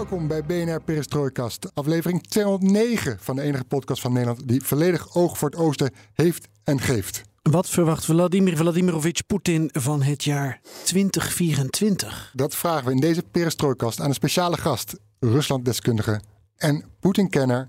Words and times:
Welkom 0.00 0.28
bij 0.28 0.44
BNR 0.44 0.80
Perestrooikast, 0.80 1.74
aflevering 1.74 2.22
209 2.22 3.18
van 3.20 3.36
de 3.36 3.42
enige 3.42 3.64
podcast 3.64 4.00
van 4.00 4.12
Nederland 4.12 4.48
die 4.48 4.62
volledig 4.62 5.14
oog 5.14 5.38
voor 5.38 5.50
het 5.50 5.58
oosten 5.58 5.90
heeft 6.14 6.48
en 6.64 6.80
geeft. 6.80 7.22
Wat 7.42 7.68
verwacht 7.68 8.04
Vladimir 8.04 8.56
Vladimirovich 8.56 9.26
Poetin 9.26 9.70
van 9.72 10.02
het 10.02 10.24
jaar 10.24 10.60
2024? 10.84 12.32
Dat 12.34 12.54
vragen 12.54 12.86
we 12.86 12.92
in 12.92 13.00
deze 13.00 13.22
Perestrooikast 13.22 14.00
aan 14.00 14.08
een 14.08 14.14
speciale 14.14 14.56
gast, 14.56 14.96
Ruslanddeskundige 15.18 16.20
en 16.56 16.84
Poetin-kenner 17.00 17.68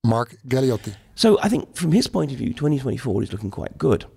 Mark 0.00 0.38
Galliotti. 0.48 0.94
So 1.14 1.32
I 1.44 1.48
think 1.48 1.64
from 1.72 1.92
his 1.92 2.06
point 2.06 2.30
of 2.30 2.36
view, 2.36 2.54
2024 2.54 3.22
is 3.22 3.30
looking 3.30 3.52
quite 3.52 3.72
good. 3.76 4.08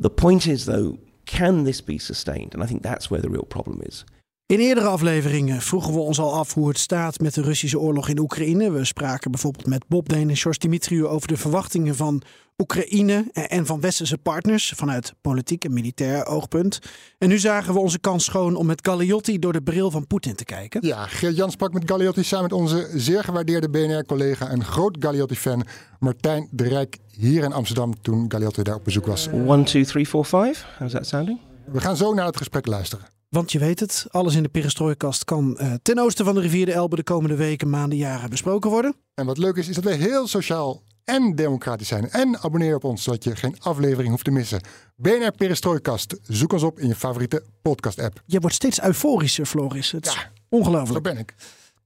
The 0.00 0.10
point 0.10 0.46
is, 0.46 0.64
though, 0.64 0.98
can 1.24 1.64
this 1.64 1.84
be 1.84 1.98
sustained? 1.98 2.54
And 2.54 2.62
I 2.64 2.66
think 2.66 2.82
that's 2.82 3.08
where 3.08 3.22
the 3.22 3.30
real 3.30 3.46
problem 3.46 3.80
is. 3.82 4.04
In 4.48 4.58
eerdere 4.58 4.86
afleveringen 4.86 5.60
vroegen 5.60 5.92
we 5.92 5.98
ons 5.98 6.18
al 6.18 6.34
af 6.34 6.54
hoe 6.54 6.68
het 6.68 6.78
staat 6.78 7.20
met 7.20 7.34
de 7.34 7.42
Russische 7.42 7.78
oorlog 7.78 8.08
in 8.08 8.18
Oekraïne. 8.18 8.70
We 8.70 8.84
spraken 8.84 9.30
bijvoorbeeld 9.30 9.66
met 9.66 9.84
Bob 9.88 10.08
Deen 10.08 10.28
en 10.28 10.36
George 10.36 10.58
Dimitriou 10.58 11.06
over 11.06 11.28
de 11.28 11.36
verwachtingen 11.36 11.96
van 11.96 12.22
Oekraïne 12.58 13.24
en 13.32 13.66
van 13.66 13.80
westerse 13.80 14.18
partners 14.18 14.72
vanuit 14.76 15.14
politiek 15.20 15.64
en 15.64 15.72
militair 15.72 16.26
oogpunt. 16.26 16.78
En 17.18 17.28
nu 17.28 17.38
zagen 17.38 17.74
we 17.74 17.80
onze 17.80 17.98
kans 17.98 18.24
schoon 18.24 18.56
om 18.56 18.66
met 18.66 18.86
Galliotti 18.86 19.38
door 19.38 19.52
de 19.52 19.62
bril 19.62 19.90
van 19.90 20.06
Poetin 20.06 20.34
te 20.34 20.44
kijken. 20.44 20.86
Ja, 20.86 21.06
Geert-Jan 21.06 21.50
sprak 21.50 21.72
met 21.72 21.90
Galliotti 21.90 22.24
samen 22.24 22.42
met 22.50 22.60
onze 22.60 22.88
zeer 22.94 23.24
gewaardeerde 23.24 23.68
BNR-collega 23.68 24.48
en 24.48 24.64
groot 24.64 24.96
Galliotti-fan 25.00 25.66
Martijn 25.98 26.48
de 26.50 26.68
Rijk 26.68 26.98
hier 27.10 27.44
in 27.44 27.52
Amsterdam 27.52 28.02
toen 28.02 28.24
Galliotti 28.30 28.62
daar 28.62 28.74
op 28.74 28.84
bezoek 28.84 29.06
was. 29.06 29.28
One, 29.46 29.62
two, 29.62 29.82
three, 29.82 30.06
four, 30.06 30.24
five. 30.24 30.64
How's 30.78 30.92
that 30.92 31.06
sounding? 31.06 31.40
We 31.72 31.80
gaan 31.80 31.96
zo 31.96 32.14
naar 32.14 32.26
het 32.26 32.36
gesprek 32.36 32.66
luisteren. 32.66 33.17
Want 33.28 33.52
je 33.52 33.58
weet 33.58 33.80
het, 33.80 34.06
alles 34.10 34.34
in 34.34 34.42
de 34.42 34.48
perestrooikast 34.48 35.24
kan 35.24 35.58
eh, 35.58 35.72
ten 35.82 35.98
oosten 35.98 36.24
van 36.24 36.34
de 36.34 36.40
rivier 36.40 36.66
de 36.66 36.72
Elbe 36.72 36.96
de 36.96 37.02
komende 37.02 37.36
weken, 37.36 37.70
maanden, 37.70 37.98
jaren 37.98 38.30
besproken 38.30 38.70
worden. 38.70 38.94
En 39.14 39.26
wat 39.26 39.38
leuk 39.38 39.56
is, 39.56 39.68
is 39.68 39.74
dat 39.74 39.84
wij 39.84 39.96
heel 39.96 40.26
sociaal 40.26 40.82
en 41.04 41.34
democratisch 41.34 41.88
zijn. 41.88 42.10
En 42.10 42.38
abonneer 42.38 42.74
op 42.74 42.84
ons, 42.84 43.02
zodat 43.02 43.24
je 43.24 43.36
geen 43.36 43.56
aflevering 43.60 44.08
hoeft 44.10 44.24
te 44.24 44.30
missen. 44.30 44.60
BNR 44.96 45.32
Perestrooikast. 45.36 46.16
Zoek 46.22 46.52
ons 46.52 46.62
op 46.62 46.78
in 46.78 46.88
je 46.88 46.94
favoriete 46.94 47.42
podcast-app. 47.62 48.22
Je 48.26 48.40
wordt 48.40 48.56
steeds 48.56 48.82
euforischer, 48.82 49.46
Floris. 49.46 49.90
Het 49.90 50.04
ja, 50.04 50.30
ongelooflijk. 50.48 51.06
Zo 51.06 51.12
ben 51.12 51.22
ik. 51.22 51.34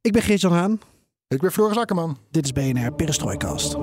Ik 0.00 0.12
ben 0.12 0.22
Geert-Jan 0.22 0.52
Haan. 0.52 0.80
Ik 1.28 1.40
ben 1.40 1.52
Floris 1.52 1.76
Akkerman. 1.76 2.18
Dit 2.30 2.44
is 2.44 2.52
BNR 2.52 2.92
Perestrooikast. 2.92 3.76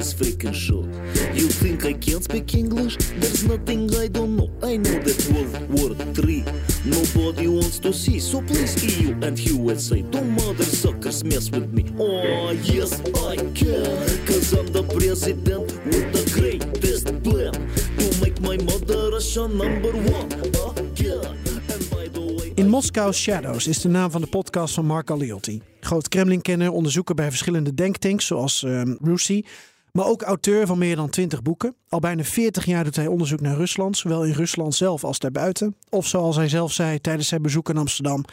This 0.00 0.14
freaking 0.14 0.54
show. 0.54 0.80
You 1.34 1.46
think 1.48 1.84
I 1.84 1.92
can't 1.92 2.24
speak 2.24 2.54
English? 2.54 2.96
There's 3.20 3.44
nothing 3.44 3.94
I 3.94 4.08
don't 4.08 4.34
know. 4.34 4.48
I 4.62 4.78
know 4.78 4.96
that 5.06 5.20
World 5.28 5.52
War 5.68 5.90
III 6.16 6.42
nobody 6.86 7.46
wants 7.48 7.78
to 7.80 7.92
see. 7.92 8.18
So 8.18 8.40
please 8.40 8.72
EU 8.82 9.12
and 9.20 9.38
USA, 9.38 10.00
don't 10.00 10.30
mother 10.30 10.64
suckers 10.64 11.22
mess 11.22 11.50
with 11.50 11.70
me. 11.74 11.84
Oh 11.98 12.52
yes 12.52 12.98
I 13.28 13.36
can, 13.52 13.92
cause 14.24 14.54
I'm 14.54 14.72
the 14.72 14.84
president 14.88 15.68
with 15.84 16.06
the 16.16 16.24
greatest 16.32 17.22
plan 17.22 17.52
to 18.00 18.20
make 18.24 18.40
my 18.40 18.56
mother 18.56 19.10
Russia 19.10 19.48
number 19.48 19.92
one 19.92 20.30
In 22.54 22.68
Moscow 22.68 23.12
Shadows 23.12 23.66
is 23.66 23.80
de 23.80 23.88
naam 23.88 24.10
van 24.10 24.20
de 24.20 24.26
podcast 24.26 24.74
van 24.74 24.86
Mark 24.86 25.08
Galliotti. 25.08 25.62
Groot 25.80 26.08
Kremlin-kenner, 26.08 26.70
onderzoeker 26.70 27.14
bij 27.14 27.28
verschillende 27.28 27.74
denktanks 27.74 28.26
zoals 28.26 28.62
ehm 28.62 28.94
RUSI. 29.02 29.44
Maar 29.92 30.06
ook 30.06 30.22
auteur 30.22 30.66
van 30.66 30.78
meer 30.78 30.96
dan 30.96 31.10
20 31.10 31.42
boeken. 31.42 31.74
Al 31.88 31.98
bijna 31.98 32.24
40 32.24 32.64
jaar 32.64 32.84
doet 32.84 32.96
hij 32.96 33.06
onderzoek 33.06 33.40
naar 33.40 33.56
Rusland, 33.56 33.96
zowel 33.96 34.24
in 34.24 34.32
Rusland 34.32 34.74
zelf 34.74 35.04
als 35.04 35.18
daarbuiten. 35.18 35.76
Of 35.88 36.06
zoals 36.06 36.36
hij 36.36 36.48
zelf 36.48 36.72
zei 36.72 37.00
tijdens 37.00 37.28
zijn 37.28 37.42
bezoek 37.42 37.68
in 37.68 37.76
Amsterdam. 37.76 38.24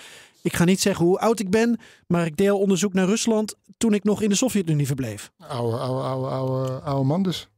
Ik 0.42 0.56
ga 0.56 0.64
niet 0.64 0.82
zeggen 0.82 1.06
hoe 1.06 1.20
oud 1.20 1.40
ik 1.40 1.50
ben, 1.50 1.80
maar 2.08 2.26
ik 2.26 2.38
deel 2.38 2.60
onderzoek 2.60 2.94
naar 2.94 3.06
Rusland 3.06 3.56
toen 3.78 3.94
ik 3.94 4.04
nog 4.04 4.22
in 4.22 4.30
de 4.30 4.36
Sovjet-Unie 4.36 4.86
verbleef. 4.86 5.32
Oude, 5.48 5.78
oude, 5.78 6.02
oude, 6.08 6.28
oude, 6.28 6.80
oude 6.82 7.04
man 7.04 7.24
dus. 7.24 7.50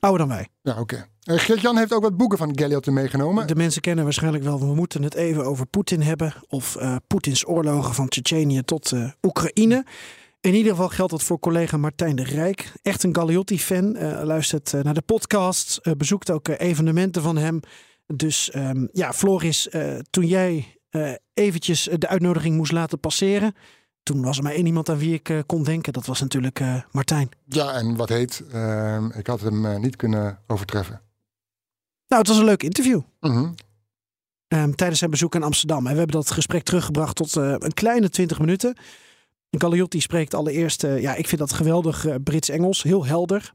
Ouder 0.00 0.26
dan 0.26 0.36
wij. 0.36 0.48
Ja, 0.62 0.80
oké. 0.80 1.06
Eh, 1.22 1.38
Geert-Jan 1.38 1.76
heeft 1.76 1.92
ook 1.92 2.02
wat 2.02 2.16
boeken 2.16 2.38
van 2.38 2.58
Galliotti 2.58 2.90
meegenomen. 2.90 3.46
De 3.46 3.54
mensen 3.54 3.80
kennen 3.80 4.04
waarschijnlijk 4.04 4.44
wel, 4.44 4.58
we 4.58 4.74
moeten 4.74 5.02
het 5.02 5.14
even 5.14 5.44
over 5.44 5.66
Poetin 5.66 6.02
hebben. 6.02 6.34
Of 6.48 6.76
eh, 6.76 6.96
Poetins 7.06 7.46
oorlogen 7.46 7.94
van 7.94 8.08
Tsjetsjenië 8.08 8.62
tot 8.62 8.92
eh, 8.92 9.10
Oekraïne. 9.22 9.84
In 10.44 10.54
ieder 10.54 10.70
geval 10.72 10.88
geldt 10.88 11.10
dat 11.10 11.22
voor 11.22 11.38
collega 11.38 11.76
Martijn 11.76 12.16
de 12.16 12.24
Rijk. 12.24 12.72
Echt 12.82 13.02
een 13.02 13.14
Galliotti-fan. 13.14 13.96
eh, 13.96 14.22
luistert 14.24 14.74
eh, 14.74 14.82
naar 14.82 14.94
de 14.94 15.02
podcast. 15.02 15.76
eh, 15.82 15.92
bezoekt 15.92 16.30
ook 16.30 16.48
evenementen 16.48 17.22
van 17.22 17.36
hem. 17.36 17.60
Dus 18.06 18.50
ehm, 18.50 18.86
ja, 18.92 19.12
Floris, 19.12 19.68
toen 20.10 20.26
jij 20.26 20.78
eventjes 21.34 21.88
de 21.98 22.08
uitnodiging 22.08 22.56
moest 22.56 22.72
laten 22.72 23.00
passeren. 23.00 23.54
Toen 24.02 24.22
was 24.22 24.36
er 24.36 24.42
maar 24.42 24.52
één 24.52 24.66
iemand 24.66 24.88
aan 24.88 24.98
wie 24.98 25.14
ik 25.22 25.42
kon 25.46 25.62
denken. 25.62 25.92
Dat 25.92 26.06
was 26.06 26.20
natuurlijk 26.20 26.60
Martijn. 26.90 27.28
Ja, 27.44 27.72
en 27.72 27.96
wat 27.96 28.08
heet, 28.08 28.44
ehm, 28.52 29.10
ik 29.10 29.26
had 29.26 29.40
hem 29.40 29.80
niet 29.80 29.96
kunnen 29.96 30.38
overtreffen. 30.46 31.00
Nou, 32.06 32.22
het 32.22 32.28
was 32.28 32.38
een 32.38 32.44
leuk 32.44 32.62
interview. 32.62 33.00
Mhm. 33.20 33.52
Ehm, 34.48 34.72
tijdens 34.72 34.98
zijn 34.98 35.10
bezoek 35.10 35.34
aan 35.34 35.42
Amsterdam. 35.42 35.86
En 35.86 35.92
we 35.92 35.98
hebben 35.98 36.16
dat 36.16 36.30
gesprek 36.30 36.62
teruggebracht 36.62 37.16
tot 37.16 37.36
een 37.36 37.74
kleine 37.74 38.08
20 38.08 38.38
minuten. 38.38 38.76
Galliotti 39.60 40.00
spreekt 40.00 40.34
allereerst, 40.34 40.84
eh, 40.84 41.00
ja, 41.00 41.14
ik 41.14 41.28
vind 41.28 41.40
dat 41.40 41.52
geweldig 41.52 42.06
eh, 42.06 42.14
Brits-Engels, 42.24 42.82
heel 42.82 43.06
helder. 43.06 43.54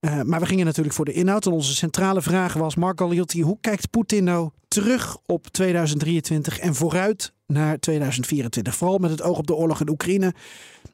Eh, 0.00 0.20
maar 0.22 0.40
we 0.40 0.46
gingen 0.46 0.66
natuurlijk 0.66 0.94
voor 0.94 1.04
de 1.04 1.12
inhoud. 1.12 1.46
En 1.46 1.52
onze 1.52 1.74
centrale 1.74 2.22
vraag 2.22 2.52
was, 2.52 2.74
Mark 2.74 2.98
Galliotti, 2.98 3.42
hoe 3.42 3.58
kijkt 3.60 3.90
Poetin 3.90 4.24
nou 4.24 4.50
terug 4.68 5.16
op 5.26 5.46
2023 5.46 6.58
en 6.58 6.74
vooruit 6.74 7.32
naar 7.46 7.78
2024? 7.78 8.74
Vooral 8.74 8.98
met 8.98 9.10
het 9.10 9.22
oog 9.22 9.38
op 9.38 9.46
de 9.46 9.54
oorlog 9.54 9.80
in 9.80 9.88
Oekraïne. 9.88 10.34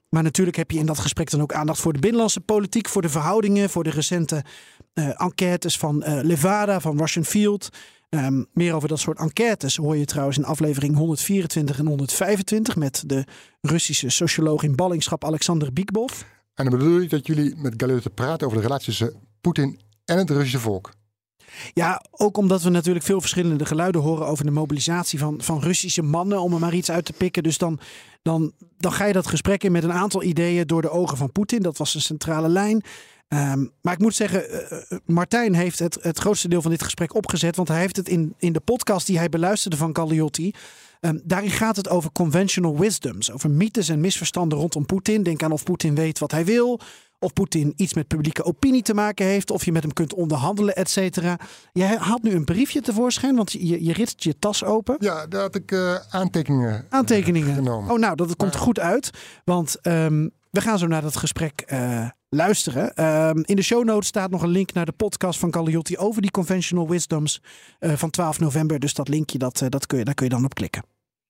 Maar 0.09 0.22
natuurlijk 0.22 0.56
heb 0.56 0.71
je 0.71 0.78
in 0.78 0.87
dat 0.87 0.98
gesprek 0.98 1.31
dan 1.31 1.43
ook 1.43 1.53
aandacht 1.53 1.81
voor 1.81 1.93
de 1.93 1.98
binnenlandse 1.98 2.41
politiek, 2.41 2.88
voor 2.88 3.03
de 3.03 3.09
verhoudingen, 3.09 3.71
voor 3.71 3.84
de 3.84 3.91
recente 3.91 4.44
enquêtes 4.94 5.78
van 5.78 6.04
Levada, 6.22 6.81
van 6.81 6.98
Russian 6.98 7.25
Field. 7.25 7.69
Ehm, 8.09 8.43
meer 8.53 8.75
over 8.75 8.89
dat 8.89 8.99
soort 8.99 9.19
enquêtes 9.19 9.77
hoor 9.77 9.97
je 9.97 10.05
trouwens 10.05 10.39
in 10.39 10.45
aflevering 10.45 10.97
124 10.97 11.79
en 11.79 11.87
125 11.87 12.77
met 12.77 13.03
de 13.07 13.25
Russische 13.61 14.09
socioloog 14.09 14.63
in 14.63 14.77
ballingschap 14.77 15.25
Alexander 15.25 15.73
Biekbov. 15.73 16.21
En 16.55 16.65
dan 16.65 16.79
bedoel 16.79 16.99
je 16.99 17.09
dat 17.09 17.27
jullie 17.27 17.57
met 17.57 17.75
Galliotti 17.77 18.09
praten 18.09 18.47
over 18.47 18.59
de 18.59 18.67
relatie 18.67 18.87
tussen 18.87 19.15
Poetin 19.41 19.81
en 20.05 20.19
het 20.19 20.31
Russische 20.31 20.59
volk. 20.59 20.91
Ja, 21.73 22.05
ook 22.11 22.37
omdat 22.37 22.63
we 22.63 22.71
natuurlijk 22.71 23.05
veel 23.05 23.21
verschillende 23.21 23.67
geluiden 23.67 24.01
horen 24.01 24.27
over 24.27 24.45
de 24.45 24.51
mobilisatie 24.51 25.19
van, 25.19 25.43
van 25.43 25.61
Russische 25.61 26.03
mannen, 26.03 26.43
om 26.43 26.53
er 26.53 26.59
maar 26.59 26.75
iets 26.75 26.91
uit 26.91 27.05
te 27.05 27.13
pikken. 27.13 27.43
Dus 27.43 27.59
dan, 27.59 27.81
dan, 28.23 28.53
dan 28.77 28.93
ga 28.93 29.05
je 29.05 29.13
dat 29.13 29.27
gesprek 29.27 29.65
in 29.65 29.73
met 29.73 29.85
een 29.85 29.93
aantal 29.93 30.23
ideeën 30.23 30.67
door 30.67 30.83
de 30.83 30.91
ogen 30.91 31.17
van 31.17 31.33
Poetin. 31.33 31.63
Dat 31.63 31.79
was 31.79 31.95
een 31.95 32.01
centrale 32.01 32.49
lijn. 32.49 32.83
Ehm, 33.28 33.66
maar 33.83 33.92
ik 33.92 33.98
moet 33.98 34.15
zeggen, 34.15 34.51
eh, 34.51 34.72
eh, 34.72 34.98
Martijn 35.07 35.54
heeft 35.54 35.78
het, 35.78 35.98
het 36.01 36.19
grootste 36.19 36.48
deel 36.48 36.63
van 36.63 36.71
dit 36.71 36.83
gesprek 36.83 37.15
opgezet. 37.15 37.57
Want 37.57 37.69
hij 37.69 37.80
heeft 37.80 37.97
het 37.97 38.09
in, 38.09 38.34
in 38.39 38.53
de 38.53 38.60
podcast 38.60 39.07
die 39.07 39.19
hij 39.19 39.28
beluisterde 39.28 39.77
van 39.77 39.97
Galliotti. 39.97 40.53
ehm, 41.01 41.19
daarin 41.25 41.51
gaat 41.51 41.77
het 41.77 41.89
over 41.89 42.13
conventional 42.13 42.78
wisdoms. 42.78 43.33
Over 43.33 43.51
mythes 43.51 43.89
en 43.89 44.01
misverstanden 44.01 44.59
rondom 44.59 44.86
Poetin. 44.86 45.22
Denk 45.22 45.42
aan 45.42 45.53
of 45.53 45.63
Poetin 45.63 45.95
weet 45.95 46.19
wat 46.19 46.30
hij 46.30 46.45
wil. 46.45 46.80
Of 47.21 47.33
Poetin 47.33 47.72
iets 47.77 47.95
met 47.95 48.07
publieke 48.07 48.45
opinie 48.45 48.83
te 48.83 48.95
maken 48.95 49.27
heeft. 49.27 49.51
Of 49.51 49.65
je 49.65 49.72
met 49.72 49.83
hem 49.83 49.92
kunt 49.92 50.15
onderhandelen, 50.15 50.75
et 50.77 50.91
cetera. 50.91 51.39
Jij 51.72 51.97
haalt 51.97 52.22
nu 52.22 52.30
een 52.34 52.45
briefje 52.45 52.80
tevoorschijn, 52.80 53.36
want 53.36 53.53
je, 53.53 53.84
je 53.84 53.92
ritst 53.92 54.22
je 54.22 54.39
tas 54.39 54.65
open. 54.65 54.97
Ja, 54.98 55.27
daar 55.27 55.41
had 55.41 55.54
ik 55.54 55.72
eh, 55.72 55.95
aantekeningen 56.10 56.86
Aantekeningen. 56.89 57.54
genomen. 57.54 57.91
Oh, 57.91 57.98
nou, 57.98 58.15
dat 58.16 58.36
komt 58.36 58.57
goed 58.57 58.78
uit. 58.78 59.10
Want 59.45 59.80
ehm, 59.80 60.28
we 60.51 60.60
gaan 60.60 60.78
zo 60.78 60.86
naar 60.86 61.03
dat 61.03 61.16
gesprek 61.16 61.60
luisteren. 62.28 62.95
Ehm, 62.95 63.39
in 63.45 63.57
de 63.57 63.63
show 63.63 63.84
notes 63.84 64.09
staat 64.09 64.30
nog 64.30 64.42
een 64.42 64.48
link 64.48 64.72
naar 64.72 64.84
de 64.86 64.92
podcast 64.92 65.39
van 65.39 65.54
Galliotti 65.54 65.97
over 65.97 66.22
die 66.22 66.30
conventional 66.30 66.89
wisdoms 66.89 67.42
eh, 67.78 67.92
van 67.92 68.10
12 68.10 68.41
november. 68.41 68.78
Dus 68.78 68.95
dat 68.95 69.09
linkje, 69.09 69.39
dat, 69.39 69.60
eh, 69.60 69.69
dat 69.69 69.86
kun 69.86 69.98
je, 69.98 70.04
daar 70.04 70.15
kun 70.15 70.25
je 70.27 70.33
dan 70.33 70.45
op 70.45 70.54
klikken. 70.54 70.83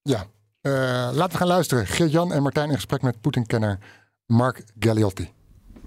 Ja, 0.02 0.26
Eh, 0.60 0.72
laten 1.12 1.30
we 1.30 1.36
gaan 1.36 1.46
luisteren. 1.46 1.86
Geert-Jan 1.86 2.32
en 2.32 2.42
Martijn 2.42 2.68
in 2.68 2.74
gesprek 2.74 3.02
met 3.02 3.20
Poetin-kenner 3.20 3.78
Mark 4.26 4.64
Galliotti. 4.78 5.30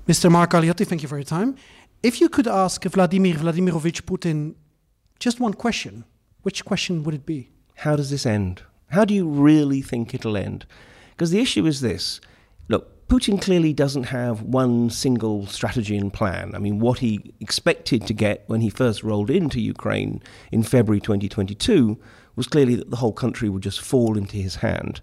Mr. 0.06 0.32
Mark 0.32 0.52
Galeotti, 0.52 0.86
thank 0.86 1.02
you 1.02 1.08
for 1.08 1.20
your 1.20 1.44
time. 1.44 1.54
If 2.00 2.16
you 2.16 2.30
could 2.30 2.48
ask 2.48 2.86
Vladimir 2.90 3.38
Vladimirovich 3.38 4.04
Putin 4.04 4.56
just 5.18 5.40
one 5.40 5.56
question, 5.56 6.06
which 6.42 6.64
question 6.64 7.02
would 7.04 7.14
it 7.14 7.26
be? 7.26 7.50
How 7.74 7.96
does 7.96 8.10
this 8.10 8.26
end? 8.26 8.66
How 8.88 9.06
do 9.06 9.14
you 9.14 9.44
really 9.46 9.84
think 9.84 10.14
it'll 10.14 10.38
end? 10.38 10.66
Because 11.10 11.36
the 11.36 11.42
issue 11.42 11.68
is 11.68 11.80
this 11.80 12.20
Putin 13.12 13.42
clearly 13.42 13.74
doesn't 13.74 14.06
have 14.06 14.42
one 14.42 14.90
single 14.90 15.46
strategy 15.46 15.98
and 15.98 16.14
plan. 16.14 16.56
I 16.56 16.60
mean, 16.60 16.80
what 16.80 17.00
he 17.00 17.34
expected 17.42 18.08
to 18.08 18.14
get 18.14 18.46
when 18.48 18.62
he 18.62 18.70
first 18.70 19.04
rolled 19.04 19.30
into 19.30 19.60
Ukraine 19.60 20.24
in 20.50 20.64
February 20.64 21.02
2022 21.02 22.00
was 22.38 22.48
clearly 22.48 22.76
that 22.76 22.90
the 22.90 22.96
whole 22.96 23.12
country 23.12 23.50
would 23.50 23.64
just 23.64 23.82
fall 23.82 24.18
into 24.18 24.38
his 24.38 24.56
hand. 24.56 25.02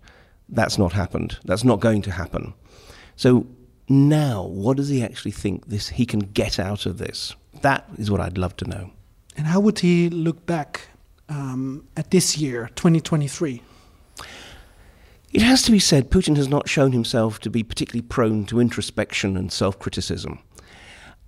That's 0.48 0.78
not 0.78 0.94
happened. 0.94 1.38
That's 1.44 1.64
not 1.64 1.80
going 1.80 2.00
to 2.00 2.10
happen. 2.10 2.54
So 3.14 3.46
now, 3.90 4.42
what 4.42 4.78
does 4.78 4.88
he 4.88 5.02
actually 5.02 5.32
think 5.32 5.66
this 5.68 5.90
he 5.90 6.06
can 6.06 6.20
get 6.20 6.58
out 6.58 6.86
of 6.86 6.96
this? 6.96 7.34
That 7.60 7.90
is 7.98 8.10
what 8.10 8.22
I'd 8.22 8.38
love 8.38 8.56
to 8.56 8.64
know. 8.64 8.90
And 9.36 9.48
how 9.48 9.60
would 9.60 9.80
he 9.80 10.08
look 10.08 10.46
back 10.46 10.88
um, 11.28 11.86
at 11.94 12.10
this 12.10 12.38
year, 12.38 12.70
2023? 12.74 13.60
It 15.30 15.42
has 15.42 15.62
to 15.62 15.70
be 15.70 15.78
said, 15.78 16.10
Putin 16.10 16.36
has 16.36 16.48
not 16.48 16.68
shown 16.68 16.92
himself 16.92 17.38
to 17.40 17.50
be 17.50 17.62
particularly 17.62 18.06
prone 18.06 18.46
to 18.46 18.60
introspection 18.60 19.36
and 19.36 19.52
self 19.52 19.78
criticism. 19.78 20.38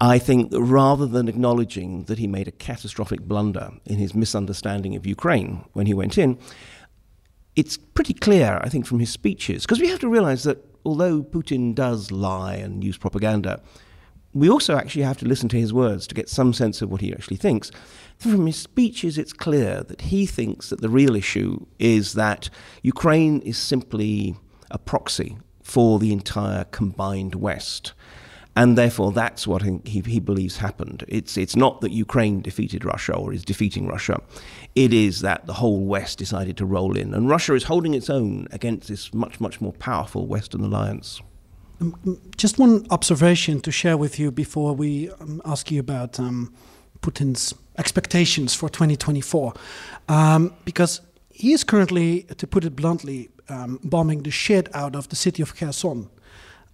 I 0.01 0.19
think 0.19 0.51
that 0.51 0.63
rather 0.63 1.07
than 1.07 1.29
acknowledging 1.29 2.05
that 2.05 2.19
he 2.19 2.27
made 2.27 2.49
a 2.49 2.53
catastrophic 2.53 3.21
blunder 3.21 3.73
in 3.85 3.99
his 3.99 4.15
misunderstanding 4.15 4.97
of 4.97 5.07
Ukraine 5.07 5.67
when 5.75 5.85
he 5.85 5.93
went 5.93 6.17
in, 6.17 6.39
it's 7.55 7.77
pretty 7.77 8.15
clear, 8.15 8.59
I 8.65 8.71
think, 8.71 8.87
from 8.87 9.01
his 9.01 9.11
speeches, 9.11 9.63
because 9.63 9.81
we 9.81 9.89
have 9.89 10.01
to 10.01 10.09
realize 10.09 10.45
that 10.45 10.65
although 10.87 11.23
Putin 11.23 11.75
does 11.75 12.11
lie 12.11 12.55
and 12.55 12.83
use 12.83 12.97
propaganda, 12.97 13.61
we 14.33 14.49
also 14.49 14.77
actually 14.77 15.03
have 15.03 15.19
to 15.19 15.27
listen 15.27 15.51
to 15.51 15.61
his 15.61 15.73
words 15.75 16.07
to 16.07 16.15
get 16.15 16.31
some 16.31 16.55
sense 16.55 16.81
of 16.81 16.91
what 16.91 17.03
he 17.03 17.13
actually 17.13 17.37
thinks. 17.37 17.71
From 18.21 18.47
his 18.47 18.57
speeches, 18.57 19.17
it's 19.17 19.33
clear 19.33 19.83
that 19.85 20.03
he 20.03 20.27
thinks 20.27 20.69
that 20.69 20.83
the 20.83 20.91
real 20.91 21.17
issue 21.17 21.65
is 21.79 22.13
that 22.13 22.51
Ukraine 22.83 23.41
is 23.41 23.57
simply 23.57 24.37
a 24.71 24.77
proxy 24.79 25.39
for 25.63 25.99
the 25.99 26.13
entire 26.13 26.65
combined 26.65 27.35
West. 27.35 27.95
And 28.55 28.77
therefore, 28.77 29.13
that's 29.13 29.47
what 29.47 29.63
he, 29.63 29.81
he 29.87 30.21
believes 30.21 30.59
happened. 30.59 31.03
It's, 31.09 31.39
it's 31.39 31.57
not 31.57 31.81
that 31.81 31.93
Ukraine 31.93 32.43
defeated 32.43 32.85
Russia 32.85 33.15
or 33.15 33.33
is 33.33 33.43
defeating 33.43 33.87
Russia. 33.87 34.21
It 34.75 34.93
is 34.93 35.21
that 35.21 35.47
the 35.47 35.55
whole 35.55 35.87
West 35.87 36.19
decided 36.19 36.59
to 36.59 36.67
roll 36.67 36.99
in. 36.99 37.15
And 37.15 37.27
Russia 37.27 37.55
is 37.55 37.65
holding 37.65 37.95
its 37.95 38.11
own 38.11 38.49
against 38.51 38.89
this 38.89 39.15
much, 39.15 39.41
much 39.41 39.63
more 39.63 39.73
powerful 39.73 40.27
Western 40.27 40.63
alliance. 40.63 41.23
Um, 41.81 42.21
just 42.37 42.59
one 42.59 42.87
observation 42.91 43.61
to 43.61 43.73
share 43.73 43.97
with 43.97 44.19
you 44.19 44.31
before 44.31 44.75
we 44.75 45.11
um, 45.13 45.41
ask 45.47 45.71
you 45.71 45.81
about 45.81 46.21
um, 46.21 46.53
Putin's 47.01 47.55
expectations 47.79 48.55
for 48.55 48.69
2024. 48.69 49.55
Um, 50.09 50.55
because 50.65 51.01
he 51.31 51.53
is 51.53 51.65
currently, 51.65 52.23
to 52.37 52.47
put 52.47 52.65
it 52.65 52.77
bluntly, 52.77 53.31
um, 53.49 53.81
bombing 53.83 54.23
the 54.23 54.31
shit 54.31 54.75
out 54.75 54.95
of 54.95 55.09
the 55.09 55.17
city 55.17 55.43
of 55.43 55.57
Kherson 55.57 56.09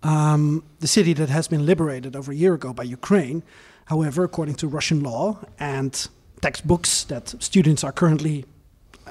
um, 0.02 0.62
the 0.80 0.86
city 0.86 1.12
that 1.14 1.28
has 1.28 1.48
been 1.48 1.66
liberated 1.66 2.14
over 2.14 2.32
a 2.32 2.34
year 2.34 2.54
ago 2.54 2.72
by 2.72 2.84
Ukraine. 2.84 3.42
However, 3.86 4.24
according 4.24 4.56
to 4.56 4.68
Russian 4.68 5.02
law 5.02 5.38
and 5.58 6.08
textbooks 6.42 7.04
that 7.04 7.34
students 7.42 7.82
are 7.84 7.92
currently 7.92 8.44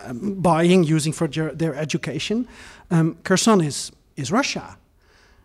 um, 0.04 0.36
buying, 0.36 0.84
using 0.84 1.14
for 1.14 1.28
their, 1.28 1.76
education, 1.76 2.48
um, 2.92 3.18
Kherson 3.24 3.62
is, 3.62 3.92
is 4.16 4.32
Russia. 4.32 4.78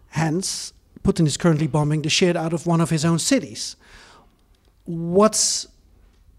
Hence, 0.09 0.73
Putin 1.03 1.27
is 1.27 1.37
currently 1.37 1.67
bombing 1.67 2.03
the 2.03 2.11
shit 2.11 2.37
out 2.37 2.53
of 2.53 2.67
one 2.67 2.81
of 2.81 2.91
his 2.91 3.05
own 3.05 3.19
cities. 3.19 3.77
What's 4.85 5.67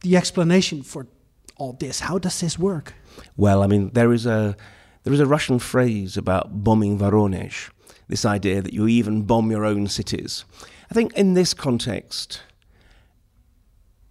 the 0.02 0.18
explanation 0.18 0.84
for 0.84 1.08
all 1.58 1.74
this? 1.74 2.02
How 2.02 2.18
does 2.18 2.40
this 2.40 2.58
work? 2.58 2.94
Well, 3.38 3.64
I 3.64 3.68
mean, 3.68 3.92
there 3.94 4.12
is 4.12 4.26
a 4.26 4.56
there 5.04 5.14
is 5.14 5.20
a 5.20 5.26
Russian 5.26 5.60
phrase 5.60 6.18
about 6.18 6.64
bombing 6.64 7.00
Voronezh, 7.00 7.72
this 8.08 8.26
idea 8.26 8.62
that 8.62 8.74
you 8.74 8.88
even 8.88 9.24
bomb 9.24 9.50
your 9.50 9.66
own 9.66 9.88
cities. 9.88 10.46
I 10.92 10.94
think 10.94 11.14
in 11.14 11.34
this 11.34 11.54
context, 11.54 12.42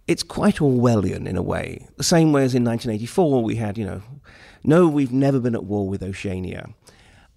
it's 0.07 0.23
quite 0.23 0.55
Orwellian 0.55 1.27
in 1.27 1.37
a 1.37 1.41
way. 1.41 1.87
The 1.95 2.03
same 2.03 2.33
way 2.33 2.43
as 2.43 2.55
in 2.55 2.65
1984, 2.65 3.43
we 3.43 3.55
had, 3.55 3.77
you 3.77 3.85
know, 3.85 4.01
no, 4.63 4.87
we've 4.87 5.13
never 5.13 5.39
been 5.39 5.55
at 5.55 5.63
war 5.63 5.87
with 5.87 6.03
Oceania. 6.03 6.69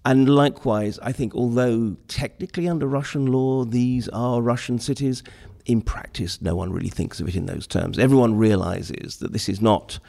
And 0.03 0.29
likewise, 0.29 0.99
I 0.99 1.11
think 1.11 1.33
although 1.33 1.95
technically 2.07 2.67
under 2.67 2.87
Russian 2.87 3.25
law 3.27 3.63
these 3.63 4.07
are 4.09 4.41
Russian 4.41 4.77
cities, 4.79 5.23
in 5.65 5.81
practice 5.81 6.41
no 6.41 6.55
one 6.55 6.71
really 6.71 6.89
thinks 6.89 7.19
of 7.19 7.27
it 7.27 7.35
in 7.35 7.45
those 7.45 7.67
terms. 7.67 7.97
Everyone 7.99 8.37
realizes 8.37 9.17
that 9.17 9.33
this 9.33 9.49
is 9.49 9.61
not 9.61 9.99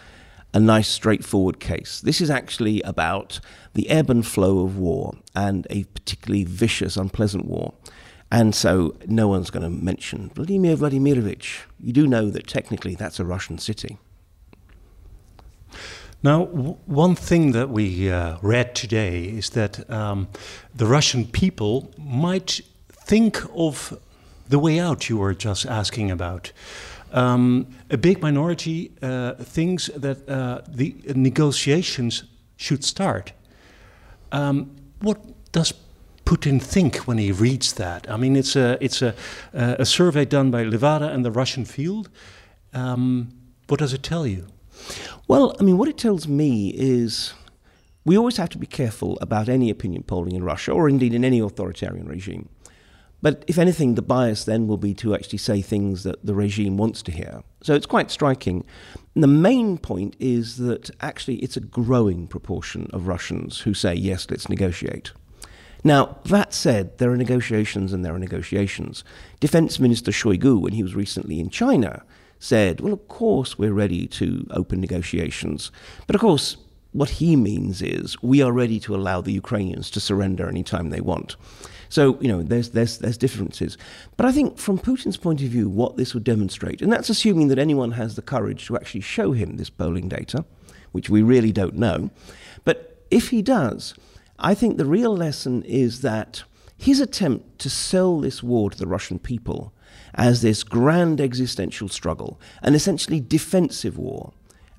a 0.55 0.61
nice, 0.61 0.89
straightforward 0.89 1.61
case. 1.61 2.01
This 2.01 2.21
is 2.21 2.31
actually 2.31 2.81
about 2.83 3.41
the 3.75 3.91
ebb 3.91 4.09
and 4.09 4.27
flow 4.27 4.61
of 4.61 4.79
war 4.79 5.15
and 5.35 5.67
a 5.71 5.85
particularly 5.85 6.45
vicious, 6.45 6.97
unpleasant 6.97 7.45
war. 7.47 7.75
And 8.31 8.55
so 8.55 8.97
no 9.07 9.29
one's 9.29 9.51
going 9.51 9.63
to 9.63 9.71
mention 9.71 10.31
Vladimir 10.35 10.77
Vladimirovich. 10.77 11.61
You 11.79 11.93
do 11.93 12.07
know 12.07 12.31
that 12.31 12.47
technically 12.47 12.95
that's 12.95 13.21
a 13.21 13.25
Russian 13.25 13.59
city. 13.59 13.99
Now, 16.23 16.47
one 16.47 17.15
thing 17.15 17.53
that 17.53 17.69
we 17.69 18.11
uh, 18.11 18.39
read 18.43 18.75
today 18.75 19.25
is 19.25 19.51
that 19.51 19.89
um, 19.91 20.29
the 20.75 20.87
Russian 20.87 21.27
people 21.27 21.93
might 21.99 22.61
think 22.91 23.43
of 23.55 23.99
the 24.49 24.59
way 24.59 24.79
out 24.79 25.09
you 25.09 25.19
were 25.19 25.35
just 25.35 25.67
asking 25.67 26.11
about. 26.11 26.53
Um, 27.13 27.67
a 27.91 27.97
big 27.97 28.21
minority 28.21 28.93
uh, 29.01 29.35
thinks 29.35 29.87
that 29.97 30.29
uh, 30.29 30.63
the 30.69 30.95
negotiations 31.15 32.25
should 32.57 32.85
start. 32.85 33.33
Um, 34.33 34.77
what 35.01 35.19
does 35.53 35.73
Putin 36.25 36.61
think 36.61 36.97
when 37.07 37.19
he 37.19 37.31
reads 37.31 37.75
that? 37.75 38.11
I 38.11 38.17
mean, 38.17 38.37
it's 38.37 38.57
a 38.57 38.77
it's 38.81 39.03
a 39.03 39.15
a 39.53 39.85
survey 39.85 40.25
done 40.25 40.51
by 40.51 40.65
Levada 40.65 41.09
and 41.15 41.25
the 41.25 41.31
Russian 41.31 41.65
Field. 41.65 42.09
Um, 42.73 43.29
what 43.69 43.79
does 43.79 43.93
it 43.93 44.03
tell 44.03 44.27
you? 44.27 44.47
Well, 45.29 45.55
I 45.59 45.63
mean, 45.63 45.79
what 45.79 45.89
it 45.89 45.99
tells 45.99 46.29
me 46.29 46.71
is 46.77 47.33
we 48.05 48.17
always 48.17 48.37
have 48.37 48.49
to 48.51 48.59
be 48.59 48.67
careful 48.67 49.19
about 49.21 49.49
any 49.49 49.71
opinion 49.71 50.03
polling 50.03 50.35
in 50.35 50.45
Russia, 50.45 50.73
or 50.73 50.89
indeed 50.89 51.15
in 51.15 51.25
any 51.25 51.41
authoritarian 51.41 52.07
regime. 52.07 52.49
But 53.23 53.45
if 53.47 53.59
anything, 53.59 53.95
the 53.95 54.03
bias 54.03 54.45
then 54.45 54.67
will 54.67 54.77
be 54.77 54.95
to 54.95 55.15
actually 55.15 55.39
say 55.39 55.63
things 55.63 56.03
that 56.03 56.25
the 56.25 56.35
regime 56.35 56.77
wants 56.77 57.03
to 57.03 57.13
hear. 57.13 57.43
So 57.63 57.75
it's 57.75 57.87
quite 57.87 58.11
striking. 58.11 58.65
And 59.15 59.23
the 59.23 59.29
main 59.29 59.79
point 59.79 60.17
is 60.21 60.59
that 60.59 60.91
actually 61.01 61.37
it's 61.37 61.57
a 61.57 61.61
growing 61.61 62.27
proportion 62.27 62.89
of 62.93 63.07
Russians 63.07 63.61
who 63.61 63.75
say, 63.75 63.95
yes, 63.95 64.27
let's 64.31 64.49
negotiate. 64.49 65.13
Now, 65.83 66.19
that 66.27 66.53
said, 66.53 66.99
there 66.99 67.11
are 67.11 67.17
negotiations 67.17 67.93
and 67.93 68.05
there 68.05 68.15
are 68.15 68.19
negotiations. 68.19 69.05
Defense 69.41 69.79
Minister 69.79 70.11
Shoigu, 70.11 70.61
when 70.61 70.73
he 70.73 70.83
was 70.83 70.95
recently 70.95 71.41
in 71.41 71.49
China, 71.49 72.03
said, 72.39 72.81
well, 72.81 72.93
of 72.93 73.09
course 73.09 73.59
we're 73.59 73.73
ready 73.73 74.07
to 74.09 74.47
open 74.51 74.81
negotiations. 74.81 75.71
But 76.07 76.17
of 76.17 76.21
course, 76.21 76.57
what 76.93 77.11
he 77.11 77.37
means 77.37 77.83
is 77.83 78.21
we 78.23 78.43
are 78.43 78.53
ready 78.53 78.81
to 78.81 78.95
allow 78.95 79.21
the 79.21 79.33
Ukrainians 79.33 79.91
to 79.91 80.01
surrender 80.01 80.49
anytime 80.49 80.91
they 80.91 81.01
want. 81.01 81.37
So, 81.89 82.19
you 82.21 82.29
know, 82.29 82.43
there's, 82.43 82.71
there's, 82.71 82.99
there's 82.99 83.19
differences. 83.19 83.79
But 84.17 84.27
I 84.27 84.33
think 84.33 84.59
from 84.59 84.79
Putin's 84.79 85.17
point 85.17 85.43
of 85.43 85.49
view, 85.49 85.69
what 85.69 85.97
this 85.97 86.15
would 86.15 86.25
demonstrate, 86.25 86.83
and 86.83 86.93
that's 86.93 87.11
assuming 87.11 87.49
that 87.49 87.59
anyone 87.59 87.93
has 87.93 88.17
the 88.17 88.23
courage 88.23 88.67
to 88.67 88.77
actually 88.77 89.03
show 89.03 89.33
him 89.33 89.57
this 89.57 89.71
polling 89.71 90.09
data, 90.09 90.45
which 90.93 91.11
we 91.11 91.23
really 91.23 91.53
don't 91.53 91.77
know. 91.77 92.11
But 92.65 93.05
if 93.11 93.31
he 93.31 93.43
does, 93.43 93.95
I 94.39 94.55
think 94.55 94.77
the 94.77 94.85
real 94.85 95.17
lesson 95.17 95.63
is 95.63 96.03
that 96.03 96.45
his 96.77 97.01
attempt 97.01 97.59
to 97.61 97.71
sell 97.71 98.21
this 98.21 98.43
war 98.43 98.71
to 98.71 98.79
the 98.79 98.87
Russian 98.87 99.19
people 99.19 99.73
as 100.15 100.43
this 100.43 100.63
grand 100.63 101.21
existential 101.21 101.89
struggle, 101.89 102.41
an 102.63 102.75
essentially 102.75 103.21
defensive 103.21 103.99
war 103.99 104.33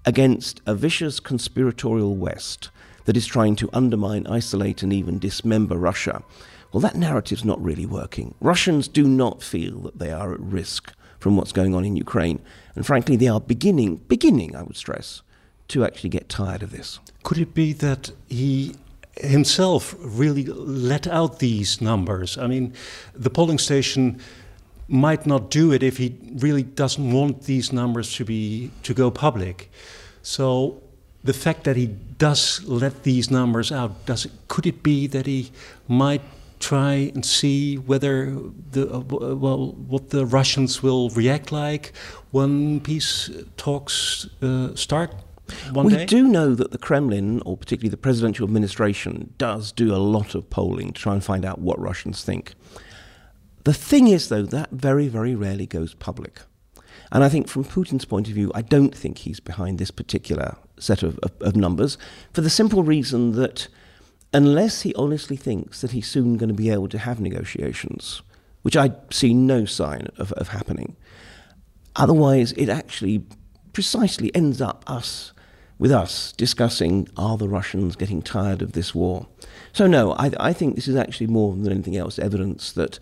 against 0.05 0.61
a 0.65 0.73
vicious 0.75 1.19
conspiratorial 1.19 2.15
West 2.15 2.69
that 3.05 3.17
is 3.17 3.25
trying 3.25 3.55
to 3.55 3.69
undermine, 3.73 4.27
isolate, 4.27 4.83
and 4.83 4.93
even 4.93 5.19
dismember 5.19 5.77
Russia, 5.77 6.23
well, 6.71 6.81
that 6.81 6.95
narrative's 6.95 7.45
not 7.45 7.63
really 7.63 7.85
working. 7.85 8.35
Russians 8.39 8.87
do 8.87 9.07
not 9.07 9.41
feel 9.41 9.79
that 9.81 9.99
they 9.99 10.11
are 10.11 10.33
at 10.33 10.39
risk 10.39 10.93
from 11.19 11.37
what's 11.37 11.51
going 11.51 11.73
on 11.73 11.85
in 11.85 11.95
Ukraine. 11.95 12.39
And 12.75 12.85
frankly, 12.85 13.15
they 13.15 13.27
are 13.27 13.39
beginning, 13.39 13.97
beginning, 14.07 14.55
I 14.55 14.63
would 14.63 14.77
stress, 14.77 15.21
to 15.69 15.83
actually 15.83 16.09
get 16.09 16.29
tired 16.29 16.63
of 16.63 16.71
this. 16.71 16.99
Could 17.23 17.37
it 17.37 17.53
be 17.53 17.73
that 17.73 18.11
he 18.27 18.75
himself 19.15 19.95
really 19.99 20.45
let 20.45 21.07
out 21.07 21.39
these 21.39 21.81
numbers? 21.81 22.37
I 22.37 22.47
mean, 22.47 22.73
the 23.13 23.29
polling 23.29 23.57
station 23.57 24.19
might 24.87 25.25
not 25.25 25.49
do 25.49 25.73
it 25.73 25.83
if 25.83 25.97
he 25.97 26.15
really 26.35 26.63
doesn't 26.63 27.11
want 27.11 27.43
these 27.43 27.73
numbers 27.73 28.13
to 28.15 28.25
be 28.25 28.71
to 28.83 28.93
go 28.93 29.11
public. 29.11 29.69
So 30.21 30.81
the 31.23 31.33
fact 31.33 31.63
that 31.65 31.75
he 31.75 31.87
does 31.87 32.63
let 32.63 33.03
these 33.03 33.29
numbers 33.29 33.71
out, 33.71 34.05
does 34.05 34.25
it, 34.25 34.31
could 34.47 34.65
it 34.65 34.83
be 34.83 35.07
that 35.07 35.25
he 35.25 35.51
might 35.87 36.21
try 36.59 37.11
and 37.13 37.25
see 37.25 37.75
whether 37.75 38.35
the 38.71 38.89
uh, 38.89 38.97
uh, 38.97 39.35
well 39.35 39.71
what 39.73 40.09
the 40.09 40.25
Russians 40.25 40.83
will 40.83 41.09
react 41.09 41.51
like 41.51 41.93
when 42.31 42.79
peace 42.79 43.29
talks 43.57 44.27
uh, 44.41 44.75
start 44.75 45.13
one 45.71 45.85
we 45.85 45.93
day? 45.93 46.05
do 46.05 46.27
know 46.27 46.55
that 46.55 46.71
the 46.71 46.77
Kremlin, 46.77 47.41
or 47.45 47.57
particularly 47.57 47.89
the 47.89 47.97
presidential 47.97 48.45
administration, 48.45 49.33
does 49.37 49.71
do 49.71 49.93
a 49.93 49.97
lot 49.97 50.35
of 50.35 50.49
polling 50.49 50.93
to 50.93 51.01
try 51.01 51.13
and 51.13 51.23
find 51.23 51.45
out 51.45 51.59
what 51.59 51.79
Russians 51.79 52.23
think. 52.23 52.53
The 53.63 53.73
thing 53.73 54.07
is, 54.07 54.29
though, 54.29 54.43
that 54.43 54.71
very, 54.71 55.07
very 55.07 55.35
rarely 55.35 55.65
goes 55.65 55.93
public. 55.93 56.41
And 57.11 57.23
I 57.23 57.29
think 57.29 57.47
from 57.47 57.63
Putin's 57.63 58.05
point 58.05 58.27
of 58.27 58.33
view, 58.33 58.51
I 58.53 58.61
don't 58.61 58.93
think 58.93 59.19
he's 59.19 59.39
behind 59.39 59.77
this 59.77 59.91
particular 59.91 60.57
set 60.77 61.03
of, 61.03 61.17
of, 61.19 61.31
of 61.41 61.55
numbers 61.55 61.97
for 62.33 62.41
the 62.41 62.49
simple 62.49 62.83
reason 62.83 63.31
that 63.33 63.67
unless 64.33 64.81
he 64.81 64.93
honestly 64.95 65.37
thinks 65.37 65.81
that 65.81 65.91
he's 65.91 66.07
soon 66.07 66.37
going 66.37 66.49
to 66.49 66.55
be 66.55 66.69
able 66.69 66.89
to 66.89 66.97
have 66.97 67.19
negotiations, 67.19 68.21
which 68.61 68.75
I 68.75 68.91
see 69.11 69.33
no 69.33 69.65
sign 69.65 70.07
of, 70.17 70.31
of 70.33 70.49
happening, 70.49 70.95
otherwise 71.95 72.51
it 72.53 72.69
actually 72.69 73.23
precisely 73.73 74.33
ends 74.35 74.61
up 74.61 74.83
us 74.87 75.33
with 75.79 75.91
us 75.91 76.31
discussing 76.33 77.07
are 77.15 77.37
the 77.37 77.47
Russians 77.47 77.95
getting 77.95 78.21
tired 78.21 78.61
of 78.61 78.71
this 78.71 78.95
war? 78.95 79.27
So, 79.73 79.85
no, 79.85 80.13
I, 80.13 80.31
I 80.39 80.53
think 80.53 80.75
this 80.75 80.87
is 80.87 80.95
actually 80.95 81.27
more 81.27 81.53
than 81.53 81.71
anything 81.71 81.95
else 81.95 82.17
evidence 82.17 82.71
that 82.71 82.99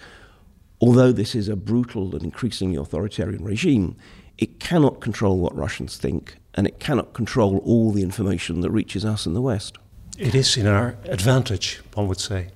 although 0.82 1.12
this 1.12 1.36
is 1.36 1.48
a 1.48 1.56
brutal 1.56 2.14
and 2.14 2.24
increasingly 2.24 2.76
authoritarian 2.76 3.44
regime, 3.44 3.96
it 4.38 4.60
cannot 4.60 5.00
control 5.00 5.40
what 5.40 5.56
Russians 5.56 5.96
think 5.98 6.36
and 6.54 6.68
it 6.68 6.80
cannot 6.80 7.14
control 7.14 7.60
all 7.60 7.92
the 7.92 8.04
information 8.04 8.62
that 8.62 8.72
reaches 8.72 9.06
us 9.06 9.26
in 9.26 9.34
the 9.34 9.42
West. 9.42 9.78
It 10.18 10.34
is 10.34 10.58
in 10.58 10.66
our 10.68 10.96
advantage, 11.06 11.82
one 11.94 12.08
would 12.08 12.20
say. 12.20 12.48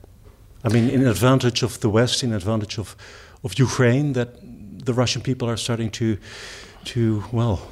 I 0.63 0.69
mean, 0.69 0.89
in 0.89 1.05
advantage 1.07 1.63
of 1.63 1.79
the 1.79 1.89
West, 1.89 2.23
in 2.23 2.33
advantage 2.33 2.77
of, 2.77 2.95
of 3.43 3.59
Ukraine, 3.59 4.13
that 4.13 4.29
the 4.85 4.93
Russian 4.93 5.21
people 5.21 5.49
are 5.49 5.57
starting 5.57 5.91
to, 5.91 6.17
to 6.85 7.23
well, 7.31 7.67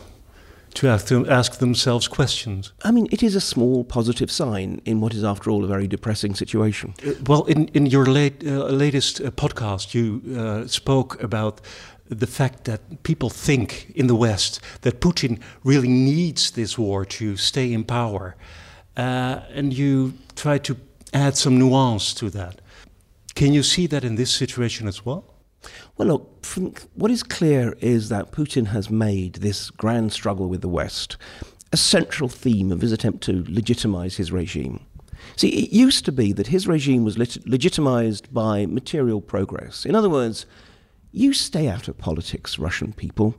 to 0.76 0.88
ask, 0.88 1.08
them, 1.08 1.26
ask 1.30 1.60
themselves 1.60 2.08
questions. 2.08 2.74
I 2.84 2.92
mean, 2.92 3.08
it 3.12 3.24
is 3.24 3.36
a 3.36 3.42
small 3.42 3.84
positive 3.84 4.30
sign 4.30 4.82
in 4.86 5.02
what 5.02 5.14
is, 5.14 5.24
after 5.24 5.50
all, 5.50 5.64
a 5.64 5.68
very 5.68 5.88
depressing 5.88 6.36
situation. 6.36 6.94
Uh, 7.06 7.14
well, 7.26 7.46
in, 7.46 7.68
in 7.70 7.86
your 7.88 8.06
late, 8.06 8.46
uh, 8.46 8.66
latest 8.66 9.20
uh, 9.20 9.32
podcast, 9.32 9.94
you 9.94 10.22
uh, 10.38 10.68
spoke 10.68 11.22
about 11.24 11.62
the 12.10 12.28
fact 12.28 12.66
that 12.66 13.04
people 13.04 13.30
think 13.30 13.92
in 13.96 14.08
the 14.08 14.16
West 14.16 14.62
that 14.82 15.02
Putin 15.02 15.40
really 15.64 15.90
needs 15.90 16.52
this 16.52 16.78
war 16.78 17.06
to 17.06 17.36
stay 17.38 17.74
in 17.74 17.84
power. 17.84 18.36
Uh, 18.98 19.42
and 19.54 19.74
you 19.74 20.14
try 20.36 20.58
to 20.58 20.76
add 21.14 21.38
some 21.38 21.58
nuance 21.58 22.14
to 22.16 22.30
that. 22.32 22.60
Can 23.36 23.54
you 23.54 23.64
see 23.64 23.88
that 23.88 24.04
in 24.04 24.16
this 24.16 24.32
situation 24.32 24.88
as 24.88 25.06
well? 25.06 25.24
Well, 25.96 26.08
look, 26.08 26.48
what 26.96 27.12
is 27.12 27.24
clear 27.24 27.76
is 27.80 28.10
that 28.10 28.32
Putin 28.32 28.68
has 28.68 28.90
made 28.90 29.36
this 29.36 29.70
grand 29.70 30.12
struggle 30.12 30.50
with 30.50 30.62
the 30.62 30.70
West 30.70 31.18
a 31.74 31.78
central 31.78 32.30
theme 32.30 32.72
of 32.72 32.82
his 32.82 32.92
attempt 32.94 33.22
to 33.26 33.44
legitimize 33.48 34.16
his 34.16 34.32
regime. 34.32 34.80
See, 35.36 35.50
it 35.50 35.72
used 35.72 36.06
to 36.06 36.12
be 36.12 36.32
that 36.34 36.48
his 36.48 36.68
regime 36.68 37.04
was 37.04 37.18
lit- 37.18 37.46
legitimized 37.46 38.34
by 38.34 38.66
material 38.66 39.20
progress. 39.20 39.86
In 39.86 39.94
other 39.94 40.10
words, 40.10 40.46
you 41.12 41.34
stay 41.34 41.68
out 41.68 41.88
of 41.88 41.98
politics, 41.98 42.58
Russian 42.58 42.94
people, 42.94 43.36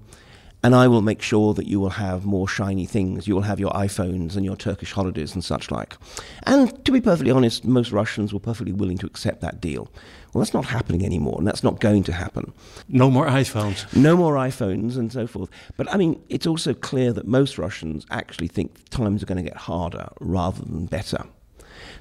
and 0.62 0.74
I 0.74 0.88
will 0.88 1.02
make 1.02 1.22
sure 1.22 1.54
that 1.54 1.66
you 1.66 1.78
will 1.78 1.90
have 1.90 2.24
more 2.24 2.48
shiny 2.48 2.84
things. 2.84 3.28
You 3.28 3.34
will 3.34 3.42
have 3.42 3.60
your 3.60 3.70
iPhones 3.70 4.34
and 4.34 4.44
your 4.44 4.56
Turkish 4.56 4.92
holidays 4.92 5.34
and 5.34 5.44
such 5.44 5.70
like. 5.70 5.96
And 6.44 6.84
to 6.84 6.90
be 6.90 7.00
perfectly 7.00 7.30
honest, 7.30 7.64
most 7.64 7.92
Russians 7.92 8.32
were 8.32 8.40
perfectly 8.40 8.72
willing 8.72 8.98
to 8.98 9.06
accept 9.06 9.40
that 9.40 9.60
deal. 9.60 9.88
Well, 10.32 10.42
that's 10.42 10.54
not 10.54 10.66
happening 10.66 11.04
anymore, 11.06 11.36
and 11.38 11.46
that's 11.46 11.62
not 11.62 11.80
going 11.80 12.02
to 12.04 12.12
happen. 12.12 12.52
No 12.88 13.08
more 13.08 13.26
iPhones. 13.26 13.94
No 13.96 14.16
more 14.16 14.34
iPhones 14.34 14.96
and 14.96 15.12
so 15.12 15.26
forth. 15.26 15.48
But 15.76 15.92
I 15.92 15.96
mean, 15.96 16.20
it's 16.28 16.46
also 16.46 16.74
clear 16.74 17.12
that 17.12 17.26
most 17.26 17.56
Russians 17.56 18.04
actually 18.10 18.48
think 18.48 18.88
times 18.90 19.22
are 19.22 19.26
going 19.26 19.42
to 19.42 19.48
get 19.48 19.56
harder 19.56 20.08
rather 20.20 20.62
than 20.62 20.86
better. 20.86 21.24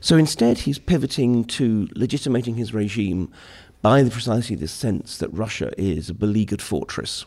So 0.01 0.17
instead, 0.17 0.59
he's 0.59 0.79
pivoting 0.79 1.45
to 1.45 1.87
legitimating 1.93 2.55
his 2.55 2.73
regime 2.73 3.31
by 3.83 4.03
precisely 4.09 4.55
this 4.55 4.71
sense 4.71 5.17
that 5.19 5.29
Russia 5.29 5.71
is 5.77 6.09
a 6.09 6.13
beleaguered 6.13 6.61
fortress 6.61 7.25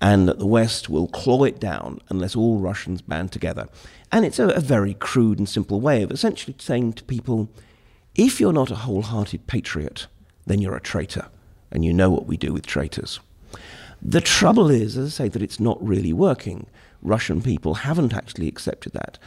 and 0.00 0.26
that 0.28 0.38
the 0.38 0.46
West 0.46 0.88
will 0.88 1.08
claw 1.08 1.44
it 1.44 1.60
down 1.60 2.00
unless 2.08 2.34
all 2.34 2.58
Russians 2.58 3.02
band 3.02 3.32
together. 3.32 3.68
And 4.10 4.24
it's 4.24 4.38
a, 4.38 4.48
a 4.48 4.60
very 4.60 4.94
crude 4.94 5.38
and 5.38 5.48
simple 5.48 5.80
way 5.80 6.02
of 6.02 6.10
essentially 6.10 6.56
saying 6.58 6.94
to 6.94 7.04
people 7.04 7.50
if 8.14 8.40
you're 8.40 8.52
not 8.52 8.70
a 8.70 8.76
wholehearted 8.76 9.46
patriot, 9.46 10.06
then 10.46 10.60
you're 10.60 10.76
a 10.76 10.80
traitor. 10.80 11.28
And 11.70 11.84
you 11.84 11.92
know 11.92 12.10
what 12.10 12.26
we 12.26 12.36
do 12.36 12.52
with 12.52 12.66
traitors. 12.66 13.20
The 14.02 14.20
trouble 14.20 14.70
is, 14.70 14.96
as 14.96 15.06
I 15.06 15.24
say, 15.24 15.28
that 15.28 15.42
it's 15.42 15.60
not 15.60 15.82
really 15.86 16.12
working. 16.12 16.66
Russian 17.02 17.42
people 17.42 17.74
haven't 17.74 18.14
actually 18.14 18.48
accepted 18.48 18.92
that. 18.94 19.18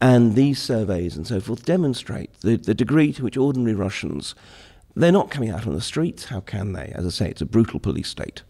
And 0.00 0.34
these 0.34 0.60
surveys 0.60 1.16
and 1.16 1.26
so 1.26 1.40
forth 1.40 1.64
demonstrate 1.64 2.32
the, 2.40 2.56
the 2.56 2.74
degree 2.74 3.12
to 3.12 3.22
which 3.22 3.36
ordinary 3.36 3.74
Russians, 3.74 4.34
they're 4.96 5.12
not 5.12 5.30
coming 5.30 5.50
out 5.50 5.66
on 5.66 5.74
the 5.74 5.80
streets. 5.80 6.24
How 6.24 6.40
can 6.40 6.72
they? 6.72 6.92
As 6.94 7.06
I 7.06 7.10
say, 7.10 7.28
it's 7.30 7.40
a 7.40 7.46
brutal 7.46 7.78
police 7.78 8.08
state. 8.08 8.42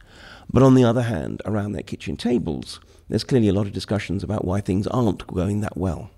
But 0.52 0.62
on 0.62 0.74
the 0.74 0.84
other 0.84 1.02
hand, 1.02 1.40
around 1.44 1.72
their 1.72 1.82
kitchen 1.82 2.16
tables, 2.16 2.80
there's 3.08 3.24
clearly 3.24 3.48
a 3.48 3.52
lot 3.52 3.66
of 3.66 3.72
discussions 3.72 4.22
about 4.22 4.44
why 4.44 4.60
things 4.60 4.86
aren't 4.86 5.26
going 5.26 5.60
that 5.60 5.76
well. 5.76 6.10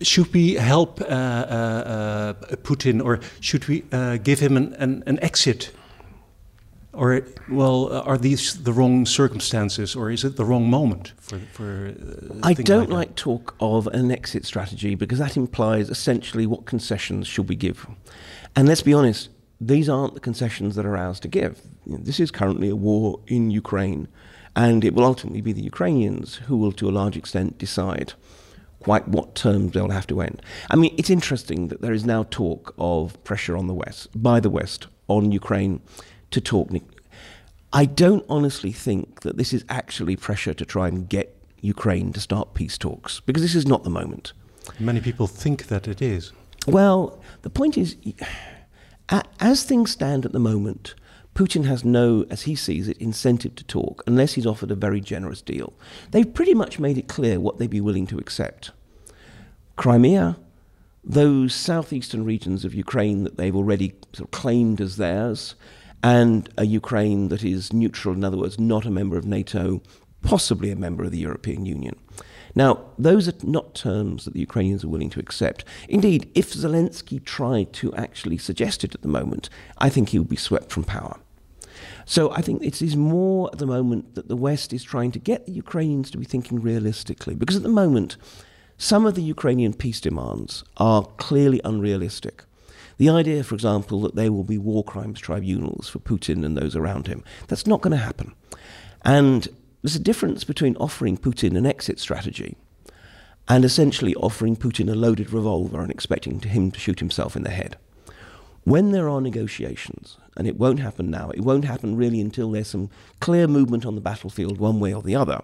Should 0.00 0.32
we 0.32 0.54
help 0.54 1.00
uh, 1.00 1.04
uh, 1.04 1.08
uh, 1.08 2.32
Putin 2.62 3.04
or 3.04 3.18
should 3.40 3.66
we 3.66 3.84
uh, 3.90 4.18
give 4.18 4.38
him 4.38 4.56
an, 4.56 4.74
an, 4.74 5.02
an, 5.06 5.18
exit? 5.22 5.72
Or, 6.92 7.22
well, 7.50 7.92
are 7.92 8.16
these 8.16 8.62
the 8.62 8.72
wrong 8.72 9.06
circumstances 9.06 9.96
or 9.96 10.10
is 10.10 10.24
it 10.24 10.36
the 10.36 10.44
wrong 10.44 10.70
moment 10.70 11.14
for. 11.18 11.38
for 11.52 11.88
uh, 11.88 12.40
I 12.44 12.54
don't 12.54 12.90
like, 12.90 13.08
like 13.08 13.14
talk 13.16 13.56
of 13.60 13.88
an 13.88 14.12
exit 14.12 14.46
strategy 14.46 14.94
because 14.94 15.18
that 15.18 15.36
implies 15.36 15.90
essentially 15.90 16.46
what 16.46 16.64
concessions 16.64 17.26
should 17.26 17.48
we 17.48 17.56
give. 17.56 17.86
And 18.54 18.68
let's 18.68 18.82
be 18.82 18.94
honest, 18.94 19.30
these 19.60 19.88
aren't 19.88 20.14
the 20.14 20.20
concessions 20.20 20.76
that 20.76 20.86
are 20.86 20.96
ours 20.96 21.20
to 21.20 21.28
give. 21.28 21.60
This 21.86 22.20
is 22.20 22.30
currently 22.30 22.68
a 22.68 22.76
war 22.76 23.20
in 23.26 23.50
Ukraine, 23.50 24.08
and 24.54 24.84
it 24.84 24.94
will 24.94 25.04
ultimately 25.04 25.40
be 25.40 25.52
the 25.52 25.62
Ukrainians 25.62 26.36
who 26.36 26.56
will, 26.56 26.72
to 26.72 26.88
a 26.88 26.92
large 26.92 27.16
extent, 27.16 27.58
decide 27.58 28.12
quite 28.80 29.08
what 29.08 29.34
terms 29.34 29.72
they'll 29.72 29.90
have 29.90 30.06
to 30.06 30.20
end. 30.20 30.40
I 30.70 30.76
mean, 30.76 30.94
it's 30.96 31.10
interesting 31.10 31.68
that 31.68 31.80
there 31.80 31.92
is 31.92 32.04
now 32.04 32.22
talk 32.30 32.74
of 32.78 33.22
pressure 33.24 33.56
on 33.56 33.66
the 33.66 33.74
West, 33.74 34.08
by 34.22 34.38
the 34.38 34.50
West, 34.50 34.86
on 35.08 35.32
Ukraine 35.32 35.80
to 36.30 36.40
talk. 36.40 36.70
I 37.72 37.84
don't 37.84 38.24
honestly 38.28 38.72
think 38.72 39.22
that 39.22 39.36
this 39.36 39.52
is 39.52 39.64
actually 39.68 40.14
pressure 40.16 40.54
to 40.54 40.64
try 40.64 40.86
and 40.88 41.08
get 41.08 41.34
Ukraine 41.60 42.12
to 42.12 42.20
start 42.20 42.54
peace 42.54 42.78
talks, 42.78 43.18
because 43.20 43.42
this 43.42 43.56
is 43.56 43.66
not 43.66 43.82
the 43.82 43.90
moment. 43.90 44.32
Many 44.78 45.00
people 45.00 45.26
think 45.26 45.66
that 45.66 45.88
it 45.88 46.00
is. 46.00 46.32
Well, 46.66 47.20
the 47.42 47.50
point 47.50 47.76
is, 47.76 47.96
as 49.08 49.64
things 49.64 49.90
stand 49.90 50.24
at 50.24 50.32
the 50.32 50.38
moment, 50.38 50.94
Putin 51.34 51.64
has 51.66 51.84
no, 51.84 52.26
as 52.30 52.42
he 52.42 52.56
sees 52.56 52.88
it, 52.88 52.98
incentive 52.98 53.54
to 53.54 53.64
talk 53.64 54.02
unless 54.06 54.32
he's 54.32 54.46
offered 54.46 54.70
a 54.70 54.74
very 54.74 55.00
generous 55.00 55.40
deal. 55.40 55.72
They've 56.10 56.34
pretty 56.34 56.54
much 56.54 56.80
made 56.80 56.98
it 56.98 57.06
clear 57.06 57.38
what 57.38 57.58
they'd 57.58 57.70
be 57.70 57.80
willing 57.80 58.08
to 58.08 58.18
accept. 58.18 58.72
Crimea, 59.76 60.36
those 61.04 61.54
southeastern 61.54 62.24
regions 62.24 62.64
of 62.64 62.74
Ukraine 62.74 63.22
that 63.22 63.36
they've 63.36 63.54
already 63.54 63.94
sort 64.12 64.26
of 64.26 64.30
claimed 64.32 64.80
as 64.80 64.96
theirs, 64.96 65.54
and 66.02 66.48
a 66.58 66.66
Ukraine 66.66 67.28
that 67.28 67.44
is 67.44 67.72
neutral, 67.72 68.14
in 68.14 68.24
other 68.24 68.36
words, 68.36 68.58
not 68.58 68.84
a 68.84 68.90
member 68.90 69.16
of 69.16 69.24
NATO, 69.24 69.80
possibly 70.22 70.70
a 70.70 70.76
member 70.76 71.04
of 71.04 71.12
the 71.12 71.18
European 71.18 71.64
Union. 71.64 71.94
Now, 72.54 72.84
those 72.98 73.28
are 73.28 73.34
not 73.42 73.74
terms 73.74 74.24
that 74.24 74.34
the 74.34 74.40
Ukrainians 74.40 74.84
are 74.84 74.88
willing 74.88 75.10
to 75.10 75.20
accept. 75.20 75.64
Indeed, 75.88 76.30
if 76.34 76.52
Zelensky 76.52 77.24
tried 77.24 77.72
to 77.74 77.94
actually 77.94 78.38
suggest 78.38 78.84
it 78.84 78.94
at 78.94 79.02
the 79.02 79.08
moment, 79.08 79.48
I 79.78 79.88
think 79.88 80.08
he 80.08 80.18
would 80.18 80.28
be 80.28 80.36
swept 80.36 80.72
from 80.72 80.84
power. 80.84 81.18
So 82.04 82.32
I 82.32 82.40
think 82.40 82.62
it 82.62 82.80
is 82.80 82.96
more 82.96 83.50
at 83.52 83.58
the 83.58 83.66
moment 83.66 84.14
that 84.14 84.28
the 84.28 84.36
West 84.36 84.72
is 84.72 84.82
trying 84.82 85.12
to 85.12 85.18
get 85.18 85.46
the 85.46 85.52
Ukrainians 85.52 86.10
to 86.10 86.18
be 86.18 86.24
thinking 86.24 86.60
realistically. 86.60 87.34
Because 87.34 87.56
at 87.56 87.62
the 87.62 87.68
moment, 87.68 88.16
some 88.78 89.06
of 89.06 89.14
the 89.14 89.22
Ukrainian 89.22 89.74
peace 89.74 90.00
demands 90.00 90.64
are 90.78 91.04
clearly 91.18 91.60
unrealistic. 91.64 92.44
The 92.96 93.10
idea, 93.10 93.44
for 93.44 93.54
example, 93.54 94.00
that 94.00 94.16
there 94.16 94.32
will 94.32 94.44
be 94.44 94.58
war 94.58 94.82
crimes 94.82 95.20
tribunals 95.20 95.88
for 95.88 95.98
Putin 95.98 96.44
and 96.44 96.56
those 96.56 96.74
around 96.74 97.06
him, 97.06 97.22
that's 97.46 97.66
not 97.66 97.80
going 97.80 97.96
to 97.96 98.02
happen. 98.02 98.34
And 99.04 99.48
there's 99.82 99.96
a 99.96 100.00
difference 100.00 100.44
between 100.44 100.76
offering 100.76 101.16
Putin 101.16 101.56
an 101.56 101.66
exit 101.66 101.98
strategy 101.98 102.56
and 103.48 103.64
essentially 103.64 104.14
offering 104.16 104.56
Putin 104.56 104.90
a 104.90 104.94
loaded 104.94 105.32
revolver 105.32 105.80
and 105.80 105.90
expecting 105.90 106.40
him 106.40 106.70
to 106.70 106.78
shoot 106.80 106.98
himself 107.00 107.36
in 107.36 107.44
the 107.44 107.50
head. 107.50 107.76
When 108.64 108.92
there 108.92 109.08
are 109.08 109.20
negotiations, 109.20 110.18
and 110.36 110.46
it 110.46 110.58
won't 110.58 110.80
happen 110.80 111.10
now, 111.10 111.30
it 111.30 111.40
won't 111.40 111.64
happen 111.64 111.96
really 111.96 112.20
until 112.20 112.50
there's 112.50 112.68
some 112.68 112.90
clear 113.20 113.46
movement 113.48 113.86
on 113.86 113.94
the 113.94 114.00
battlefield 114.00 114.58
one 114.58 114.78
way 114.78 114.92
or 114.92 115.02
the 115.02 115.16
other. 115.16 115.40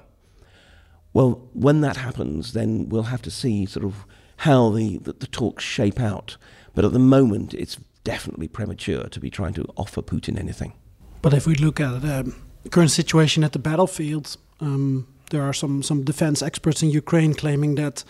Well, 1.12 1.48
when 1.52 1.80
that 1.80 1.96
happens, 1.96 2.52
then 2.52 2.88
we'll 2.88 3.04
have 3.04 3.22
to 3.22 3.30
see 3.30 3.66
sort 3.66 3.84
of 3.84 4.04
how 4.38 4.70
the, 4.70 4.98
the, 4.98 5.14
the 5.14 5.26
talks 5.26 5.64
shape 5.64 6.00
out. 6.00 6.36
But 6.74 6.84
at 6.84 6.92
the 6.92 6.98
moment, 6.98 7.54
it's 7.54 7.78
definitely 8.02 8.48
premature 8.48 9.04
to 9.04 9.20
be 9.20 9.30
trying 9.30 9.54
to 9.54 9.64
offer 9.76 10.02
Putin 10.02 10.38
anything. 10.38 10.74
But 11.22 11.32
if 11.32 11.46
we 11.46 11.54
look 11.54 11.80
at 11.80 12.02
the 12.02 12.34
current 12.70 12.90
situation 12.90 13.44
at 13.44 13.52
the 13.52 13.58
battlefield, 13.58 14.36
um, 14.60 15.06
there 15.30 15.42
are 15.42 15.52
some, 15.52 15.82
some 15.82 16.04
defense 16.04 16.42
experts 16.42 16.82
in 16.82 16.90
Ukraine 16.90 17.34
claiming 17.34 17.74
that 17.76 18.04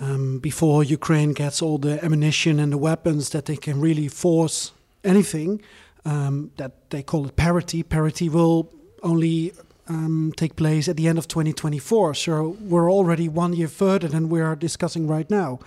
um, 0.00 0.38
before 0.38 0.84
Ukraine 0.84 1.32
gets 1.32 1.62
all 1.62 1.78
the 1.78 2.04
ammunition 2.04 2.60
and 2.60 2.72
the 2.72 2.78
weapons, 2.78 3.30
that 3.30 3.46
they 3.46 3.56
can 3.56 3.80
really 3.80 4.08
force 4.08 4.72
anything. 5.04 5.60
Um, 6.04 6.52
that 6.56 6.90
they 6.90 7.02
call 7.02 7.26
it 7.26 7.34
parity. 7.34 7.82
Parity 7.82 8.28
will 8.28 8.72
only 9.02 9.52
um, 9.88 10.32
take 10.36 10.54
place 10.54 10.88
at 10.88 10.96
the 10.96 11.08
end 11.08 11.18
of 11.18 11.26
2024. 11.26 12.14
So 12.14 12.56
we're 12.60 12.90
already 12.92 13.28
one 13.28 13.52
year 13.54 13.68
further 13.68 14.08
than 14.08 14.28
we 14.28 14.40
are 14.40 14.54
discussing 14.54 15.08
right 15.08 15.28
now. 15.28 15.58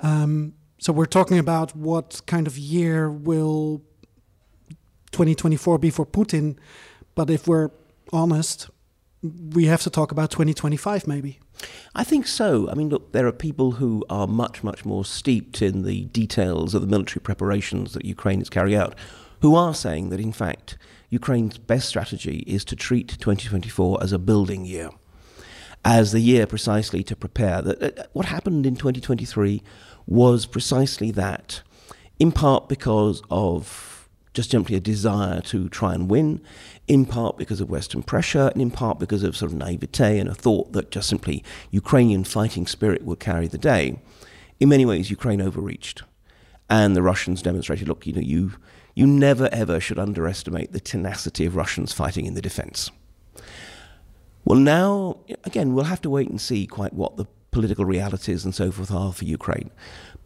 Um, 0.00 0.54
so 0.78 0.92
we're 0.92 1.06
talking 1.06 1.38
about 1.38 1.74
what 1.74 2.20
kind 2.26 2.46
of 2.46 2.58
year 2.58 3.10
will 3.10 3.82
2024 5.12 5.78
be 5.78 5.90
for 5.90 6.04
Putin. 6.04 6.56
But 7.16 7.30
if 7.30 7.48
we're 7.48 7.70
honest, 8.12 8.70
we 9.22 9.64
have 9.64 9.82
to 9.82 9.90
talk 9.90 10.12
about 10.12 10.30
2025 10.30 11.08
maybe. 11.08 11.40
I 11.94 12.04
think 12.04 12.26
so. 12.26 12.70
I 12.70 12.74
mean, 12.74 12.90
look, 12.90 13.12
there 13.12 13.26
are 13.26 13.32
people 13.32 13.72
who 13.72 14.04
are 14.10 14.26
much, 14.26 14.62
much 14.62 14.84
more 14.84 15.04
steeped 15.04 15.62
in 15.62 15.82
the 15.82 16.04
details 16.04 16.74
of 16.74 16.82
the 16.82 16.86
military 16.86 17.22
preparations 17.22 17.94
that 17.94 18.04
Ukraine 18.04 18.42
is 18.42 18.50
carrying 18.50 18.78
out, 18.78 18.94
who 19.40 19.56
are 19.56 19.74
saying 19.74 20.10
that, 20.10 20.20
in 20.20 20.32
fact, 20.32 20.76
Ukraine's 21.08 21.56
best 21.56 21.88
strategy 21.88 22.44
is 22.46 22.64
to 22.66 22.76
treat 22.76 23.08
2024 23.08 24.02
as 24.02 24.12
a 24.12 24.18
building 24.18 24.66
year, 24.66 24.90
as 25.84 26.12
the 26.12 26.20
year 26.20 26.46
precisely 26.46 27.02
to 27.04 27.16
prepare. 27.16 27.62
That 27.62 27.98
uh, 27.98 28.02
what 28.12 28.26
happened 28.26 28.66
in 28.66 28.76
2023 28.76 29.62
was 30.06 30.44
precisely 30.44 31.10
that, 31.12 31.62
in 32.18 32.32
part 32.32 32.68
because 32.68 33.22
of 33.30 34.08
just 34.34 34.50
simply 34.50 34.76
a 34.76 34.80
desire 34.80 35.40
to 35.40 35.68
try 35.70 35.94
and 35.94 36.10
win, 36.10 36.42
in 36.88 37.04
part 37.04 37.36
because 37.36 37.60
of 37.60 37.70
Western 37.70 38.02
pressure, 38.02 38.48
and 38.52 38.62
in 38.62 38.70
part 38.70 38.98
because 38.98 39.22
of 39.22 39.36
sort 39.36 39.50
of 39.50 39.58
naivete 39.58 40.18
and 40.18 40.28
a 40.28 40.34
thought 40.34 40.72
that 40.72 40.90
just 40.90 41.08
simply 41.08 41.42
Ukrainian 41.70 42.24
fighting 42.24 42.66
spirit 42.66 43.04
would 43.04 43.20
carry 43.20 43.48
the 43.48 43.58
day. 43.58 43.98
In 44.60 44.68
many 44.68 44.86
ways, 44.86 45.10
Ukraine 45.10 45.40
overreached. 45.40 46.02
And 46.68 46.96
the 46.96 47.02
Russians 47.02 47.42
demonstrated 47.42 47.88
look, 47.88 48.06
you 48.06 48.12
know, 48.12 48.20
you, 48.20 48.52
you 48.94 49.06
never 49.06 49.48
ever 49.52 49.78
should 49.78 49.98
underestimate 49.98 50.72
the 50.72 50.80
tenacity 50.80 51.46
of 51.46 51.56
Russians 51.56 51.92
fighting 51.92 52.26
in 52.26 52.34
the 52.34 52.42
defense. 52.42 52.90
Well, 54.44 54.58
now, 54.58 55.18
again, 55.44 55.74
we'll 55.74 55.84
have 55.84 56.02
to 56.02 56.10
wait 56.10 56.30
and 56.30 56.40
see 56.40 56.66
quite 56.66 56.92
what 56.92 57.16
the 57.16 57.26
political 57.50 57.84
realities 57.84 58.44
and 58.44 58.54
so 58.54 58.70
forth 58.70 58.92
are 58.92 59.12
for 59.12 59.24
Ukraine. 59.24 59.70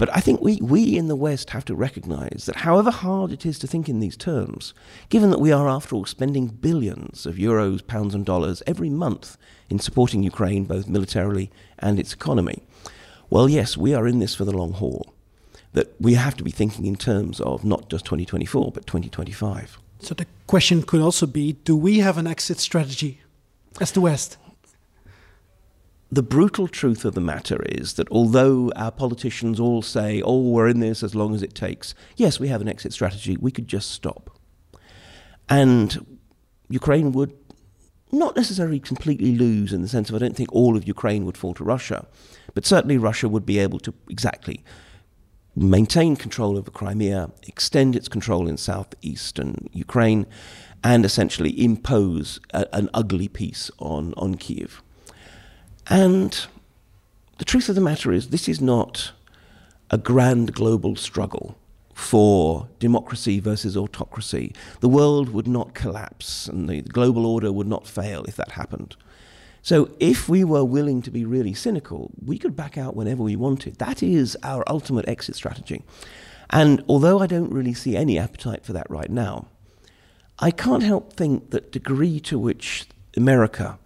But 0.00 0.16
I 0.16 0.20
think 0.20 0.40
we, 0.40 0.56
we 0.62 0.96
in 0.96 1.08
the 1.08 1.14
West 1.14 1.50
have 1.50 1.66
to 1.66 1.74
recognize 1.74 2.44
that 2.46 2.56
however 2.56 2.90
hard 2.90 3.32
it 3.32 3.44
is 3.44 3.58
to 3.58 3.66
think 3.66 3.86
in 3.86 4.00
these 4.00 4.16
terms, 4.16 4.72
given 5.10 5.28
that 5.28 5.40
we 5.40 5.52
are, 5.52 5.68
after 5.68 5.94
all, 5.94 6.06
spending 6.06 6.46
billions 6.46 7.26
of 7.26 7.34
euros, 7.34 7.86
pounds, 7.86 8.14
and 8.14 8.24
dollars 8.24 8.62
every 8.66 8.88
month 8.88 9.36
in 9.68 9.78
supporting 9.78 10.22
Ukraine, 10.22 10.64
both 10.64 10.88
militarily 10.88 11.50
and 11.78 12.00
its 12.00 12.14
economy, 12.14 12.62
well, 13.28 13.46
yes, 13.46 13.76
we 13.76 13.92
are 13.92 14.08
in 14.08 14.20
this 14.20 14.34
for 14.34 14.46
the 14.46 14.56
long 14.56 14.72
haul. 14.72 15.12
That 15.74 15.94
we 16.00 16.14
have 16.14 16.34
to 16.38 16.44
be 16.44 16.50
thinking 16.50 16.86
in 16.86 16.96
terms 16.96 17.38
of 17.38 17.62
not 17.62 17.90
just 17.90 18.06
2024, 18.06 18.72
but 18.72 18.86
2025. 18.86 19.78
So 19.98 20.14
the 20.14 20.26
question 20.46 20.82
could 20.82 21.02
also 21.02 21.26
be 21.26 21.52
do 21.52 21.76
we 21.76 21.98
have 21.98 22.16
an 22.16 22.26
exit 22.26 22.58
strategy 22.58 23.20
as 23.78 23.92
the 23.92 24.00
West? 24.00 24.38
The 26.12 26.22
brutal 26.22 26.66
truth 26.66 27.04
of 27.04 27.14
the 27.14 27.20
matter 27.20 27.62
is 27.66 27.94
that 27.94 28.10
although 28.10 28.72
our 28.74 28.90
politicians 28.90 29.60
all 29.60 29.80
say, 29.80 30.20
oh, 30.22 30.40
we're 30.40 30.68
in 30.68 30.80
this 30.80 31.02
as 31.02 31.14
long 31.14 31.34
as 31.34 31.42
it 31.42 31.54
takes, 31.54 31.94
yes, 32.16 32.40
we 32.40 32.48
have 32.48 32.60
an 32.60 32.68
exit 32.68 32.92
strategy, 32.92 33.36
we 33.36 33.52
could 33.52 33.68
just 33.68 33.90
stop. 33.90 34.36
And 35.48 36.18
Ukraine 36.68 37.12
would 37.12 37.36
not 38.12 38.34
necessarily 38.34 38.80
completely 38.80 39.36
lose 39.36 39.72
in 39.72 39.82
the 39.82 39.88
sense 39.88 40.08
of 40.08 40.16
I 40.16 40.18
don't 40.18 40.36
think 40.36 40.52
all 40.52 40.76
of 40.76 40.86
Ukraine 40.86 41.24
would 41.26 41.36
fall 41.36 41.54
to 41.54 41.64
Russia, 41.64 42.08
but 42.54 42.66
certainly 42.66 42.98
Russia 42.98 43.28
would 43.28 43.46
be 43.46 43.60
able 43.60 43.78
to 43.80 43.94
exactly 44.08 44.64
maintain 45.54 46.16
control 46.16 46.56
over 46.56 46.70
Crimea, 46.70 47.30
extend 47.46 47.94
its 47.94 48.08
control 48.08 48.48
in 48.48 48.56
southeastern 48.56 49.68
Ukraine, 49.72 50.26
and 50.82 51.04
essentially 51.04 51.62
impose 51.62 52.40
a, 52.52 52.66
an 52.74 52.88
ugly 52.94 53.28
peace 53.28 53.70
on, 53.78 54.14
on 54.16 54.36
Kiev. 54.36 54.82
And 55.90 56.46
the 57.38 57.44
truth 57.44 57.68
of 57.68 57.74
the 57.74 57.80
matter 57.80 58.12
is, 58.12 58.28
this 58.28 58.48
is 58.48 58.60
not 58.60 59.10
a 59.90 59.98
grand 59.98 60.54
global 60.54 60.94
struggle 60.94 61.58
for 61.94 62.68
democracy 62.78 63.40
versus 63.40 63.76
autocracy. 63.76 64.54
The 64.78 64.88
world 64.88 65.30
would 65.30 65.48
not 65.48 65.74
collapse 65.74 66.46
and 66.46 66.68
the 66.68 66.80
global 66.80 67.26
order 67.26 67.52
would 67.52 67.66
not 67.66 67.88
fail 67.88 68.24
if 68.24 68.36
that 68.36 68.52
happened. 68.52 68.96
So, 69.62 69.90
if 70.00 70.26
we 70.26 70.42
were 70.42 70.64
willing 70.64 71.02
to 71.02 71.10
be 71.10 71.26
really 71.26 71.52
cynical, 71.52 72.10
we 72.24 72.38
could 72.38 72.56
back 72.56 72.78
out 72.78 72.96
whenever 72.96 73.22
we 73.22 73.36
wanted. 73.36 73.76
That 73.76 74.02
is 74.02 74.34
our 74.42 74.64
ultimate 74.66 75.06
exit 75.06 75.34
strategy. 75.34 75.82
And 76.48 76.82
although 76.88 77.18
I 77.18 77.26
don't 77.26 77.52
really 77.52 77.74
see 77.74 77.94
any 77.94 78.18
appetite 78.18 78.64
for 78.64 78.72
that 78.72 78.88
right 78.88 79.10
now, 79.10 79.48
I 80.38 80.50
can't 80.50 80.82
help 80.82 81.12
think 81.12 81.50
that 81.50 81.72
degree 81.72 82.20
to 82.20 82.38
which 82.38 82.86
America 83.16 83.78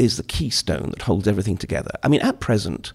is 0.00 0.16
the 0.16 0.22
keystone 0.22 0.90
that 0.90 1.02
holds 1.02 1.28
everything 1.28 1.58
together. 1.58 1.90
I 2.02 2.08
mean, 2.08 2.22
at 2.22 2.40
present, 2.40 2.94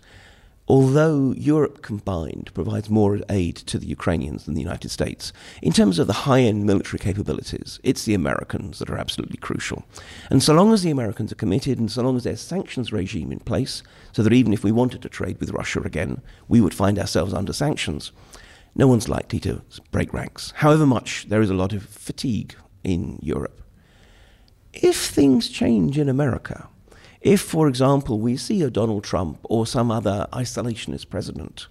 although 0.68 1.36
Europe 1.38 1.84
combined 1.84 2.50
provides 2.56 2.89
more 2.89 3.20
aid 3.30 3.56
to 3.58 3.78
the 3.78 3.86
Ukrainians 3.86 4.46
than 4.46 4.56
the 4.56 4.62
United 4.62 4.89
States, 4.89 5.32
in 5.62 5.72
terms 5.72 6.00
of 6.00 6.08
the 6.08 6.26
high 6.26 6.41
end 6.41 6.65
military 6.65 6.98
capabilities, 6.98 7.80
it's 7.84 8.06
the 8.06 8.15
Americans 8.15 8.80
that 8.80 8.89
are 8.89 8.98
absolutely 8.98 9.38
crucial. 9.38 9.86
And 10.32 10.41
so 10.41 10.56
long 10.56 10.74
as 10.74 10.82
the 10.82 10.89
Americans 10.89 11.32
are 11.32 11.36
committed, 11.44 11.78
and 11.78 11.91
so 11.91 12.02
long 12.02 12.18
as 12.18 12.24
there's 12.24 12.41
sanctions 12.41 12.91
regime 12.91 13.32
in 13.32 13.39
place, 13.39 13.84
so 14.12 14.24
that 14.24 14.34
even 14.34 14.52
if 14.52 14.63
we 14.63 14.72
wanted 14.72 15.04
to 15.04 15.10
trade 15.10 15.39
with 15.39 15.52
Russia 15.52 15.82
again, 15.82 16.24
we 16.48 16.60
would 16.60 16.74
find 16.74 16.98
ourselves 16.98 17.36
under 17.36 17.54
sanctions, 17.54 18.12
no 18.74 18.88
one's 18.88 19.08
likely 19.08 19.39
to 19.41 19.62
break 19.91 20.12
ranks, 20.12 20.54
however 20.56 20.88
much 20.88 21.28
there 21.30 21.44
is 21.44 21.52
a 21.52 21.54
lot 21.54 21.72
of 21.72 21.84
fatigue 21.84 22.56
in 22.84 23.20
Europe. 23.22 23.62
If 24.74 24.98
things 24.98 25.50
change 25.50 26.00
in 26.00 26.10
America, 26.10 26.68
if, 27.26 27.42
for 27.42 27.68
example, 27.68 28.20
we 28.20 28.38
see 28.38 28.62
a 28.62 28.70
Donald 28.70 29.04
Trump 29.04 29.40
or 29.46 29.66
some 29.66 29.90
other 29.90 30.28
isolationist 30.32 31.10
president, 31.10 31.66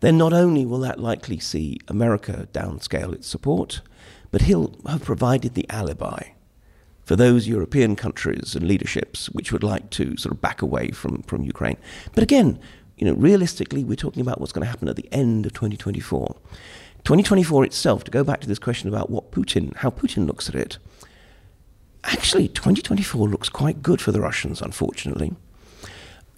then 0.00 0.16
not 0.16 0.32
only 0.32 0.64
will 0.64 0.78
that 0.78 0.98
likely 0.98 1.38
see 1.38 1.78
America 1.88 2.48
downscale 2.54 3.12
its 3.12 3.28
support, 3.28 3.82
but 4.30 4.42
he'll 4.42 4.74
have 4.88 5.04
provided 5.04 5.52
the 5.52 5.68
alibi 5.68 6.30
for 7.04 7.16
those 7.16 7.46
European 7.46 7.96
countries 7.96 8.56
and 8.56 8.66
leaderships 8.66 9.26
which 9.26 9.52
would 9.52 9.62
like 9.62 9.90
to 9.90 10.16
sort 10.16 10.32
of 10.32 10.40
back 10.40 10.62
away 10.62 10.90
from, 10.90 11.20
from 11.24 11.42
Ukraine. 11.42 11.76
But 12.14 12.22
again, 12.22 12.58
you 12.96 13.04
know, 13.04 13.12
realistically, 13.12 13.84
we're 13.84 13.94
talking 13.96 14.22
about 14.22 14.40
what's 14.40 14.52
going 14.52 14.64
to 14.64 14.70
happen 14.70 14.88
at 14.88 14.96
the 14.96 15.08
end 15.12 15.44
of 15.44 15.52
2024. 15.52 16.34
2024 17.04 17.64
itself, 17.66 18.04
to 18.04 18.10
go 18.10 18.24
back 18.24 18.40
to 18.40 18.48
this 18.48 18.58
question 18.58 18.88
about 18.88 19.10
what 19.10 19.32
Putin, 19.32 19.76
how 19.76 19.90
Putin 19.90 20.26
looks 20.26 20.48
at 20.48 20.54
it, 20.54 20.78
actually, 22.04 22.48
2024 22.48 23.28
looks 23.28 23.48
quite 23.48 23.82
good 23.82 24.00
for 24.00 24.12
the 24.12 24.20
Russians, 24.20 24.60
unfortunately. 24.60 25.32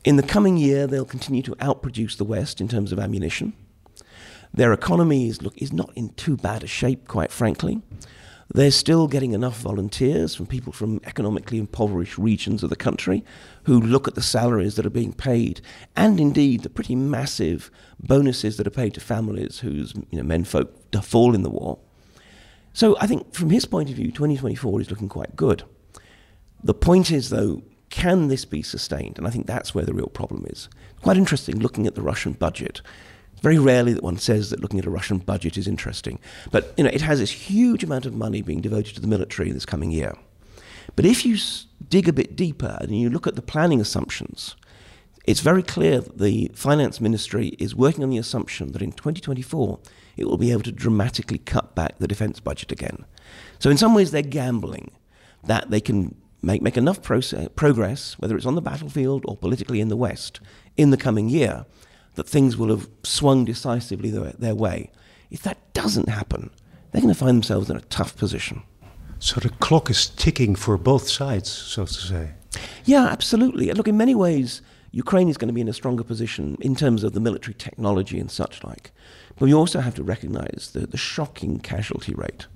In 0.05 0.16
the 0.16 0.22
coming 0.22 0.57
year, 0.57 0.87
they'll 0.87 1.05
continue 1.05 1.42
to 1.42 1.57
outproduce 1.57 2.16
the 2.16 2.24
West 2.24 2.61
in 2.61 2.68
terms 2.68 2.92
of 2.92 2.98
ammunition. 2.98 3.55
Their 4.53 4.72
economy 4.72 5.29
is, 5.29 5.42
look, 5.42 5.57
is 5.57 5.72
not 5.72 5.90
in 5.96 6.11
too 6.11 6.37
bad 6.37 6.62
a 6.62 6.66
shape, 6.66 7.09
quite 7.09 7.33
frankly. 7.33 7.83
They're 8.53 8.70
still 8.70 9.09
getting 9.09 9.33
enough 9.33 9.59
volunteers 9.59 10.35
from 10.35 10.46
people 10.46 10.72
from 10.72 11.00
economically 11.05 11.59
impoverished 11.59 12.18
regions 12.18 12.62
of 12.62 12.70
the 12.70 12.77
country 12.77 13.24
who 13.64 13.81
look 13.81 14.07
at 14.07 14.14
the 14.14 14.22
salaries 14.22 14.77
that 14.77 14.87
are 14.87 14.90
being 14.90 15.12
paid 15.12 15.61
and 15.96 16.20
indeed 16.20 16.62
the 16.62 16.70
pretty 16.70 16.94
massive 16.94 17.70
bonuses 17.98 18.57
that 18.59 18.66
are 18.66 18.70
paid 18.70 18.94
to 18.94 19.00
families 19.00 19.61
whose 19.61 19.94
you 20.11 20.18
know, 20.18 20.22
menfolk 20.22 20.70
fall 21.03 21.35
in 21.35 21.42
the 21.42 21.50
war. 21.50 21.79
So 22.74 22.96
I 23.00 23.06
think 23.06 23.32
from 23.32 23.50
his 23.50 23.64
point 23.64 23.88
of 23.88 23.96
view, 23.96 24.10
2024 24.10 24.80
is 24.82 24.90
looking 24.90 25.08
quite 25.08 25.37
good. 25.37 25.62
The 26.62 26.74
point 26.74 27.10
is, 27.10 27.30
though, 27.30 27.62
can 27.88 28.26
this 28.26 28.44
be 28.44 28.62
sustained? 28.62 29.16
And 29.16 29.26
I 29.26 29.30
think 29.30 29.46
that's 29.46 29.74
where 29.74 29.84
the 29.84 29.94
real 29.94 30.08
problem 30.08 30.44
is. 30.50 30.68
Quite 31.00 31.16
interesting 31.16 31.60
looking 31.60 31.87
at 31.87 31.94
the 31.94 32.02
Russian 32.02 32.32
budget. 32.32 32.82
very 33.40 33.58
rarely 33.58 33.92
that 33.92 34.02
one 34.02 34.16
says 34.16 34.50
that 34.50 34.60
looking 34.60 34.78
at 34.78 34.87
a 34.87 34.90
Russian 34.90 35.18
budget 35.18 35.56
is 35.56 35.68
interesting. 35.68 36.18
But 36.50 36.72
you 36.76 36.84
know, 36.84 36.90
it 36.90 37.02
has 37.02 37.20
this 37.20 37.30
huge 37.30 37.84
amount 37.84 38.06
of 38.06 38.14
money 38.14 38.42
being 38.42 38.60
devoted 38.60 38.94
to 38.94 39.00
the 39.00 39.06
military 39.06 39.48
in 39.48 39.54
this 39.54 39.66
coming 39.66 39.90
year. 39.90 40.14
But 40.96 41.04
if 41.04 41.24
you 41.24 41.37
dig 41.88 42.08
a 42.08 42.12
bit 42.12 42.34
deeper 42.34 42.78
and 42.80 42.98
you 42.98 43.10
look 43.10 43.26
at 43.26 43.37
the 43.37 43.42
planning 43.42 43.80
assumptions, 43.80 44.56
it's 45.26 45.40
very 45.40 45.62
clear 45.62 46.00
that 46.00 46.18
the 46.18 46.50
finance 46.54 47.00
ministry 47.00 47.48
is 47.58 47.74
working 47.74 48.02
on 48.02 48.10
the 48.10 48.18
assumption 48.18 48.72
that 48.72 48.82
in 48.82 48.92
2024 48.92 49.78
it 50.16 50.27
will 50.27 50.38
be 50.38 50.53
able 50.53 50.62
to 50.62 50.72
dramatically 50.72 51.38
cut 51.38 51.74
back 51.74 51.98
the 51.98 52.09
defense 52.09 52.40
budget 52.40 52.72
again. 52.72 53.05
So, 53.59 53.70
in 53.70 53.77
some 53.77 53.94
ways, 53.94 54.11
they're 54.11 54.22
gambling 54.22 54.90
that 55.44 55.70
they 55.70 55.81
can 55.81 56.14
make, 56.42 56.62
make 56.62 56.77
enough 56.77 57.03
process, 57.03 57.48
progress, 57.57 58.18
whether 58.18 58.37
it's 58.37 58.46
on 58.46 58.55
the 58.55 58.62
battlefield 58.62 59.24
or 59.27 59.37
politically 59.37 59.81
in 59.81 59.88
the 59.88 59.96
West, 59.96 60.40
in 60.77 60.90
the 60.90 60.96
coming 60.96 61.29
year, 61.29 61.66
that 62.14 62.29
things 62.29 62.57
will 62.57 62.68
have 62.68 62.88
swung 63.03 63.44
decisively 63.44 64.11
their, 64.11 64.33
their 64.33 64.55
way 64.55 64.90
If 65.31 65.42
that 65.42 65.59
doesn't 65.72 66.09
happen, 66.09 66.50
they're 66.90 67.03
going 67.03 67.12
to 67.12 67.18
find 67.18 67.37
themselves 67.37 67.68
in 67.68 67.77
a 67.77 67.81
tough 67.81 68.16
position. 68.16 68.62
So 69.18 69.40
the 69.40 69.48
clock 69.48 69.90
is 69.90 70.09
ticking 70.09 70.55
for 70.55 70.77
both 70.79 71.09
sides, 71.09 71.50
so 71.50 71.87
to 71.87 71.92
say. 71.92 72.31
Yeah, 72.85 73.07
absolutely. 73.07 73.72
Look, 73.72 73.88
in 73.88 73.96
many 73.96 74.14
ways, 74.14 74.62
Ukraine 74.94 75.28
is 75.28 75.37
going 75.37 75.48
to 75.48 75.54
be 75.54 75.61
in 75.61 75.68
a 75.68 75.72
stronger 75.72 76.04
position 76.04 76.57
in 76.61 76.76
terms 76.76 77.02
of 77.02 77.14
the 77.14 77.20
military 77.20 77.54
technology 77.54 78.20
and 78.20 78.30
such 78.30 78.62
like. 78.62 78.92
But 79.37 79.46
we 79.46 79.52
also 79.52 79.80
have 79.80 79.96
to 79.96 80.04
recognize 80.04 80.70
the, 80.72 80.87
the 80.87 80.96
shocking 80.96 81.59
casualty 81.59 82.14
rate. 82.14 82.46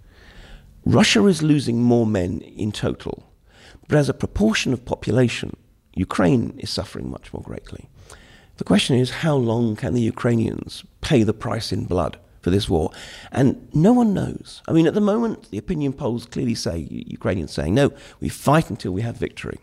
Russia 0.85 1.27
is 1.27 1.42
losing 1.42 1.83
more 1.83 2.07
men 2.07 2.40
in 2.42 2.70
total, 2.70 3.29
but 3.88 3.98
as 3.98 4.09
a 4.09 4.14
proportion 4.14 4.72
of 4.72 4.85
population, 4.85 5.57
Ukraine 5.94 6.55
is 6.59 6.70
suffering 6.70 7.11
much 7.11 7.33
more 7.33 7.42
greatly. 7.42 7.88
The 8.59 8.64
question 8.64 8.96
is 8.96 9.11
how 9.27 9.35
long 9.35 9.74
can 9.74 9.94
the 9.94 10.01
Ukrainians 10.01 10.85
pay 11.01 11.24
the 11.24 11.35
price 11.35 11.72
in 11.72 11.87
blood 11.87 12.18
for 12.40 12.51
this 12.51 12.68
war? 12.68 12.92
And 13.33 13.68
no 13.74 13.92
one 13.92 14.14
knows. 14.14 14.62
I 14.68 14.72
mean, 14.72 14.87
at 14.87 14.94
the 14.94 15.01
moment, 15.01 15.51
the 15.51 15.59
opinion 15.59 15.92
polls 15.92 16.24
clearly 16.24 16.55
say 16.55 16.87
Ukrainians 16.88 17.53
saying, 17.53 17.74
no, 17.74 17.92
we 18.20 18.29
fight 18.29 18.70
until 18.70 18.92
we 18.92 19.03
have 19.03 19.16
victory. 19.16 19.59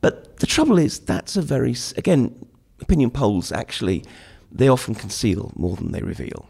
But 0.00 0.38
the 0.38 0.46
trouble 0.46 0.78
is, 0.78 0.98
that's 1.00 1.36
a 1.36 1.42
very, 1.42 1.74
again, 1.96 2.46
opinion 2.80 3.10
polls 3.10 3.50
actually, 3.52 4.04
they 4.50 4.68
often 4.68 4.94
conceal 4.94 5.52
more 5.56 5.76
than 5.76 5.92
they 5.92 6.02
reveal. 6.02 6.48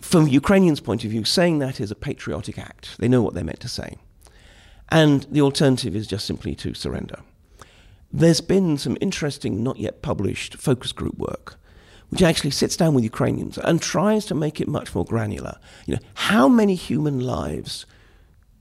From 0.00 0.28
Ukrainians' 0.28 0.80
point 0.80 1.04
of 1.04 1.10
view, 1.10 1.24
saying 1.24 1.58
that 1.58 1.80
is 1.80 1.90
a 1.90 1.96
patriotic 1.96 2.58
act. 2.58 2.96
They 2.98 3.08
know 3.08 3.22
what 3.22 3.34
they're 3.34 3.44
meant 3.44 3.60
to 3.60 3.68
say. 3.68 3.96
And 4.90 5.26
the 5.30 5.40
alternative 5.40 5.94
is 5.94 6.06
just 6.06 6.26
simply 6.26 6.54
to 6.56 6.74
surrender. 6.74 7.20
There's 8.12 8.40
been 8.40 8.78
some 8.78 8.96
interesting, 9.00 9.62
not 9.62 9.78
yet 9.78 10.00
published 10.00 10.56
focus 10.56 10.92
group 10.92 11.18
work, 11.18 11.58
which 12.08 12.22
actually 12.22 12.52
sits 12.52 12.76
down 12.76 12.94
with 12.94 13.04
Ukrainians 13.04 13.58
and 13.58 13.82
tries 13.82 14.24
to 14.26 14.34
make 14.34 14.60
it 14.60 14.68
much 14.68 14.94
more 14.94 15.04
granular. 15.04 15.58
You 15.86 15.96
know, 15.96 16.00
how 16.14 16.48
many 16.48 16.74
human 16.74 17.20
lives 17.20 17.84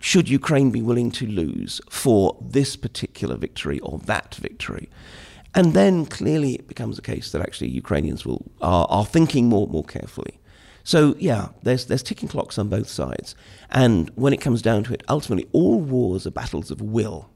should 0.08 0.30
Ukraine 0.30 0.72
be 0.72 0.82
willing 0.82 1.12
to 1.12 1.28
lose 1.28 1.82
for 1.89 2.38
this 2.39 2.78
particular 2.78 3.36
victory 3.36 3.82
or 3.82 4.00
that 4.06 4.36
victory? 4.36 4.88
And 5.54 5.74
then 5.74 6.06
clearly 6.06 6.54
it 6.54 6.70
becomes 6.70 6.98
a 6.98 7.02
case 7.02 7.34
that 7.34 7.41
actually 7.41 7.72
Ukrainians 7.72 8.26
will 8.26 8.50
are, 8.62 8.88
are 8.89 9.06
thinking 9.06 9.50
more 9.50 9.67
more 9.67 9.84
carefully. 9.84 10.39
So 10.86 11.13
yeah, 11.20 11.50
there's 11.63 11.88
there's 11.88 12.04
ticking 12.04 12.30
clocks 12.30 12.58
on 12.58 12.70
both 12.70 12.88
sides, 12.88 13.36
and 13.70 14.10
when 14.15 14.32
it 14.32 14.39
comes 14.39 14.62
down 14.62 14.86
to 14.86 14.93
it, 14.93 15.04
ultimately 15.10 15.50
all 15.52 15.82
wars 15.82 16.26
are 16.26 16.32
battles 16.32 16.72
of 16.72 16.80
will, 16.80 17.30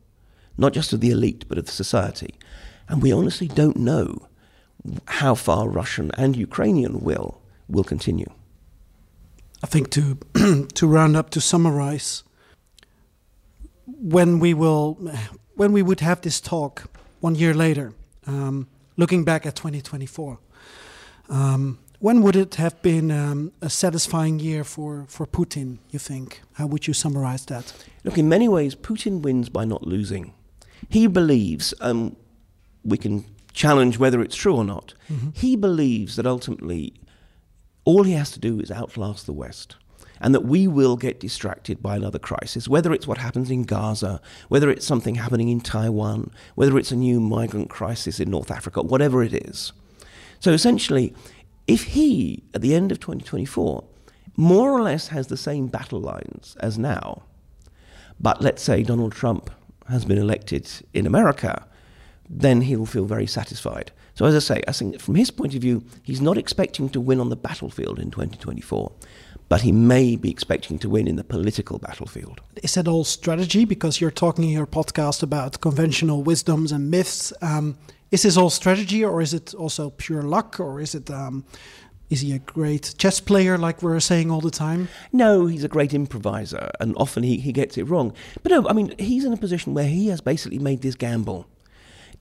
not 0.58 0.72
just 0.72 0.94
of 0.94 1.02
the 1.02 1.12
elite 1.12 1.44
but 1.50 1.58
of 1.58 1.70
society, 1.70 2.36
and 2.88 3.02
we 3.02 3.12
honestly 3.12 3.50
don't 3.50 3.76
know 3.92 4.30
how 5.20 5.36
far 5.36 5.68
Russian 5.68 6.10
and 6.18 6.38
Ukrainian 6.38 7.02
will 7.02 7.42
will 7.68 7.84
continue. 7.84 8.32
I 9.62 9.68
think 9.68 9.90
to 9.90 10.04
to 10.80 10.88
round 10.88 11.18
up 11.18 11.32
to 11.32 11.42
summarize, 11.42 12.24
when 14.00 14.40
we 14.40 14.54
will 14.54 14.98
when 15.56 15.72
we 15.72 15.82
would 15.82 16.00
have 16.00 16.22
this 16.22 16.42
talk 16.42 16.90
one 17.20 17.36
year 17.36 17.54
later, 17.54 17.94
um, 18.26 18.68
looking 18.98 19.24
back 19.24 19.46
at 19.46 19.56
2024. 19.56 20.40
Um, 21.30 21.80
when 22.00 22.24
would 22.24 22.36
it 22.36 22.56
have 22.56 22.82
been 22.82 23.12
um, 23.12 23.52
a 23.62 23.70
satisfying 23.70 24.40
year 24.40 24.64
for, 24.64 25.06
for 25.08 25.28
Putin, 25.28 25.78
you 25.92 26.00
think? 26.00 26.42
How 26.54 26.66
would 26.66 26.88
you 26.88 26.94
summarize 26.94 27.46
that? 27.46 27.74
Look, 28.04 28.18
in 28.18 28.28
many 28.28 28.50
ways, 28.50 28.74
Putin 28.76 29.22
wins 29.22 29.50
by 29.50 29.66
not 29.66 29.84
losing. 29.86 30.34
He 30.90 31.06
believes, 31.06 31.76
um, 31.80 32.16
we 32.84 32.98
can 32.98 33.26
challenge 33.54 34.00
whether 34.00 34.20
it's 34.20 34.36
true 34.36 34.56
or 34.56 34.66
not, 34.66 34.96
mm-hmm. 35.12 35.30
he 35.34 35.56
believes 35.56 36.16
that 36.16 36.26
ultimately 36.26 36.96
all 37.86 38.04
he 38.04 38.14
has 38.14 38.32
to 38.32 38.40
do 38.40 38.60
is 38.60 38.72
outlast 38.72 39.28
the 39.28 39.34
West 39.34 39.76
and 40.22 40.34
that 40.36 40.46
we 40.46 40.68
will 40.68 40.96
get 40.96 41.20
distracted 41.20 41.82
by 41.82 41.96
another 41.96 42.20
crisis, 42.20 42.68
whether 42.68 42.94
it's 42.94 43.08
what 43.08 43.18
happens 43.18 43.50
in 43.50 43.64
Gaza, 43.64 44.22
whether 44.48 44.70
it's 44.70 44.86
something 44.86 45.16
happening 45.16 45.50
in 45.50 45.60
Taiwan, 45.60 46.32
whether 46.56 46.78
it's 46.78 46.92
a 46.92 46.96
new 46.96 47.20
migrant 47.20 47.70
crisis 47.70 48.20
in 48.20 48.30
North 48.30 48.52
Africa, 48.52 48.84
whatever 48.84 49.24
it 49.24 49.34
is. 49.34 49.74
So 50.40 50.52
essentially, 50.52 51.14
if 51.68 51.84
he, 51.84 52.44
at 52.54 52.62
the 52.62 52.76
end 52.76 52.92
of 52.92 53.00
2024, 53.00 53.84
more 54.38 54.72
or 54.72 54.82
less 54.82 55.08
has 55.08 55.28
the 55.28 55.38
same 55.38 55.68
battle 55.68 56.00
lines 56.00 56.56
as 56.60 56.78
now, 56.78 57.24
but 58.20 58.42
let's 58.42 58.62
say 58.62 58.84
Donald 58.84 59.14
Trump 59.14 59.50
has 59.90 60.06
been 60.06 60.20
elected 60.20 60.70
in 60.94 61.08
America, 61.08 61.66
then 62.30 62.62
he'll 62.62 62.86
feel 62.86 63.06
very 63.06 63.28
satisfied. 63.28 63.92
So, 64.14 64.26
as 64.26 64.36
I 64.36 64.40
say, 64.40 64.62
I 64.68 64.72
think 64.72 65.02
from 65.02 65.16
his 65.16 65.32
point 65.32 65.56
of 65.56 65.62
view, 65.62 65.84
he's 66.04 66.22
not 66.22 66.38
expecting 66.38 66.90
to 66.90 67.02
win 67.02 67.20
on 67.20 67.30
the 67.30 67.36
battlefield 67.36 68.00
in 68.00 68.12
2024 68.12 68.92
but 69.52 69.64
he 69.64 69.74
may 69.74 70.16
be 70.16 70.32
expecting 70.32 70.80
to 70.80 70.88
win 70.88 71.10
in 71.10 71.18
the 71.18 71.26
political 71.26 71.78
battlefield. 71.78 72.40
Is 72.64 72.76
that 72.76 72.88
all 72.88 73.04
strategy? 73.04 73.66
Because 73.66 74.00
you're 74.00 74.10
talking 74.10 74.46
in 74.46 74.52
your 74.52 74.66
podcast 74.66 75.24
about 75.24 75.60
conventional 75.60 76.24
wisdoms 76.24 76.72
and 76.72 76.90
myths. 76.90 77.34
Um, 77.42 77.78
is 78.12 78.22
this 78.22 78.38
all 78.38 78.50
strategy, 78.50 79.04
or 79.04 79.22
is 79.22 79.34
it 79.34 79.54
also 79.54 79.90
pure 79.90 80.22
luck, 80.22 80.58
or 80.58 80.80
is 80.80 80.96
it? 80.96 81.12
Um, 81.12 81.44
is 82.10 82.22
he 82.22 82.32
a 82.32 82.40
great 82.40 82.96
chess 82.98 83.20
player, 83.20 83.58
like 83.58 83.84
we're 83.84 84.00
saying 84.00 84.32
all 84.32 84.40
the 84.40 84.52
time? 84.52 84.88
No, 85.12 85.48
he's 85.48 85.66
a 85.66 85.68
great 85.68 85.94
improviser, 85.94 86.72
and 86.80 86.96
often 86.96 87.24
he, 87.24 87.36
he 87.36 87.52
gets 87.52 87.78
it 87.78 87.84
wrong. 87.84 88.14
But 88.44 88.54
no, 88.54 88.70
I 88.70 88.72
mean, 88.72 88.96
he's 88.98 89.26
in 89.26 89.34
a 89.34 89.38
position 89.38 89.74
where 89.74 89.90
he 89.90 90.08
has 90.08 90.22
basically 90.22 90.60
made 90.60 90.82
this 90.82 90.96
gamble. 90.96 91.46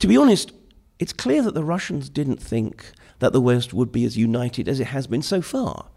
To 0.00 0.08
be 0.08 0.16
honest, 0.16 0.50
it's 0.98 1.12
clear 1.12 1.42
that 1.42 1.54
the 1.54 1.62
Russians 1.62 2.08
didn't 2.10 2.42
think 2.42 2.90
that 3.20 3.32
the 3.32 3.40
West 3.40 3.72
would 3.72 3.92
be 3.92 4.04
as 4.04 4.16
united 4.16 4.68
as 4.68 4.80
it 4.80 4.88
has 4.88 5.06
been 5.06 5.22
so 5.22 5.40
far. 5.40 5.90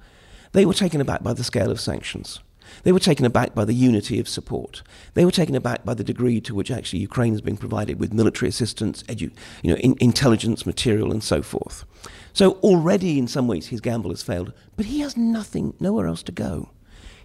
They 0.54 0.66
were 0.66 0.74
taken 0.74 1.02
aback 1.02 1.22
by 1.22 1.34
the 1.34 1.44
scale 1.44 1.72
of 1.72 1.80
sanctions. 1.80 2.40
They 2.84 2.92
were 2.92 3.00
taken 3.00 3.26
aback 3.26 3.54
by 3.54 3.66
the 3.66 3.74
unity 3.74 4.20
of 4.20 4.28
support. 4.28 4.82
They 5.14 5.26
were 5.26 5.32
taken 5.32 5.56
aback 5.56 5.84
by 5.86 5.94
the 5.94 6.04
degree 6.04 6.42
to 6.42 6.56
which 6.56 6.72
actually 6.72 7.00
Ukraine 7.00 7.34
is 7.34 7.42
being 7.42 7.58
provided 7.58 8.00
with 8.00 8.14
military 8.14 8.50
assistance, 8.50 9.04
edu- 9.04 9.34
you 9.62 9.72
know, 9.72 9.78
in- 9.78 9.98
intelligence 10.00 10.66
material, 10.66 11.12
and 11.12 11.24
so 11.24 11.42
forth. 11.42 11.86
So 12.34 12.54
already, 12.64 13.20
in 13.20 13.28
some 13.28 13.48
ways, 13.48 13.68
his 13.68 13.82
gamble 13.82 14.10
has 14.10 14.24
failed. 14.24 14.54
But 14.76 14.86
he 14.88 15.02
has 15.02 15.18
nothing, 15.18 15.74
nowhere 15.80 16.08
else 16.08 16.24
to 16.24 16.32
go. 16.32 16.70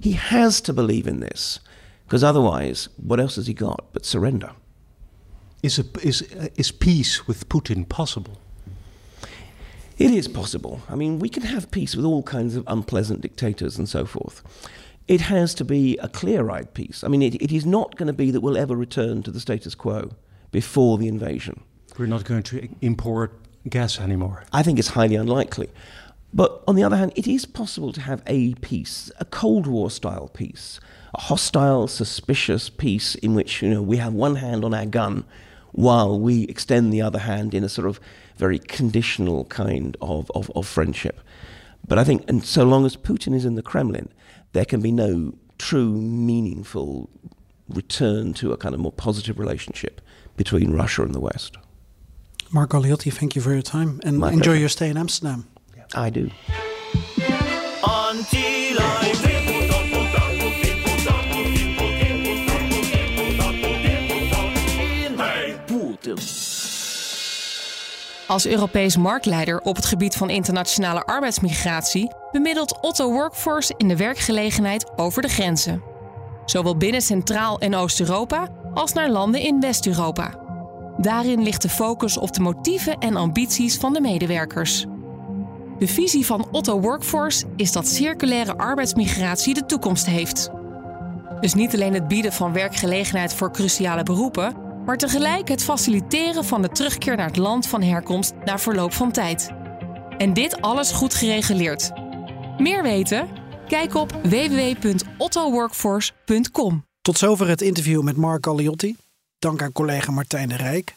He 0.00 0.12
has 0.12 0.60
to 0.62 0.72
believe 0.72 1.06
in 1.06 1.20
this, 1.20 1.60
because 2.06 2.22
otherwise, 2.22 2.88
what 2.96 3.20
else 3.20 3.36
has 3.36 3.46
he 3.46 3.54
got 3.54 3.86
but 3.92 4.04
surrender? 4.04 4.52
Is, 5.62 5.78
a, 5.78 5.84
is, 6.02 6.22
is 6.56 6.70
peace 6.70 7.26
with 7.26 7.48
Putin 7.48 7.88
possible? 7.88 8.38
It 9.98 10.12
is 10.12 10.28
possible. 10.28 10.80
I 10.88 10.94
mean, 10.94 11.18
we 11.18 11.28
can 11.28 11.42
have 11.42 11.72
peace 11.72 11.96
with 11.96 12.04
all 12.04 12.22
kinds 12.22 12.54
of 12.54 12.62
unpleasant 12.68 13.20
dictators 13.20 13.76
and 13.76 13.88
so 13.88 14.04
forth. 14.04 14.44
It 15.08 15.22
has 15.22 15.54
to 15.54 15.64
be 15.64 15.98
a 15.98 16.08
clear 16.08 16.50
eyed 16.50 16.72
peace. 16.72 17.02
I 17.02 17.08
mean, 17.08 17.20
it, 17.20 17.34
it 17.42 17.50
is 17.50 17.66
not 17.66 17.96
going 17.96 18.06
to 18.06 18.12
be 18.12 18.30
that 18.30 18.40
we'll 18.40 18.56
ever 18.56 18.76
return 18.76 19.24
to 19.24 19.32
the 19.32 19.40
status 19.40 19.74
quo 19.74 20.12
before 20.52 20.98
the 20.98 21.08
invasion. 21.08 21.62
We're 21.98 22.06
not 22.06 22.24
going 22.24 22.44
to 22.44 22.68
import 22.80 23.32
gas 23.68 23.98
anymore. 23.98 24.44
I 24.52 24.62
think 24.62 24.78
it's 24.78 24.88
highly 24.88 25.16
unlikely. 25.16 25.68
But 26.32 26.62
on 26.68 26.76
the 26.76 26.84
other 26.84 26.96
hand, 26.96 27.12
it 27.16 27.26
is 27.26 27.44
possible 27.44 27.92
to 27.92 28.00
have 28.02 28.22
a 28.26 28.54
peace, 28.56 29.10
a 29.18 29.24
Cold 29.24 29.66
War 29.66 29.90
style 29.90 30.28
peace, 30.28 30.78
a 31.12 31.22
hostile, 31.22 31.88
suspicious 31.88 32.68
peace 32.68 33.16
in 33.16 33.34
which 33.34 33.62
you 33.62 33.70
know 33.70 33.82
we 33.82 33.96
have 33.96 34.12
one 34.12 34.36
hand 34.36 34.64
on 34.64 34.74
our 34.74 34.86
gun 34.86 35.24
while 35.72 36.18
we 36.18 36.44
extend 36.44 36.92
the 36.92 37.02
other 37.02 37.20
hand 37.20 37.54
in 37.54 37.64
a 37.64 37.68
sort 37.68 37.88
of 37.88 37.98
very 38.38 38.58
conditional 38.58 39.44
kind 39.46 39.96
of, 40.00 40.30
of, 40.34 40.50
of 40.54 40.66
friendship. 40.66 41.20
But 41.86 41.98
I 41.98 42.04
think, 42.04 42.24
and 42.28 42.44
so 42.44 42.64
long 42.64 42.86
as 42.86 42.96
Putin 42.96 43.34
is 43.34 43.44
in 43.44 43.54
the 43.54 43.62
Kremlin, 43.62 44.08
there 44.52 44.64
can 44.64 44.80
be 44.80 44.92
no 44.92 45.34
true, 45.58 45.92
meaningful 45.92 47.10
return 47.68 48.32
to 48.34 48.52
a 48.52 48.56
kind 48.56 48.74
of 48.74 48.80
more 48.80 48.92
positive 48.92 49.38
relationship 49.38 50.00
between 50.36 50.72
Russia 50.72 51.02
and 51.02 51.14
the 51.14 51.20
West. 51.20 51.56
Mark 52.50 52.70
Galeotti, 52.70 53.12
thank 53.12 53.36
you 53.36 53.42
for 53.42 53.52
your 53.52 53.62
time 53.62 54.00
and 54.04 54.18
My 54.18 54.32
enjoy 54.32 54.52
pleasure. 54.52 54.60
your 54.60 54.68
stay 54.68 54.88
in 54.88 54.96
Amsterdam. 54.96 55.46
I 55.94 56.10
do. 56.10 56.30
Als 68.28 68.46
Europees 68.46 68.96
marktleider 68.96 69.60
op 69.60 69.76
het 69.76 69.86
gebied 69.86 70.16
van 70.16 70.30
internationale 70.30 71.04
arbeidsmigratie 71.04 72.12
bemiddelt 72.32 72.80
Otto 72.80 73.12
Workforce 73.12 73.74
in 73.76 73.88
de 73.88 73.96
werkgelegenheid 73.96 74.98
over 74.98 75.22
de 75.22 75.28
grenzen. 75.28 75.82
Zowel 76.44 76.76
binnen 76.76 77.02
Centraal- 77.02 77.58
en 77.58 77.74
Oost-Europa 77.74 78.48
als 78.74 78.92
naar 78.92 79.10
landen 79.10 79.40
in 79.40 79.60
West-Europa. 79.60 80.40
Daarin 80.96 81.42
ligt 81.42 81.62
de 81.62 81.68
focus 81.68 82.16
op 82.16 82.32
de 82.32 82.40
motieven 82.40 82.98
en 82.98 83.16
ambities 83.16 83.76
van 83.76 83.92
de 83.92 84.00
medewerkers. 84.00 84.86
De 85.78 85.88
visie 85.88 86.26
van 86.26 86.48
Otto 86.50 86.80
Workforce 86.80 87.46
is 87.56 87.72
dat 87.72 87.88
circulaire 87.88 88.56
arbeidsmigratie 88.56 89.54
de 89.54 89.66
toekomst 89.66 90.06
heeft. 90.06 90.50
Dus 91.40 91.54
niet 91.54 91.74
alleen 91.74 91.94
het 91.94 92.08
bieden 92.08 92.32
van 92.32 92.52
werkgelegenheid 92.52 93.34
voor 93.34 93.52
cruciale 93.52 94.02
beroepen, 94.02 94.67
maar 94.88 94.96
tegelijk 94.96 95.48
het 95.48 95.62
faciliteren 95.62 96.44
van 96.44 96.62
de 96.62 96.68
terugkeer 96.68 97.16
naar 97.16 97.26
het 97.26 97.36
land 97.36 97.66
van 97.66 97.82
herkomst 97.82 98.32
na 98.44 98.58
verloop 98.58 98.92
van 98.92 99.12
tijd. 99.12 99.50
En 100.18 100.32
dit 100.32 100.60
alles 100.60 100.90
goed 100.90 101.14
gereguleerd. 101.14 101.92
Meer 102.58 102.82
weten? 102.82 103.28
Kijk 103.66 103.94
op 103.94 104.12
www.ottoworkforce.com. 104.22 106.84
Tot 107.02 107.18
zover 107.18 107.48
het 107.48 107.62
interview 107.62 108.02
met 108.02 108.16
Mark 108.16 108.44
Galliotti. 108.44 108.96
Dank 109.38 109.62
aan 109.62 109.72
collega 109.72 110.12
Martijn 110.12 110.48
de 110.48 110.56
Rijk. 110.56 110.94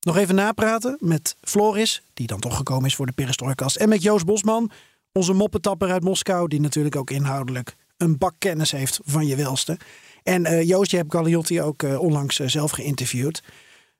Nog 0.00 0.16
even 0.16 0.34
napraten 0.34 0.96
met 1.00 1.36
Floris, 1.40 2.02
die 2.14 2.26
dan 2.26 2.40
toch 2.40 2.56
gekomen 2.56 2.84
is 2.84 2.94
voor 2.94 3.06
de 3.06 3.12
Perestroikast. 3.12 3.76
En 3.76 3.88
met 3.88 4.02
Joost 4.02 4.24
Bosman, 4.24 4.70
onze 5.12 5.32
moppetapper 5.32 5.90
uit 5.90 6.04
Moskou, 6.04 6.48
die 6.48 6.60
natuurlijk 6.60 6.96
ook 6.96 7.10
inhoudelijk 7.10 7.74
een 7.96 8.18
bak 8.18 8.34
kennis 8.38 8.70
heeft 8.70 9.00
van 9.04 9.26
je 9.26 9.36
welste. 9.36 9.78
En 10.22 10.46
uh, 10.46 10.62
Joost, 10.62 10.90
je 10.90 10.96
hebt 10.96 11.12
Galliotti 11.12 11.62
ook 11.62 11.82
uh, 11.82 12.00
onlangs 12.00 12.38
uh, 12.38 12.48
zelf 12.48 12.70
geïnterviewd. 12.70 13.42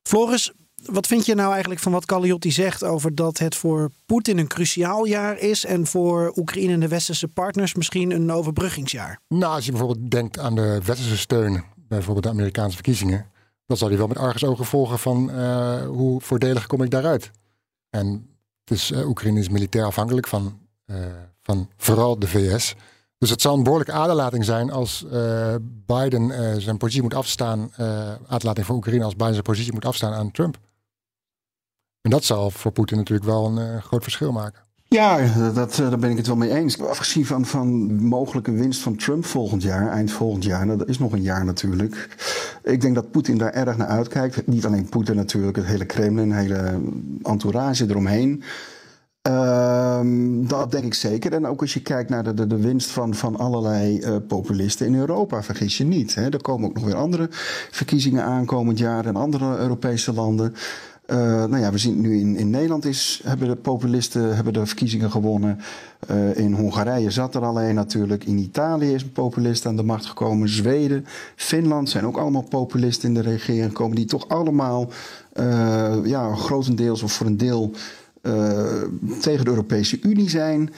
Floris, 0.03 0.53
wat 0.85 1.07
vind 1.07 1.27
je 1.27 1.35
nou 1.35 1.51
eigenlijk 1.51 1.81
van 1.81 1.93
wat 1.93 2.11
Galliotti 2.11 2.51
zegt 2.51 2.85
over 2.85 3.15
dat 3.15 3.39
het 3.39 3.57
voor 3.57 3.91
Poetin 4.07 4.39
een 4.39 4.47
cruciaal 4.47 5.05
jaar 5.05 5.39
is 5.39 5.65
en 5.65 5.87
voor 5.87 6.33
Oekraïne 6.37 6.73
en 6.73 6.81
de 6.81 6.89
westerse 6.89 7.29
partners 7.29 7.75
misschien 7.75 8.11
een 8.11 8.31
overbruggingsjaar? 8.31 9.21
Nou, 9.29 9.55
als 9.55 9.65
je 9.65 9.71
bijvoorbeeld 9.71 10.11
denkt 10.11 10.39
aan 10.39 10.55
de 10.55 10.81
westerse 10.85 11.19
steun, 11.19 11.65
bijvoorbeeld 11.77 12.25
de 12.25 12.31
Amerikaanse 12.31 12.75
verkiezingen, 12.75 13.27
dan 13.67 13.77
zal 13.77 13.89
hij 13.89 13.99
wel 13.99 14.07
met 14.07 14.19
argusogen 14.19 14.65
volgen 14.65 14.99
van 14.99 15.31
hoe 15.85 16.21
voordelig 16.21 16.67
kom 16.67 16.83
ik 16.83 16.91
daaruit. 16.91 17.31
En 17.91 18.27
Oekraïne 18.95 19.41
is 19.41 19.49
militair 19.49 19.85
afhankelijk 19.85 20.27
van, 20.27 20.59
van 21.43 21.71
vooral 21.77 22.19
de 22.19 22.29
VS. 22.29 22.75
Dus 23.23 23.31
het 23.31 23.41
zal 23.41 23.57
een 23.57 23.63
behoorlijke 23.63 23.93
aderlating 23.93 24.45
zijn 24.45 24.71
als 24.71 25.07
Biden 25.87 26.61
zijn 26.61 26.77
positie 26.77 27.03
moet 27.03 27.15
afstaan, 27.15 27.73
aderlating 28.27 28.67
voor 28.67 28.77
Oekraïne 28.77 29.05
als 29.05 29.17
Biden 29.17 29.33
zijn 29.33 29.45
positie 29.45 29.73
moet 29.73 29.85
afstaan 29.85 30.13
aan 30.13 30.31
Trump. 30.31 30.59
En 32.01 32.11
dat 32.11 32.25
zal 32.25 32.51
voor 32.51 32.73
Poetin 32.73 32.97
natuurlijk 32.97 33.29
wel 33.29 33.47
een 33.47 33.83
groot 33.83 34.03
verschil 34.03 34.33
maken. 34.33 34.61
Ja, 34.89 35.19
dat, 35.55 35.75
daar 35.75 35.99
ben 35.99 36.11
ik 36.11 36.17
het 36.17 36.27
wel 36.27 36.37
mee 36.37 36.51
eens. 36.51 36.81
Afgezien 36.81 37.27
van, 37.27 37.45
van 37.47 37.95
mogelijke 38.05 38.53
winst 38.53 38.81
van 38.81 38.97
Trump 38.97 39.25
volgend 39.25 39.63
jaar, 39.63 39.91
eind 39.91 40.11
volgend 40.11 40.45
jaar, 40.45 40.67
nou, 40.67 40.79
dat 40.79 40.89
is 40.89 40.99
nog 40.99 41.13
een 41.13 41.23
jaar 41.23 41.45
natuurlijk. 41.45 42.17
Ik 42.63 42.81
denk 42.81 42.95
dat 42.95 43.11
Poetin 43.11 43.39
daar 43.39 43.53
erg 43.53 43.77
naar 43.77 43.89
uitkijkt. 43.89 44.47
Niet 44.47 44.67
alleen 44.67 44.89
Poetin 44.89 45.17
natuurlijk, 45.17 45.57
het 45.57 45.67
hele 45.67 45.85
Kremlin, 45.85 46.33
hele 46.33 46.81
entourage 47.23 47.85
eromheen. 47.89 48.43
Um, 49.23 50.49
dat 50.49 50.71
denk 50.71 50.85
ik 50.85 50.95
zeker. 50.95 51.33
En 51.33 51.47
ook 51.47 51.61
als 51.61 51.75
je 51.75 51.83
kijkt 51.83 52.11
naar 52.11 52.35
de, 52.35 52.47
de, 52.47 52.57
winst 52.57 52.91
van, 52.91 53.15
van 53.15 53.37
allerlei 53.37 53.99
uh, 53.99 54.17
populisten 54.29 54.87
in 54.87 54.95
Europa, 54.95 55.43
vergis 55.43 55.79
je 55.79 55.85
niet. 55.85 56.15
Hè. 56.15 56.29
Er 56.31 56.43
komen 56.43 56.69
ook 56.69 56.75
nog 56.75 56.85
weer 56.85 56.95
andere 56.95 57.27
verkiezingen 57.71 58.25
aankomend 58.25 58.79
jaar 58.79 59.07
in 59.07 59.17
andere 59.17 59.57
Europese 59.59 60.13
landen. 60.13 60.55
Uh, 61.07 61.17
nou 61.19 61.59
ja, 61.59 61.71
we 61.71 61.79
zien 61.79 62.01
nu 62.01 62.19
in, 62.19 62.37
in 62.37 62.51
Nederland 62.51 62.85
is, 62.85 63.23
hebben 63.25 63.49
de 63.49 63.57
populisten 63.57 64.35
hebben 64.35 64.53
de 64.53 64.67
verkiezingen 64.67 65.11
gewonnen. 65.11 65.59
Uh, 66.11 66.37
in 66.37 66.53
Hongarije 66.53 67.11
zat 67.11 67.35
er 67.35 67.45
alleen 67.45 67.75
natuurlijk. 67.75 68.25
In 68.25 68.39
Italië 68.39 68.95
is 68.95 69.03
een 69.03 69.13
populist 69.13 69.67
aan 69.67 69.77
de 69.77 69.83
macht 69.83 70.07
gekomen. 70.07 70.49
Zweden, 70.49 71.07
Finland 71.37 71.91
zijn 71.91 72.07
ook 72.07 72.17
allemaal 72.17 72.47
populisten 72.49 73.09
in 73.09 73.15
de 73.15 73.31
regering 73.31 73.67
gekomen. 73.67 73.97
Die 73.97 74.07
toch 74.07 74.29
allemaal 74.29 74.91
ja, 76.05 76.35
grotendeels 76.35 77.03
of 77.03 77.13
voor 77.13 77.27
een 77.27 77.37
deel 77.37 77.73
tegen 79.21 79.45
de 79.45 79.51
Europese 79.51 80.01
Unie 80.01 80.31
zijn. 80.31 80.73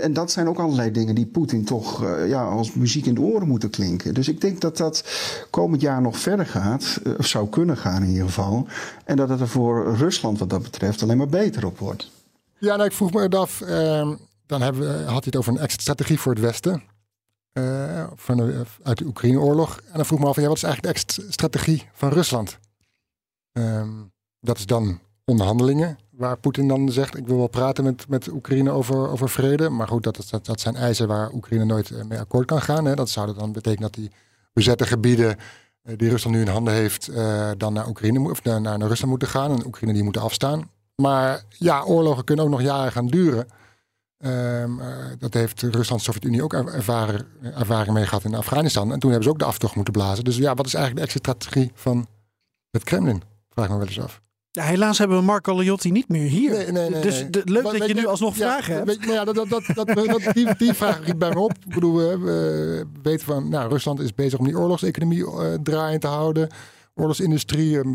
en 0.00 0.12
dat 0.12 0.30
zijn 0.30 0.48
ook 0.48 0.58
allerlei 0.58 0.90
dingen 0.90 1.14
die 1.14 1.26
Poetin 1.26 1.64
toch 1.64 2.02
uh, 2.02 2.28
ja, 2.28 2.44
als 2.44 2.74
muziek 2.74 3.06
in 3.06 3.14
de 3.14 3.20
oren 3.20 3.48
moeten 3.48 3.70
klinken. 3.70 4.14
Dus 4.14 4.28
ik 4.28 4.40
denk 4.40 4.60
dat 4.60 4.76
dat 4.76 5.04
komend 5.50 5.80
jaar 5.80 6.02
nog 6.02 6.18
verder 6.18 6.46
gaat, 6.46 7.00
of 7.18 7.26
zou 7.26 7.48
kunnen 7.48 7.76
gaan 7.76 8.02
in 8.02 8.08
ieder 8.08 8.26
geval. 8.26 8.66
En 9.04 9.16
dat 9.16 9.28
het 9.28 9.40
er 9.40 9.48
voor 9.48 9.96
Rusland 9.96 10.38
wat 10.38 10.50
dat 10.50 10.62
betreft 10.62 11.02
alleen 11.02 11.16
maar 11.16 11.28
beter 11.28 11.66
op 11.66 11.78
wordt. 11.78 12.10
Ja, 12.58 12.76
nou, 12.76 12.88
ik 12.88 12.94
vroeg 12.94 13.12
me 13.12 13.28
af, 13.28 13.60
uh, 13.60 14.10
dan 14.46 14.62
hebben 14.62 14.82
we, 14.82 15.02
had 15.02 15.06
hij 15.06 15.22
het 15.24 15.36
over 15.36 15.52
een 15.52 15.58
extra 15.58 15.80
strategie 15.80 16.20
voor 16.20 16.32
het 16.32 16.40
Westen. 16.40 16.82
van 18.16 18.36
de, 18.36 18.62
uit 18.82 18.98
de 18.98 19.04
Oekraïne-oorlog. 19.04 19.80
En 19.90 19.96
dan 19.96 20.06
vroeg 20.06 20.18
me 20.18 20.26
af, 20.26 20.36
wat 20.36 20.56
is 20.56 20.62
eigenlijk 20.62 20.82
de 20.82 21.00
extra 21.00 21.22
strategie 21.28 21.88
van 21.92 22.08
Rusland? 22.08 22.58
Ehm, 23.52 23.90
dat 24.40 24.58
is 24.58 24.66
dan 24.66 25.00
onderhandelingen 25.24 25.98
waar 26.16 26.38
Poetin 26.38 26.68
dan 26.68 26.92
zegt: 26.92 27.16
Ik 27.16 27.26
wil 27.26 27.36
wel 27.36 27.48
praten 27.48 27.84
met, 27.84 28.08
met 28.08 28.28
Oekraïne 28.28 28.70
over, 28.70 29.08
over 29.08 29.28
vrede. 29.28 29.68
Maar 29.68 29.88
goed, 29.88 30.02
dat, 30.02 30.26
dat, 30.30 30.46
dat 30.46 30.60
zijn 30.60 30.76
eisen 30.76 31.08
waar 31.08 31.32
Oekraïne 31.32 31.64
nooit 31.64 32.08
mee 32.08 32.18
akkoord 32.18 32.46
kan 32.46 32.62
gaan. 32.62 32.84
Hè. 32.84 32.94
Dat 32.94 33.10
zou 33.10 33.34
dan 33.34 33.52
betekenen 33.52 33.90
dat 33.90 33.94
die 33.94 34.10
bezette 34.52 34.86
gebieden 34.86 35.36
die 35.96 36.08
Rusland 36.08 36.36
nu 36.36 36.42
in 36.42 36.48
handen 36.48 36.74
heeft, 36.74 37.08
uh, 37.08 37.50
dan 37.56 37.72
naar 37.72 37.88
Oekraïne 37.88 38.30
of 38.30 38.44
naar, 38.44 38.60
naar 38.60 38.78
Rusland 38.78 39.10
moeten 39.10 39.28
gaan. 39.28 39.50
En 39.50 39.66
Oekraïne 39.66 39.92
die 39.92 40.02
moeten 40.02 40.22
afstaan. 40.22 40.70
Maar 40.96 41.44
ja, 41.48 41.82
oorlogen 41.82 42.24
kunnen 42.24 42.44
ook 42.44 42.50
nog 42.50 42.62
jaren 42.62 42.92
gaan 42.92 43.06
duren. 43.06 43.48
Uh, 44.18 44.64
dat 45.18 45.34
heeft 45.34 45.62
Rusland 45.62 45.88
en 45.88 46.00
Sovjet-Unie 46.00 46.42
ook 46.42 46.52
ervaren, 46.52 47.26
ervaring 47.42 47.94
mee 47.94 48.06
gehad 48.06 48.24
in 48.24 48.34
Afghanistan. 48.34 48.92
En 48.92 48.98
toen 48.98 49.10
hebben 49.10 49.28
ze 49.28 49.34
ook 49.34 49.38
de 49.38 49.44
aftocht 49.44 49.74
moeten 49.74 49.92
blazen. 49.92 50.24
Dus 50.24 50.36
ja, 50.36 50.54
wat 50.54 50.66
is 50.66 50.74
eigenlijk 50.74 51.06
de 51.06 51.12
extra 51.12 51.34
strategie 51.34 51.70
van 51.74 52.06
het 52.70 52.84
Kremlin? 52.84 53.22
Vraag 53.48 53.68
me 53.68 53.76
wel 53.76 53.86
eens 53.86 54.00
af. 54.00 54.23
Ja, 54.54 54.62
helaas 54.62 54.98
hebben 54.98 55.18
we 55.18 55.24
Marco 55.24 55.56
Liotti 55.58 55.90
niet 55.90 56.08
meer 56.08 56.28
hier. 56.28 56.50
Nee, 56.50 56.72
nee, 56.72 56.90
nee, 56.90 57.02
dus 57.02 57.26
de, 57.30 57.42
leuk 57.44 57.62
Maar 57.62 57.78
dat 57.78 57.88
je 57.88 57.94
nu 57.94 58.06
alsnog 58.06 58.36
ja, 58.36 58.46
vragen 58.46 58.74
hebt. 58.74 58.86
Weet, 58.86 59.00
je, 59.00 59.06
nou 59.06 59.14
ja, 59.14 59.24
dat, 59.24 59.48
dat, 59.48 59.64
dat, 59.74 60.34
die, 60.34 60.56
die 60.56 60.72
vraag 60.72 61.06
riep 61.06 61.18
bij 61.18 61.30
me 61.30 61.38
op. 61.38 61.50
Ik 61.50 61.74
bedoel, 61.74 61.96
we, 61.96 62.18
we 62.18 62.86
weten 63.02 63.26
van, 63.26 63.48
nou, 63.48 63.68
Rusland 63.68 64.00
is 64.00 64.14
bezig 64.14 64.38
om 64.38 64.44
die 64.44 64.58
oorlogseconomie 64.58 65.26
eh, 65.26 65.54
draaiend 65.62 66.00
te 66.00 66.06
houden. 66.06 66.48
Oorlogsindustrie 66.94 67.80
eh, 67.80 67.90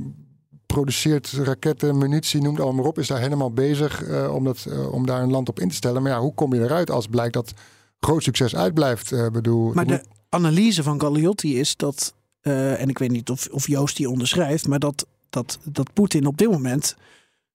produceert 0.66 1.32
raketten, 1.32 1.98
munitie, 1.98 2.42
noem 2.42 2.54
het 2.54 2.62
allemaal 2.64 2.82
maar 2.82 2.92
op. 2.92 3.00
Is 3.00 3.08
daar 3.08 3.20
helemaal 3.20 3.52
bezig 3.52 4.04
eh, 4.04 4.36
om, 4.36 4.44
dat, 4.44 4.68
om 4.92 5.06
daar 5.06 5.22
een 5.22 5.32
land 5.32 5.50
op 5.50 5.60
in 5.60 5.70
te 5.70 5.76
stellen. 5.76 6.02
Maar 6.02 6.12
ja, 6.12 6.20
hoe 6.20 6.34
kom 6.34 6.54
je 6.54 6.62
eruit 6.62 6.92
als 6.92 7.08
blijkt 7.08 7.34
dat 7.34 7.54
groot 8.00 8.24
succes 8.24 8.56
uitblijft? 8.56 9.32
Bedoel, 9.32 9.74
Maar 9.74 9.88
de 9.88 10.04
analyse 10.30 10.84
van 10.84 11.02
Galliotti 11.02 11.60
is 11.60 11.76
dat, 11.76 12.14
en 12.42 12.90
ik 12.90 12.98
weet 12.98 13.12
niet 13.12 13.30
of, 13.30 13.48
of 13.52 13.68
Joost 13.68 13.98
die 13.98 14.10
onderschrijft, 14.10 14.68
maar 14.68 14.80
dat, 14.80 15.06
dat, 15.30 15.60
dat 15.64 15.94
Poetin 15.94 16.26
op 16.26 16.38
dit 16.38 16.52
moment 16.52 16.96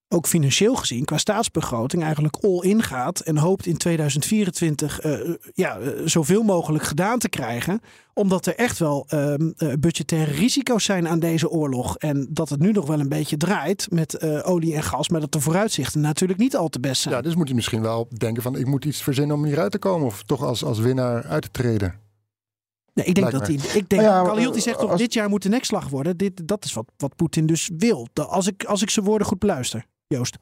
ook 0.07 0.27
financieel 0.27 0.75
gezien 0.75 1.05
qua 1.05 1.17
staatsbegroting 1.17 2.03
eigenlijk 2.03 2.37
all 2.41 2.59
in 2.59 2.83
gaat 2.83 3.19
en 3.19 3.37
hoopt 3.37 3.65
in 3.65 3.77
2024 3.77 4.99
eh, 4.99 5.19
ja, 5.53 5.77
eh, 5.77 5.89
zoveel 6.05 6.43
mogelijk 6.43 6.83
gedaan 6.83 7.19
te 7.19 7.29
krijgen. 7.29 7.81
Omdat 8.13 8.45
er 8.45 8.55
echt 8.55 8.79
wel 8.79 9.05
ehm, 9.07 9.51
eh, 9.57 9.73
budgettaire 9.79 10.31
risico's 10.31 10.83
zijn 10.83 11.07
aan 11.07 11.19
deze 11.19 11.49
oorlog. 11.49 11.97
En 11.97 12.27
dat 12.29 12.49
het 12.49 12.59
nu 12.59 12.71
nog 12.71 12.87
wel 12.87 12.99
een 12.99 13.09
beetje 13.09 13.37
draait 13.37 13.87
met 13.91 14.13
eh, 14.13 14.39
olie 14.43 14.75
en 14.75 14.83
gas, 14.83 15.09
maar 15.09 15.19
dat 15.19 15.31
de 15.31 15.39
vooruitzichten 15.39 16.01
natuurlijk 16.01 16.39
niet 16.39 16.55
al 16.55 16.69
te 16.69 16.79
best 16.79 17.01
zijn. 17.01 17.15
ja, 17.15 17.21
dus 17.21 17.35
moet 17.35 17.47
hij 17.47 17.55
misschien 17.55 17.81
wel 17.81 18.07
denken 18.17 18.43
van, 18.43 18.57
ik 18.57 18.65
moet 18.65 18.85
iets 18.85 19.03
verzinnen 19.03 19.35
om 19.35 19.45
hieruit 19.45 19.71
te 19.71 19.79
komen. 19.79 20.07
Of 20.07 20.23
toch 20.23 20.43
als, 20.43 20.63
als 20.63 20.79
winnaar 20.79 21.25
uit 21.25 21.41
te 21.41 21.51
treden. 21.51 22.04
Nee, 22.95 23.05
ik 23.05 23.15
denk 23.15 23.31
Lijkt 23.31 23.47
dat 23.47 23.71
hij. 23.71 23.77
Ik 23.79 23.89
denk, 23.89 24.01
Maar 24.01 24.11
ja, 24.11 24.51
eh, 24.55 24.61
zegt 24.61 24.79
toch: 24.79 24.91
als- 24.91 24.99
dit 24.99 25.13
jaar 25.13 25.29
moet 25.29 25.43
de 25.43 25.49
nekslag 25.49 25.89
worden. 25.89 26.17
Dit, 26.17 26.47
dat 26.47 26.65
is 26.65 26.73
wat, 26.73 26.91
wat 26.97 27.15
Poetin 27.15 27.45
dus 27.45 27.69
wil. 27.77 28.07
Als 28.13 28.47
ik, 28.47 28.63
als 28.63 28.81
ik 28.81 28.89
zijn 28.89 29.05
woorden 29.05 29.27
goed 29.27 29.39
beluister, 29.39 29.85
Joost. 30.07 30.37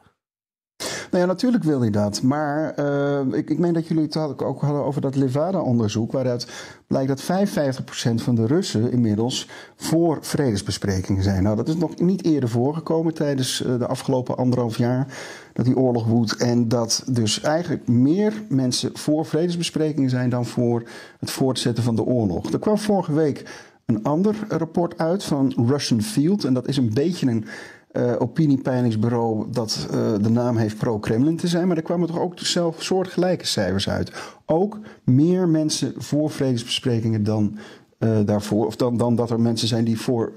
Nou 1.13 1.25
ja, 1.25 1.31
natuurlijk 1.31 1.63
wil 1.63 1.81
hij 1.81 1.89
dat. 1.89 2.21
Maar 2.21 2.73
eh, 2.73 3.19
ik, 3.31 3.49
ik 3.49 3.57
meen 3.57 3.73
dat 3.73 3.87
jullie 3.87 4.03
het 4.03 4.17
ook 4.17 4.61
hadden 4.61 4.83
over 4.83 5.01
dat 5.01 5.15
Levada-onderzoek. 5.15 6.11
Waaruit 6.11 6.47
blijkt 6.87 7.07
dat 7.07 7.23
55% 7.23 8.23
van 8.23 8.35
de 8.35 8.45
Russen 8.45 8.91
inmiddels 8.91 9.49
voor 9.75 10.17
vredesbesprekingen 10.21 11.23
zijn. 11.23 11.43
Nou, 11.43 11.55
dat 11.55 11.67
is 11.67 11.75
nog 11.75 11.99
niet 11.99 12.25
eerder 12.25 12.49
voorgekomen 12.49 13.13
tijdens 13.13 13.63
eh, 13.63 13.77
de 13.79 13.87
afgelopen 13.87 14.37
anderhalf 14.37 14.77
jaar. 14.77 15.07
Dat 15.53 15.65
die 15.65 15.77
oorlog 15.77 16.05
woedt. 16.05 16.35
En 16.35 16.67
dat 16.67 17.03
dus 17.07 17.41
eigenlijk 17.41 17.87
meer 17.87 18.33
mensen 18.49 18.89
voor 18.93 19.25
vredesbesprekingen 19.25 20.09
zijn 20.09 20.29
dan 20.29 20.45
voor 20.45 20.83
het 21.19 21.31
voortzetten 21.31 21.83
van 21.83 21.95
de 21.95 22.03
oorlog. 22.03 22.51
Er 22.51 22.59
kwam 22.59 22.77
vorige 22.77 23.13
week 23.13 23.45
een 23.85 24.03
ander 24.03 24.35
rapport 24.47 24.97
uit 24.97 25.23
van 25.23 25.53
Russian 25.67 26.01
Field. 26.01 26.43
En 26.43 26.53
dat 26.53 26.67
is 26.67 26.77
een 26.77 26.93
beetje 26.93 27.27
een 27.27 27.45
eh, 27.93 28.11
opiniepeilingsbureau 28.17 29.45
dat 29.51 29.87
eh, 29.91 30.13
de 30.21 30.29
naam 30.29 30.57
heeft 30.57 30.77
pro-Kremlin 30.77 31.37
te 31.37 31.47
zijn. 31.47 31.67
Maar 31.67 31.77
er 31.77 31.83
kwamen 31.83 32.07
toch 32.07 32.19
ook 32.19 32.39
zelf 32.39 32.83
soortgelijke 32.83 33.45
cijfers 33.45 33.89
uit. 33.89 34.11
Ook 34.45 34.79
meer 35.03 35.47
mensen 35.47 35.93
voor 35.97 36.29
vredesbesprekingen 36.29 37.23
dan 37.23 37.57
eh, 37.97 38.19
daarvoor. 38.25 38.65
Of 38.65 38.75
dan, 38.75 38.97
dan 38.97 39.15
dat 39.15 39.29
er 39.29 39.39
mensen 39.39 39.67
zijn 39.67 39.83
die 39.83 39.99
voor 39.99 40.31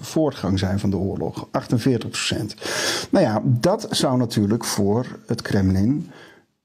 voortgang 0.00 0.58
zijn 0.58 0.78
van 0.78 0.90
de 0.90 0.96
oorlog. 0.96 1.48
48 1.50 2.08
procent. 2.08 2.54
Nou 3.10 3.24
ja, 3.24 3.42
dat 3.44 3.86
zou 3.90 4.18
natuurlijk 4.18 4.64
voor 4.64 5.06
het 5.26 5.42
Kremlin 5.42 6.10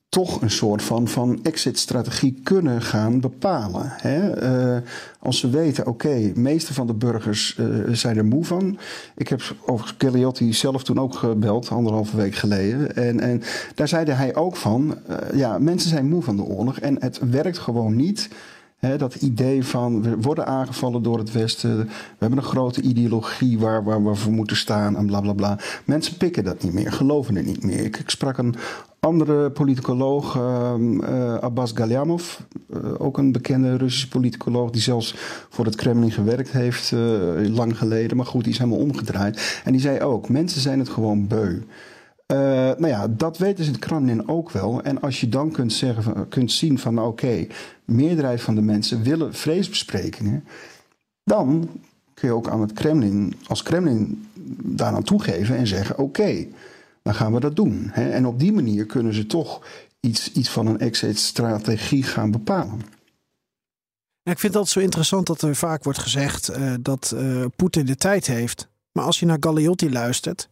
toch 0.10 0.42
een 0.42 0.52
soort 0.52 0.82
van, 0.82 1.08
van 1.08 1.40
exit-strategie 1.44 2.40
kunnen 2.44 2.82
gaan 2.82 3.20
bepalen. 3.20 3.84
Hè? 3.86 4.32
Eh, 4.32 4.82
als 5.20 5.40
ze 5.40 5.50
weten, 5.50 5.88
oké, 5.88 6.32
meeste 6.36 6.74
van 6.74 6.88
de 6.88 6.94
burgers 6.94 7.56
eh, 7.58 7.66
zijn 7.92 8.18
er 8.18 8.26
moe 8.26 8.46
van. 8.46 8.78
Ik 9.16 9.28
heb 9.28 9.42
overigens 9.66 9.96
Galliotti 9.98 10.54
zelf 10.54 10.84
toen 10.84 11.00
ook 11.00 11.16
gebeld, 11.16 11.70
anderhalve 11.70 12.16
week 12.16 12.36
geleden. 12.36 12.96
En, 12.96 13.20
en 13.20 13.42
daar 13.76 13.88
zeide 13.88 14.12
hij 14.12 14.36
ook 14.36 14.56
van, 14.56 14.98
eh, 15.08 15.38
ja, 15.38 15.58
mensen 15.58 15.90
zijn 15.90 16.10
moe 16.10 16.22
van 16.22 16.36
de 16.36 16.44
oorlog 16.44 16.80
en 16.80 17.02
het 17.02 17.20
werkt 17.32 17.58
gewoon 17.58 17.96
niet. 17.96 18.30
Dat 18.98 19.16
idee 19.16 19.66
van 19.66 20.02
we 20.02 20.18
worden 20.18 20.46
aangevallen 20.46 21.04
door 21.04 21.18
het 21.18 21.32
Westen. 21.32 21.78
We 21.78 21.86
hebben 22.18 22.38
een 22.38 22.46
grote 22.46 22.82
ideologie 22.82 23.60
waar, 23.60 23.84
waar 23.84 24.04
we 24.04 24.16
voor 24.16 24.32
moeten 24.32 24.58
staan 24.58 24.98
en 24.98 25.06
bla 25.06 25.22
bla 25.22 25.34
bla. 25.34 25.60
Mensen 25.86 26.18
pikken 26.18 26.44
dat 26.44 26.64
niet 26.64 26.74
meer, 26.74 26.92
geloven 26.92 27.36
het 27.36 27.46
niet 27.46 27.64
meer. 27.64 27.84
Ik, 27.84 27.98
ik 27.98 28.10
sprak 28.10 28.38
een 28.38 28.56
Andere 29.00 29.52
politicoloog, 29.52 30.36
ehm, 30.36 31.00
eh, 31.00 31.36
Abbas 31.36 31.72
Galyamov, 31.76 32.40
eh, 32.70 32.80
ook 32.98 33.18
een 33.18 33.32
bekende 33.32 33.76
Russische 33.76 34.08
politicoloog 34.08 34.70
die 34.70 34.82
zelfs 34.82 35.16
voor 35.50 35.66
het 35.66 35.76
Kremlin 35.76 36.12
gewerkt 36.12 36.52
heeft 36.52 36.92
eh, 36.92 37.00
lang 37.56 37.78
geleden. 37.78 38.18
Maar 38.18 38.26
goed, 38.26 38.44
die 38.44 38.52
is 38.54 38.58
helemaal 38.58 38.80
omgedraaid. 38.80 39.62
En 39.64 39.72
die 39.72 39.82
zei 39.82 40.00
ook, 40.00 40.30
mensen 40.30 40.62
zijn 40.62 40.80
het 40.80 40.90
gewoon 40.90 41.28
beu. 41.28 41.60
Nou 42.78 42.88
ja, 42.88 43.08
dat 43.08 43.38
weten 43.38 43.64
ze 43.64 43.70
in 43.70 43.76
het 43.76 43.86
Kremlin 43.86 44.28
ook 44.28 44.52
wel. 44.52 44.82
En 44.82 45.02
als 45.02 45.20
je 45.20 45.30
dan 45.30 45.52
kunt, 45.52 45.74
zeggen, 45.74 46.28
kunt 46.28 46.52
zien 46.52 46.80
van 46.80 46.94
nou, 46.94 47.08
oké, 47.08 47.48
meerderheid 47.86 48.42
van 48.42 48.56
de 48.56 48.62
mensen 48.62 49.04
willen 49.04 49.34
vreesbesprekingen, 49.34 50.44
dan 51.24 51.70
kun 52.14 52.28
je 52.28 52.34
ook 52.34 52.50
aan 52.50 52.62
het 52.62 52.74
Kremlin, 52.74 53.34
als 53.48 53.64
Kremlin 53.64 54.28
daaraan 54.64 55.04
toegeven 55.04 55.58
en 55.58 55.68
zeggen 55.68 55.98
oké, 55.98 56.46
dan 57.08 57.16
gaan 57.16 57.34
we 57.34 57.40
dat 57.40 57.56
doen. 57.56 57.90
Hè? 57.92 58.10
En 58.10 58.26
op 58.26 58.40
die 58.40 58.54
manier 58.54 58.86
kunnen 58.86 59.14
ze 59.14 59.26
toch 59.26 59.66
iets, 60.00 60.32
iets 60.32 60.50
van 60.50 60.68
een 60.68 60.80
exit-strategie 60.80 62.04
gaan 62.04 62.32
bepalen. 62.32 62.82
Ik 64.24 64.40
vind 64.40 64.56
altijd 64.56 64.74
zo 64.74 64.80
interessant 64.80 65.28
dat 65.28 65.42
er 65.42 65.56
vaak 65.56 65.84
wordt 65.84 66.00
gezegd 66.00 66.50
uh, 66.50 66.74
dat 66.80 67.14
uh, 67.16 67.46
Poetin 67.56 67.86
de 67.86 67.96
tijd 67.96 68.28
heeft. 68.28 68.68
Maar 68.92 69.04
als 69.04 69.20
je 69.20 69.26
naar 69.26 69.38
Galeotti 69.40 69.92
luistert, 69.92 70.50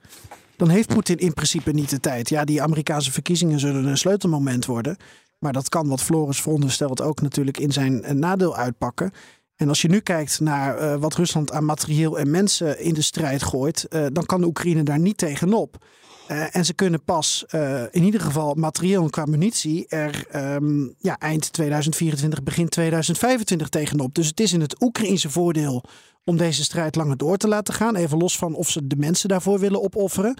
dan 0.56 0.70
heeft 0.70 0.88
Poetin 0.88 1.18
in 1.18 1.34
principe 1.34 1.72
niet 1.72 1.90
de 1.90 2.00
tijd. 2.00 2.30
Ja, 2.30 2.46
die 2.46 2.62
Amerikaanse 2.62 3.12
verkiezingen 3.12 3.60
zullen 3.60 3.86
een 3.86 3.98
sleutelmoment 3.98 4.66
worden. 4.66 4.98
Maar 5.40 5.54
dat 5.54 5.70
kan, 5.70 5.88
wat 5.88 6.02
Floris 6.02 6.42
veronderstelt, 6.42 7.02
ook 7.02 7.22
natuurlijk 7.22 7.58
in 7.58 7.72
zijn 7.72 8.04
eh, 8.04 8.14
nadeel 8.14 8.56
uitpakken. 8.56 9.12
En 9.56 9.70
als 9.70 9.82
je 9.82 9.88
nu 9.88 10.00
kijkt 10.00 10.40
naar 10.40 10.82
uh, 10.82 10.96
wat 10.96 11.14
Rusland 11.14 11.52
aan 11.52 11.66
materieel 11.66 12.20
en 12.20 12.32
mensen 12.32 12.80
in 12.80 12.94
de 12.94 13.02
strijd 13.02 13.44
gooit, 13.44 13.86
uh, 13.90 14.06
dan 14.12 14.26
kan 14.26 14.42
de 14.42 14.48
Oekraïne 14.48 14.84
daar 14.84 15.00
niet 15.00 15.18
tegenop. 15.18 15.86
Uh, 16.32 16.56
en 16.56 16.66
ze 16.66 16.74
kunnen 16.74 17.04
pas 17.04 17.46
in 17.92 18.04
ieder 18.04 18.22
geval 18.22 18.54
materieel 18.54 19.04
en 19.04 19.10
qua 19.10 19.26
munitie 19.26 19.88
er 19.88 20.26
um, 20.56 20.96
ja, 20.98 21.18
eind 21.18 21.54
2024, 21.54 22.44
begin 22.44 22.70
2025 22.70 23.70
tegenop. 23.70 24.16
Dus 24.16 24.28
het 24.28 24.40
is 24.40 24.54
in 24.54 24.62
het 24.62 24.82
Oekraïnse 24.82 25.30
voordeel 25.30 25.84
om 26.24 26.38
deze 26.38 26.64
strijd 26.64 26.96
langer 26.96 27.18
door 27.18 27.38
te 27.38 27.48
laten 27.48 27.74
gaan. 27.74 27.96
Even 27.96 28.18
los 28.18 28.38
van 28.38 28.54
of 28.54 28.70
ze 28.70 28.88
de 28.88 28.96
mensen 28.96 29.30
daarvoor 29.30 29.60
willen 29.60 29.82
opofferen. 29.82 30.40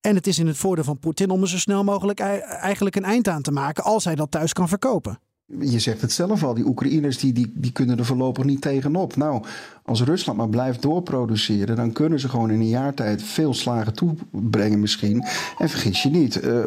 En 0.00 0.14
het 0.14 0.26
is 0.26 0.38
in 0.38 0.46
het 0.46 0.56
voordeel 0.56 0.84
van 0.84 0.98
Poetin 0.98 1.30
om 1.30 1.42
er 1.42 1.48
zo 1.48 1.58
snel 1.58 1.84
mogelijk 1.84 2.20
eigenlijk 2.20 2.96
een 2.96 3.04
eind 3.04 3.28
aan 3.28 3.42
te 3.42 3.52
maken 3.52 3.84
als 3.84 4.04
hij 4.04 4.14
dat 4.14 4.30
thuis 4.30 4.52
kan 4.52 4.68
verkopen. 4.68 5.18
Je 5.60 5.78
zegt 5.78 6.00
het 6.00 6.12
zelf 6.12 6.44
al, 6.44 6.54
die 6.54 6.66
Oekraïners 6.66 7.18
die, 7.18 7.32
die, 7.32 7.52
die 7.54 7.72
kunnen 7.72 7.98
er 7.98 8.04
voorlopig 8.04 8.44
niet 8.44 8.60
tegenop. 8.60 9.16
Nou, 9.16 9.44
als 9.82 10.02
Rusland 10.02 10.38
maar 10.38 10.48
blijft 10.48 10.82
doorproduceren, 10.82 11.76
dan 11.76 11.92
kunnen 11.92 12.20
ze 12.20 12.28
gewoon 12.28 12.50
in 12.50 12.60
een 12.60 12.68
jaar 12.68 12.94
tijd 12.94 13.22
veel 13.22 13.54
slagen 13.54 13.94
toebrengen 13.94 14.80
misschien. 14.80 15.24
En 15.58 15.68
vergis 15.68 16.02
je 16.02 16.08
niet, 16.08 16.44
uh, 16.44 16.62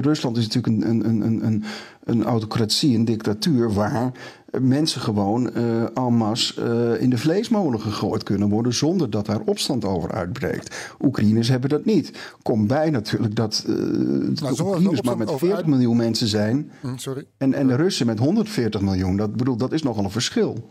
Rusland 0.00 0.36
is 0.36 0.48
natuurlijk 0.48 0.84
een, 0.84 1.08
een, 1.08 1.24
een, 1.24 1.44
een, 1.46 1.64
een 2.04 2.24
autocratie, 2.24 2.96
een 2.96 3.04
dictatuur, 3.04 3.72
waar 3.72 4.12
mensen 4.60 5.00
gewoon 5.00 5.50
uh, 5.56 5.82
en 5.82 6.14
masse 6.14 6.54
uh, 6.94 7.02
in 7.02 7.10
de 7.10 7.18
vleesmolen 7.18 7.80
gegooid 7.80 8.22
kunnen 8.22 8.48
worden 8.48 8.74
zonder 8.74 9.10
dat 9.10 9.26
daar 9.26 9.40
opstand 9.44 9.84
over 9.84 10.12
uitbreekt. 10.12 10.94
Oekraïners 11.00 11.48
hebben 11.48 11.70
dat 11.70 11.84
niet. 11.84 12.12
Komt 12.42 12.66
bij 12.66 12.90
natuurlijk 12.90 13.36
dat 13.36 13.64
uh, 13.66 13.74
de 13.74 14.56
Oekraïners 14.60 15.02
maar 15.02 15.16
met 15.16 15.30
40 15.30 15.52
uit... 15.52 15.66
miljoen 15.66 15.96
mensen 15.96 16.26
zijn 16.26 16.70
mm, 16.80 16.98
sorry. 16.98 17.24
En, 17.36 17.54
en 17.54 17.66
de 17.66 17.74
Russen 17.74 18.06
met 18.06 18.18
140 18.18 18.80
miljoen. 18.80 19.16
Dat, 19.16 19.36
bedoel, 19.36 19.56
dat 19.56 19.72
is 19.72 19.82
nogal 19.82 20.04
een 20.04 20.10
verschil. 20.10 20.66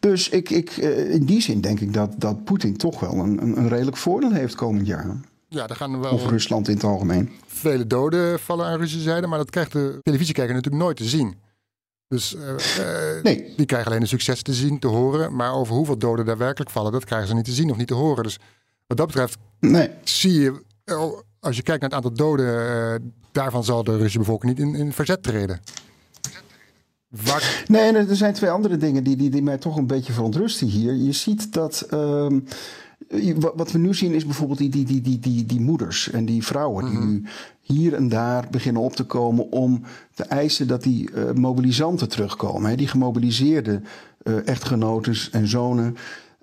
Dus 0.00 0.28
ik, 0.28 0.50
ik, 0.50 0.70
in 1.10 1.24
die 1.24 1.40
zin 1.40 1.60
denk 1.60 1.80
ik 1.80 1.94
dat, 1.94 2.14
dat 2.16 2.44
Poetin 2.44 2.76
toch 2.76 3.00
wel 3.00 3.12
een, 3.12 3.42
een, 3.42 3.58
een 3.58 3.68
redelijk 3.68 3.96
voordeel 3.96 4.32
heeft 4.32 4.54
komend 4.54 4.86
jaar. 4.86 5.16
Ja, 5.48 5.66
daar 5.66 5.76
gaan 5.76 6.00
wel 6.00 6.12
of 6.12 6.26
Rusland 6.26 6.68
in 6.68 6.74
het 6.74 6.84
algemeen. 6.84 7.30
Vele 7.46 7.86
doden 7.86 8.38
vallen 8.38 8.66
aan 8.66 8.78
Russische 8.78 9.02
zijde, 9.02 9.26
maar 9.26 9.38
dat 9.38 9.50
krijgt 9.50 9.72
de 9.72 9.98
televisiekijker 10.02 10.54
natuurlijk 10.54 10.82
nooit 10.82 10.96
te 10.96 11.04
zien. 11.04 11.36
Dus 12.08 12.34
uh, 12.34 13.22
nee. 13.22 13.52
die 13.56 13.66
krijgen 13.66 13.88
alleen 13.88 14.00
de 14.00 14.06
succes 14.06 14.42
te 14.42 14.54
zien, 14.54 14.78
te 14.78 14.86
horen. 14.86 15.36
Maar 15.36 15.52
over 15.52 15.74
hoeveel 15.74 15.98
doden 15.98 16.24
daar 16.24 16.38
werkelijk 16.38 16.70
vallen, 16.70 16.92
dat 16.92 17.04
krijgen 17.04 17.28
ze 17.28 17.34
niet 17.34 17.44
te 17.44 17.52
zien 17.52 17.70
of 17.70 17.76
niet 17.76 17.86
te 17.86 17.94
horen. 17.94 18.22
Dus 18.22 18.38
wat 18.86 18.96
dat 18.96 19.06
betreft 19.06 19.36
nee. 19.60 19.90
zie 20.04 20.40
je, 20.40 20.62
als 21.40 21.56
je 21.56 21.62
kijkt 21.62 21.80
naar 21.80 21.90
het 21.90 22.04
aantal 22.04 22.26
doden, 22.26 23.14
daarvan 23.32 23.64
zal 23.64 23.84
de 23.84 23.92
Russische 23.92 24.18
bevolking 24.18 24.56
niet 24.56 24.66
in, 24.66 24.74
in 24.74 24.92
verzet 24.92 25.22
treden. 25.22 25.60
Waar... 27.08 27.64
Nee, 27.66 27.92
er 27.92 28.16
zijn 28.16 28.34
twee 28.34 28.50
andere 28.50 28.76
dingen 28.76 29.04
die, 29.04 29.16
die, 29.16 29.30
die 29.30 29.42
mij 29.42 29.58
toch 29.58 29.76
een 29.76 29.86
beetje 29.86 30.12
verontrusten 30.12 30.66
hier. 30.66 30.94
Je 30.94 31.12
ziet 31.12 31.52
dat. 31.52 31.86
Uh, 31.90 32.26
wat 33.54 33.72
we 33.72 33.78
nu 33.78 33.94
zien 33.94 34.12
is 34.12 34.24
bijvoorbeeld 34.24 34.58
die, 34.58 34.68
die, 34.68 34.84
die, 34.84 35.00
die, 35.00 35.18
die, 35.18 35.46
die 35.46 35.60
moeders 35.60 36.10
en 36.10 36.24
die 36.24 36.44
vrouwen 36.44 36.90
die 36.90 36.98
nu 36.98 37.24
hier 37.72 37.94
en 37.94 38.08
daar 38.08 38.46
beginnen 38.50 38.82
op 38.82 38.96
te 38.96 39.04
komen 39.04 39.52
om 39.52 39.82
te 40.14 40.22
eisen 40.22 40.66
dat 40.66 40.82
die 40.82 41.10
uh, 41.10 41.32
mobilisanten 41.32 42.08
terugkomen. 42.08 42.70
Hè, 42.70 42.76
die 42.76 42.88
gemobiliseerde 42.88 43.80
uh, 44.22 44.48
echtgenoten 44.48 45.14
en 45.32 45.48
zonen. 45.48 45.96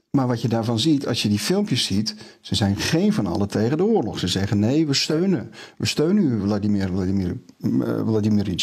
Maar 0.10 0.28
wat 0.28 0.42
je 0.42 0.48
daarvan 0.48 0.80
ziet, 0.80 1.08
als 1.08 1.22
je 1.22 1.30
die 1.30 1.40
filmpjes 1.40 1.86
ziet, 1.86 2.16
ze 2.42 2.56
zijn 2.56 2.76
geen 2.76 3.14
van 3.14 3.26
allen 3.26 3.48
tegen 3.48 3.78
de 3.78 3.86
oorlog. 3.86 4.20
Ze 4.20 4.28
zeggen 4.28 4.60
nee, 4.60 4.88
we 4.88 4.94
steunen. 4.94 5.52
We 5.78 5.86
steunen 5.86 6.24
u, 6.24 6.40
Vladimir, 6.42 6.88
Vladimir, 6.88 7.38
uh. 7.62 8.56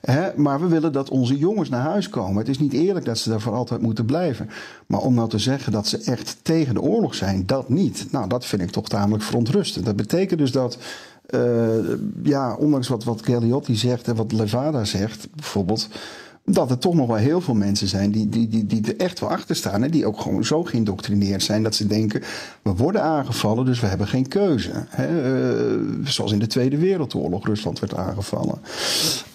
Hè, 0.00 0.30
maar 0.36 0.60
we 0.60 0.66
willen 0.66 0.92
dat 0.92 1.10
onze 1.10 1.38
jongens 1.38 1.68
naar 1.68 1.82
huis 1.82 2.08
komen. 2.08 2.38
Het 2.38 2.48
is 2.48 2.58
niet 2.58 2.72
eerlijk 2.72 3.04
dat 3.04 3.18
ze 3.18 3.28
daar 3.28 3.40
voor 3.40 3.54
altijd 3.54 3.80
moeten 3.80 4.04
blijven. 4.04 4.48
Maar 4.86 5.00
om 5.00 5.14
nou 5.14 5.28
te 5.28 5.38
zeggen 5.38 5.72
dat 5.72 5.86
ze 5.86 5.98
echt 5.98 6.36
tegen 6.42 6.74
de 6.74 6.80
oorlog 6.80 7.14
zijn, 7.14 7.46
dat 7.46 7.68
niet. 7.68 8.06
Nou, 8.10 8.28
dat 8.28 8.44
vind 8.44 8.62
ik 8.62 8.70
toch 8.70 8.88
tamelijk 8.88 9.24
verontrustend. 9.24 9.84
Dat 9.84 9.96
betekent 9.96 10.38
dus 10.38 10.52
dat 10.52 10.78
ja, 12.22 12.54
ondanks 12.54 12.88
wat, 12.88 13.04
wat 13.04 13.22
Galliotti 13.24 13.76
zegt 13.76 14.08
en 14.08 14.14
wat 14.14 14.32
Levada 14.32 14.84
zegt, 14.84 15.28
bijvoorbeeld. 15.34 15.88
Dat 16.50 16.70
er 16.70 16.78
toch 16.78 16.94
nog 16.94 17.06
wel 17.06 17.16
heel 17.16 17.40
veel 17.40 17.54
mensen 17.54 17.88
zijn 17.88 18.10
die, 18.10 18.28
die, 18.28 18.48
die, 18.48 18.66
die 18.66 18.86
er 18.86 18.96
echt 18.96 19.20
wel 19.20 19.30
achter 19.30 19.56
staan. 19.56 19.82
Die 19.82 20.06
ook 20.06 20.20
gewoon 20.20 20.44
zo 20.44 20.64
geïndoctrineerd 20.64 21.42
zijn 21.42 21.62
dat 21.62 21.74
ze 21.74 21.86
denken: 21.86 22.22
we 22.62 22.74
worden 22.74 23.02
aangevallen, 23.02 23.64
dus 23.64 23.80
we 23.80 23.86
hebben 23.86 24.06
geen 24.06 24.28
keuze. 24.28 24.70
Uh, 25.00 26.08
zoals 26.08 26.32
in 26.32 26.38
de 26.38 26.46
Tweede 26.46 26.78
Wereldoorlog 26.78 27.46
Rusland 27.46 27.78
werd 27.78 27.94
aangevallen. 27.94 28.58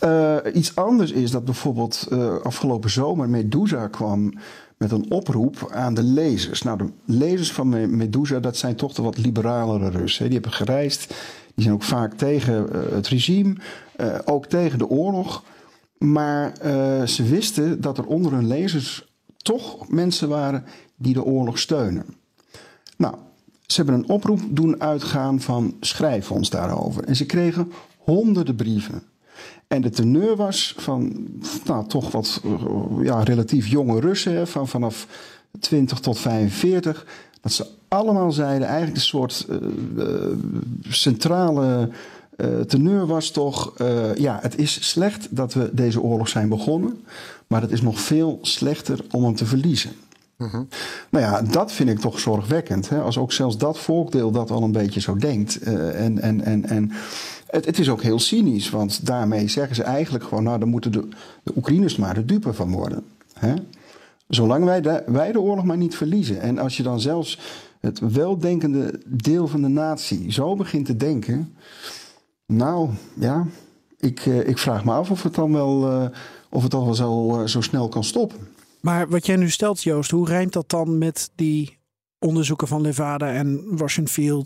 Uh, 0.04 0.36
iets 0.54 0.76
anders 0.76 1.12
is 1.12 1.32
dat 1.32 1.46
bijvoorbeeld 1.46 2.08
afgelopen 2.44 2.90
zomer 2.90 3.30
Medusa 3.30 3.88
kwam 3.88 4.34
met 4.78 4.92
een 4.92 5.12
oproep 5.12 5.70
aan 5.72 5.94
de 5.94 6.04
lezers. 6.04 6.62
Nou, 6.62 6.78
de 6.78 6.90
lezers 7.06 7.52
van 7.52 7.98
Medusa, 7.98 8.40
dat 8.40 8.58
zijn 8.58 8.76
toch 8.76 8.94
de 8.94 9.02
wat 9.02 9.18
liberalere 9.18 9.90
Russen. 9.90 10.24
Die 10.24 10.34
hebben 10.34 10.52
gereisd 10.52 11.14
die 11.56 11.64
zijn 11.64 11.74
ook 11.74 11.84
vaak 11.84 12.14
tegen 12.14 12.70
uh, 12.72 12.82
het 12.92 13.08
regime, 13.08 13.56
uh, 13.98 14.20
ook 14.26 14.46
tegen 14.46 14.78
de 14.78 14.88
oorlog. 14.88 15.44
Maar 15.98 16.54
uh, 16.66 17.06
ze 17.06 17.24
wisten 17.24 17.82
dat 17.82 17.98
er 17.98 18.06
onder 18.06 18.32
hun 18.32 18.48
lezers 18.48 19.12
toch 19.38 19.90
mensen 19.90 20.30
waren 20.30 20.66
die 20.96 21.14
de 21.14 21.24
oorlog 21.24 21.60
steunen. 21.60 22.06
Nou, 22.98 23.16
ze 23.66 23.76
hebben 23.82 23.96
een 23.96 24.10
oproep 24.10 24.42
doen 24.50 24.82
uitgaan 24.82 25.42
van 25.42 25.78
schrijf 25.80 26.32
ons 26.32 26.50
daarover. 26.50 27.04
En 27.04 27.16
ze 27.16 27.26
kregen 27.26 27.72
honderden 27.98 28.56
brieven. 28.56 29.04
En 29.68 29.82
de 29.82 29.90
teneur 29.90 30.36
was 30.36 30.76
van 30.78 31.28
nou, 31.66 31.88
toch 31.88 32.12
wat 32.12 32.42
ja, 33.02 33.24
relatief 33.24 33.68
jonge 33.68 34.00
Russen, 34.00 34.48
van 34.48 34.68
vanaf 34.68 35.08
20 35.60 36.00
tot 36.00 36.20
45, 36.20 37.06
dat 37.42 37.52
ze 37.52 37.68
allemaal 37.88 38.32
zeiden, 38.32 38.68
eigenlijk 38.68 38.98
een 38.98 39.04
soort 39.04 39.48
uh, 39.50 39.58
uh, 39.98 40.38
centrale 40.90 41.90
uh, 42.38 42.60
teneur 42.60 43.06
was 43.06 43.32
toch, 43.32 43.74
ja, 44.16 44.40
het 44.42 44.58
is 44.58 44.90
slecht 44.90 45.28
dat 45.36 45.54
we 45.54 45.70
deze 45.74 46.02
oorlog 46.02 46.28
zijn 46.28 46.50
begonnen, 46.50 47.04
maar 47.48 47.62
het 47.62 47.72
is 47.72 47.82
nog 47.82 48.00
veel 48.00 48.40
slechter 48.42 49.00
om 49.12 49.24
hem 49.24 49.36
te 49.36 49.46
verliezen. 49.46 49.92
Nou 51.10 51.26
ja, 51.26 51.42
dat 51.42 51.72
vind 51.72 51.90
ik 51.90 52.00
toch 52.00 52.20
zorgwekkend. 52.20 52.90
Hè? 52.90 53.02
Als 53.02 53.18
ook 53.18 53.32
zelfs 53.32 53.58
dat 53.58 53.80
volkdeel 53.80 54.32
dat 54.32 54.52
al 54.52 54.64
een 54.64 54.72
beetje 54.72 55.00
zo 55.00 55.16
denkt. 55.16 55.62
en 55.62 56.20
en, 56.20 56.42
en, 56.42 56.66
en 56.66 56.92
het, 57.48 57.66
het, 57.66 57.80
is 57.80 57.90
ook 57.90 58.02
heel 58.02 58.20
cynisch, 58.20 58.70
want 58.70 59.06
daarmee 59.06 59.48
zeggen 59.48 59.76
ze 59.76 59.84
eigenlijk 59.84 60.24
gewoon: 60.24 60.44
nou, 60.44 60.60
dan 60.60 60.70
moeten 60.70 60.92
de, 60.92 61.08
de 61.44 61.54
Oekraïners 61.56 61.96
maar 61.96 62.14
de 62.14 62.26
dupe 62.26 62.54
van 62.54 62.72
worden. 62.72 63.04
Hè? 63.34 63.54
Zolang 64.36 64.66
wij 64.66 64.82
de, 64.82 65.04
wij 65.06 65.32
de 65.32 65.40
oorlog 65.40 65.66
maar 65.66 65.78
niet 65.78 65.96
verliezen. 65.96 66.42
En 66.42 66.58
als 66.58 66.78
je 66.78 66.84
dan 66.84 67.02
zelfs 67.02 67.40
het 67.80 68.00
weldenkende 68.00 69.02
deel 69.08 69.48
van 69.48 69.62
de 69.62 69.68
natie 69.68 70.32
zo 70.32 70.56
begint 70.56 70.86
te 70.86 70.96
denken. 70.96 71.56
Nou 72.46 72.90
ja, 73.14 73.46
ik, 73.98 74.26
uh, 74.26 74.48
ik 74.48 74.58
vraag 74.58 74.86
me 74.86 74.92
af 74.92 75.12
of 75.12 75.24
het 75.24 75.36
dan 75.36 75.54
wel, 75.54 75.92
uh, 75.92 76.08
of 76.50 76.62
het 76.62 76.72
dan 76.72 76.86
wel 76.86 76.94
zo, 76.94 77.40
uh, 77.40 77.48
zo 77.48 77.62
snel 77.62 77.90
kan 77.90 78.04
stoppen. 78.04 78.38
Maar 78.82 79.10
wat 79.10 79.26
jij 79.26 79.36
nu 79.36 79.50
stelt, 79.50 79.84
Joost, 79.84 80.12
hoe 80.12 80.28
rijmt 80.28 80.54
dat 80.54 80.70
dan 80.70 80.98
met 80.98 81.32
die 81.36 81.78
onderzoeken 82.20 82.68
van 82.68 82.82
Levada 82.82 83.32
en 83.32 83.78
Washington 83.78 84.46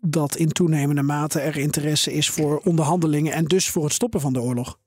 dat 0.00 0.36
in 0.36 0.48
toenemende 0.48 1.02
mate 1.02 1.40
er 1.40 1.56
interesse 1.56 2.12
is 2.12 2.30
voor 2.30 2.60
onderhandelingen 2.64 3.32
en 3.32 3.44
dus 3.44 3.70
voor 3.70 3.84
het 3.84 3.92
stoppen 3.92 4.20
van 4.20 4.32
de 4.32 4.40
oorlog? 4.40 4.78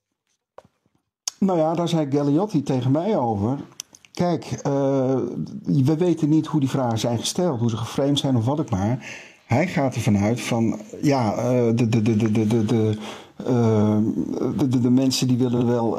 Nou 1.40 1.60
ja, 1.60 1.74
daar 1.74 1.88
zei 1.88 2.12
Galliotti 2.12 2.64
tegen 2.64 2.92
mij 2.92 3.18
over. 3.18 3.60
Kijk, 4.18 4.62
uh, 4.68 5.16
we 5.66 5.96
weten 5.98 6.30
niet 6.30 6.48
hoe 6.48 6.60
die 6.60 6.70
vragen 6.70 7.00
zijn 7.00 7.20
gesteld, 7.20 7.60
hoe 7.60 7.70
ze 7.70 7.78
geframed 7.78 8.20
zijn 8.20 8.36
of 8.36 8.46
wat 8.46 8.60
ik 8.60 8.70
maar. 8.70 9.06
Hij 9.46 9.68
gaat 9.68 9.96
ervan 9.96 10.18
uit 10.18 10.42
van, 10.42 10.80
ja, 11.02 11.36
uh, 11.38 11.76
de, 11.76 11.90
de, 11.90 12.02
de, 12.02 12.16
de, 12.16 12.32
de, 12.32 12.48
de, 12.48 12.66
de, 12.66 12.98
de, 14.70 14.80
de, 14.80 14.90
mensen 14.90 15.28
die 15.28 15.38
willen 15.38 15.68
wel, 15.68 15.98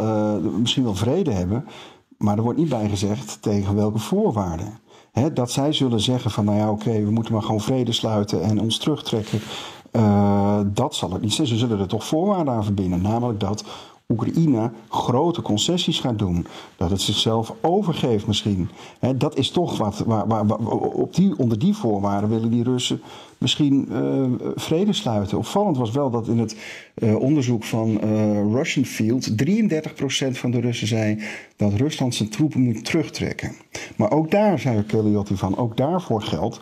misschien 0.59 0.85
wel 0.85 0.95
vrede 0.95 1.33
hebben. 1.33 1.65
Maar 2.17 2.37
er 2.37 2.43
wordt 2.43 2.59
niet 2.59 2.69
bij 2.69 2.89
gezegd 2.89 3.43
tegen 3.43 3.75
welke 3.75 3.99
voorwaarden. 3.99 4.79
He, 5.13 5.33
dat 5.33 5.51
zij 5.51 5.73
zullen 5.73 6.01
zeggen 6.01 6.31
van, 6.31 6.45
nou 6.45 6.59
ja, 6.59 6.71
oké, 6.71 7.05
we 7.05 7.11
moeten 7.11 7.33
maar 7.33 7.43
gewoon 7.43 7.61
vrede 7.61 7.93
sluiten 7.93 8.43
en 8.43 8.61
ons 8.61 8.79
terugtrekken. 8.79 9.41
Dat 10.73 10.95
zal 10.95 11.13
het 11.13 11.23
niet 11.23 11.33
zijn. 11.33 11.47
Ze 11.47 11.57
zullen 11.57 11.81
er 11.81 11.89
toch 11.89 12.07
voorwaarden 12.07 12.55
aan 12.55 12.65
verbinden. 12.65 13.03
Namelijk 13.03 13.41
dat 13.41 13.65
Oekraïne 14.13 14.71
grote 14.89 15.43
concessies 15.43 16.01
gaat 16.01 16.19
doen. 16.19 16.47
Dat 16.77 16.91
het 16.91 17.01
zichzelf 17.01 17.55
overgeeft 17.61 18.27
misschien. 18.27 18.69
Dat 19.17 19.37
is 19.37 19.51
toch 19.51 19.79
wat. 19.79 19.99
Waar, 19.99 20.27
waar, 20.27 20.47
waar, 20.47 20.59
op 20.59 21.15
die, 21.15 21.39
onder 21.39 21.59
die 21.59 21.75
voorwaarden 21.75 22.31
willen 22.31 22.51
die 22.51 22.63
Russen 22.63 23.01
misschien 23.39 23.89
uh, 23.91 24.25
vrede 24.55 24.93
sluiten. 24.93 25.39
Opvallend 25.39 25.77
was 25.77 25.91
wel 25.91 26.11
dat 26.11 26.29
in 26.29 26.39
het 26.39 26.57
uh, 26.95 27.17
onderzoek 27.17 27.65
van 27.65 28.01
uh, 28.05 28.53
Russian 28.53 28.85
Field 28.85 29.31
33% 29.31 29.35
van 30.31 30.51
de 30.51 30.61
Russen 30.61 30.87
zei 30.87 31.23
dat 31.57 31.73
Rusland 31.73 32.15
zijn 32.15 32.29
troepen 32.29 32.61
moet 32.61 32.85
terugtrekken. 32.85 33.53
Maar 33.97 34.11
ook 34.11 34.31
daar 34.31 34.59
zei 34.59 34.83
Keliotti 34.83 35.37
van, 35.37 35.57
ook 35.57 35.77
daarvoor 35.77 36.23
geldt, 36.23 36.61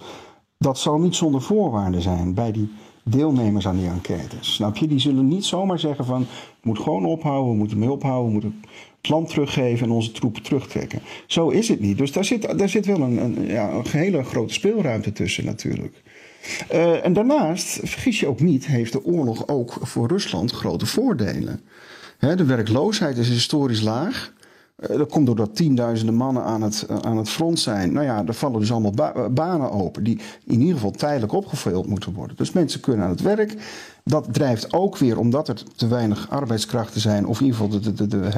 dat 0.58 0.78
zal 0.78 0.98
niet 0.98 1.14
zonder 1.14 1.42
voorwaarden 1.42 2.02
zijn 2.02 2.34
bij 2.34 2.52
die 2.52 2.70
deelnemers 3.08 3.66
aan 3.66 3.76
die 3.76 3.88
enquêtes. 3.88 4.54
Snap 4.54 4.76
je? 4.76 4.86
Die 4.86 4.98
zullen 4.98 5.28
niet 5.28 5.44
zomaar 5.44 5.78
zeggen 5.78 6.04
van, 6.04 6.26
moet 6.62 6.78
gewoon 6.78 7.04
ophouden, 7.04 7.52
we 7.52 7.58
moeten 7.58 7.78
mee 7.78 7.90
ophouden, 7.90 8.26
we 8.26 8.32
moeten 8.32 8.60
het 9.00 9.08
land 9.08 9.28
teruggeven 9.28 9.86
en 9.86 9.92
onze 9.92 10.12
troepen 10.12 10.42
terugtrekken. 10.42 11.00
Zo 11.26 11.48
is 11.48 11.68
het 11.68 11.80
niet. 11.80 11.98
Dus 11.98 12.12
daar 12.12 12.24
zit, 12.24 12.58
daar 12.58 12.68
zit 12.68 12.86
wel 12.86 13.00
een, 13.00 13.18
een, 13.18 13.46
ja, 13.46 13.70
een 13.70 13.84
hele 13.88 14.22
grote 14.22 14.54
speelruimte 14.54 15.12
tussen 15.12 15.44
natuurlijk. 15.44 16.02
Uh, 16.72 17.04
en 17.04 17.12
daarnaast, 17.12 17.80
vergis 17.82 18.20
je 18.20 18.26
ook 18.26 18.40
niet, 18.40 18.66
heeft 18.66 18.92
de 18.92 19.04
oorlog 19.04 19.48
ook 19.48 19.78
voor 19.80 20.08
Rusland 20.08 20.50
grote 20.50 20.86
voordelen. 20.86 21.60
De 22.18 22.44
werkloosheid 22.44 23.16
is 23.16 23.28
historisch 23.28 23.80
laag. 23.80 24.34
Uh, 24.76 24.96
dat 24.96 25.10
komt 25.10 25.26
doordat 25.26 25.56
tienduizenden 25.56 26.14
mannen 26.14 26.42
aan 26.42 26.62
het, 26.62 26.86
uh, 26.90 26.96
aan 26.96 27.16
het 27.16 27.28
front 27.28 27.58
zijn. 27.58 27.92
Nou 27.92 28.06
ja, 28.06 28.24
er 28.26 28.34
vallen 28.34 28.60
dus 28.60 28.72
allemaal 28.72 28.90
ba 28.90 29.28
banen 29.28 29.70
open 29.70 30.04
die 30.04 30.20
in 30.44 30.60
ieder 30.60 30.74
geval 30.74 30.90
tijdelijk 30.90 31.32
opgevuld 31.32 31.86
moeten 31.86 32.12
worden. 32.12 32.36
Dus 32.36 32.52
mensen 32.52 32.80
kunnen 32.80 33.04
aan 33.04 33.10
het 33.10 33.20
werk. 33.20 33.54
Dat 34.04 34.26
drijft 34.34 34.72
ook 34.72 34.96
weer, 34.98 35.18
omdat 35.18 35.48
er 35.48 35.62
te 35.76 35.88
weinig 35.88 36.30
arbeidskrachten 36.30 37.00
zijn, 37.00 37.26
of 37.26 37.40
in 37.40 37.46
ieder 37.46 37.60
geval 37.60 37.80
de, 37.80 37.92
de, 37.94 38.06
de, 38.06 38.28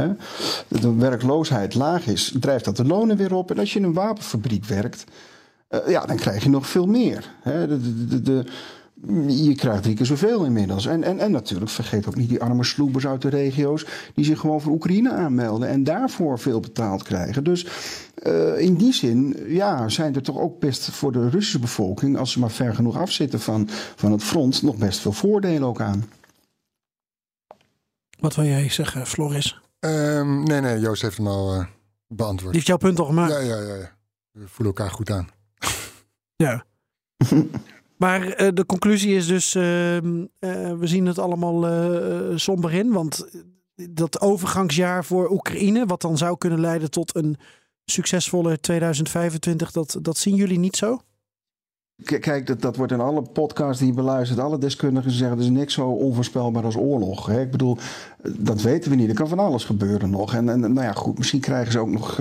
de, 0.68 0.80
de 0.80 0.95
werkloosheid 0.95 1.74
laag 1.74 2.07
is, 2.07 2.34
drijft 2.41 2.64
dat 2.64 2.76
de 2.76 2.84
lonen 2.84 3.16
weer 3.16 3.34
op. 3.34 3.51
En 3.51 3.59
als 3.59 3.72
je 3.72 3.78
in 3.78 3.84
een 3.84 3.93
wapenfabriek 3.93 4.64
werkt, 4.64 5.05
ja, 5.86 6.07
dan 6.07 6.16
krijg 6.16 6.43
je 6.43 6.51
nog 6.51 6.66
veel 6.66 6.86
meer. 6.86 7.34
Hè? 7.43 7.66
De, 7.66 8.07
de, 8.07 8.22
de, 8.22 8.45
je 9.26 9.55
krijgt 9.55 9.82
drie 9.82 9.94
keer 9.94 10.07
zoveel 10.07 10.44
inmiddels. 10.44 10.86
En, 10.86 11.03
en, 11.03 11.18
en 11.18 11.30
natuurlijk, 11.30 11.70
vergeet 11.70 12.07
ook 12.07 12.16
niet 12.16 12.28
die 12.28 12.42
arme 12.42 12.64
sloebers 12.64 13.07
uit 13.07 13.22
de 13.22 13.28
regio's... 13.28 13.86
die 14.14 14.24
zich 14.24 14.40
gewoon 14.40 14.61
voor 14.61 14.72
Oekraïne 14.72 15.12
aanmelden 15.12 15.68
en 15.68 15.84
daarvoor 15.84 16.38
veel 16.38 16.61
betaald 16.61 17.03
krijgen. 17.03 17.44
Dus 17.44 17.66
uh, 18.26 18.61
in 18.61 18.74
die 18.74 18.92
zin 18.92 19.36
ja, 19.46 19.88
zijn 19.88 20.14
er 20.14 20.22
toch 20.22 20.38
ook 20.38 20.61
best 20.61 20.90
voor 20.90 21.12
de 21.12 21.28
Russische 21.28 21.59
bevolking... 21.59 22.18
als 22.18 22.32
ze 22.32 22.38
maar 22.38 22.51
ver 22.51 22.74
genoeg 22.74 22.96
afzitten 22.96 23.40
van, 23.40 23.68
van 23.96 24.12
het 24.12 24.22
front... 24.22 24.62
nog 24.62 24.76
best 24.76 25.01
veel 25.01 25.12
voordelen 25.12 25.68
ook 25.68 25.80
aan. 25.80 26.11
Wat 28.18 28.34
wil 28.34 28.44
jij 28.44 28.68
zeggen, 28.68 29.07
Floris? 29.07 29.61
Um, 29.80 30.42
nee, 30.42 30.61
nee, 30.61 30.78
Joost 30.78 31.03
heeft 31.03 31.16
hem 31.16 31.26
al 31.26 31.55
uh, 31.55 31.66
beantwoord. 32.07 32.53
Die 32.53 32.62
heeft 32.62 32.66
jouw 32.66 32.76
punt 32.76 32.99
al 32.99 33.05
gemaakt? 33.05 33.32
Ja, 33.32 33.38
ja, 33.38 33.61
ja. 33.61 33.74
ja. 33.74 33.96
We 34.30 34.49
voelen 34.49 34.74
elkaar 34.76 34.90
goed 34.90 35.11
aan. 35.11 35.28
Ja. 36.36 36.64
maar 37.99 38.42
uh, 38.42 38.49
de 38.55 38.66
conclusie 38.66 39.14
is 39.14 39.26
dus, 39.26 39.55
uh, 39.55 39.94
uh, 39.94 40.01
we 40.78 40.86
zien 40.86 41.07
het 41.07 41.18
allemaal 41.18 41.66
somber 42.38 42.72
in. 42.72 42.92
Want 42.92 43.28
dat 43.90 44.20
overgangsjaar 44.20 45.05
voor 45.05 45.30
Oekraïne, 45.30 45.86
wat 45.86 46.01
dan 46.01 46.18
zou 46.18 46.38
kunnen 46.38 46.61
leiden 46.61 46.90
tot 46.90 47.16
een 47.16 47.36
succesvolle 47.84 48.61
2025, 48.61 49.70
dat, 49.70 49.99
dat 50.03 50.16
zien 50.16 50.34
jullie 50.34 50.59
niet 50.59 50.76
zo? 50.76 51.01
Kijk, 52.03 52.46
dat, 52.46 52.61
dat 52.61 52.76
wordt 52.76 52.92
in 52.92 53.01
alle 53.01 53.22
podcasts 53.22 53.78
die 53.78 53.88
je 53.88 53.94
beluistert. 53.94 54.40
Alle 54.40 54.59
deskundigen 54.59 55.11
zeggen 55.11 55.38
er 55.38 55.44
is 55.44 55.51
niks 55.51 55.74
zo 55.74 55.88
onvoorspelbaar 55.88 56.64
als 56.64 56.76
oorlog. 56.76 57.26
Hè? 57.26 57.40
Ik 57.40 57.51
bedoel, 57.51 57.76
dat 58.22 58.62
weten 58.62 58.90
we 58.90 58.96
niet. 58.96 59.09
Er 59.09 59.14
kan 59.14 59.28
van 59.28 59.38
alles 59.38 59.64
gebeuren 59.64 60.11
nog. 60.11 60.34
En, 60.34 60.49
en 60.49 60.61
nou 60.61 60.86
ja, 60.86 60.92
goed, 60.92 61.18
misschien 61.18 61.40
krijgen 61.40 61.72
ze 61.72 61.78
ook 61.78 61.90
nog 61.90 62.20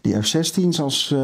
die 0.00 0.22
F-16's 0.22 0.80
als 0.80 1.14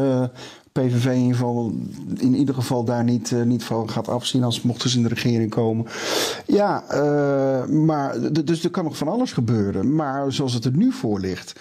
PVV 0.71 1.05
in 1.05 1.19
ieder, 1.21 1.35
geval, 1.35 1.71
in 2.17 2.35
ieder 2.35 2.55
geval 2.55 2.83
daar 2.83 3.03
niet, 3.03 3.31
uh, 3.31 3.43
niet 3.43 3.63
van 3.63 3.89
gaat 3.89 4.07
afzien 4.07 4.43
als 4.43 4.61
mochten 4.61 4.89
ze 4.89 4.97
in 4.97 5.03
de 5.03 5.09
regering 5.09 5.49
komen. 5.49 5.85
Ja, 6.47 6.83
maar 7.67 8.33
dus 8.45 8.63
er 8.63 8.69
kan 8.69 8.83
nog 8.83 8.97
van 8.97 9.07
alles 9.07 9.33
gebeuren. 9.33 9.95
Maar 9.95 10.33
zoals 10.33 10.53
het 10.53 10.65
er 10.65 10.75
nu 10.75 10.91
voor 10.91 11.19
ligt, 11.19 11.59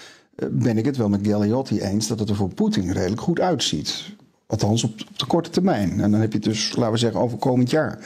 ben 0.51 0.79
ik 0.79 0.85
het 0.85 0.97
wel 0.97 1.09
met 1.09 1.27
Galliotti 1.27 1.81
eens 1.81 2.07
dat 2.07 2.19
het 2.19 2.29
er 2.29 2.37
voor 2.37 2.55
Poetin 2.55 2.93
redelijk 2.93 3.21
goed 3.21 3.41
uitziet. 3.41 4.19
Althans 4.51 4.85
op, 4.85 4.91
op, 4.91 5.19
de 5.19 5.27
korte 5.27 5.51
termijn. 5.51 6.01
En 6.01 6.11
dan 6.11 6.21
heb 6.21 6.33
je 6.33 6.39
het 6.39 6.47
dus, 6.47 6.77
laten 6.77 6.93
we 6.93 6.99
zeggen, 6.99 7.21
over 7.21 7.39
komend 7.39 7.71
jaar. 7.71 7.99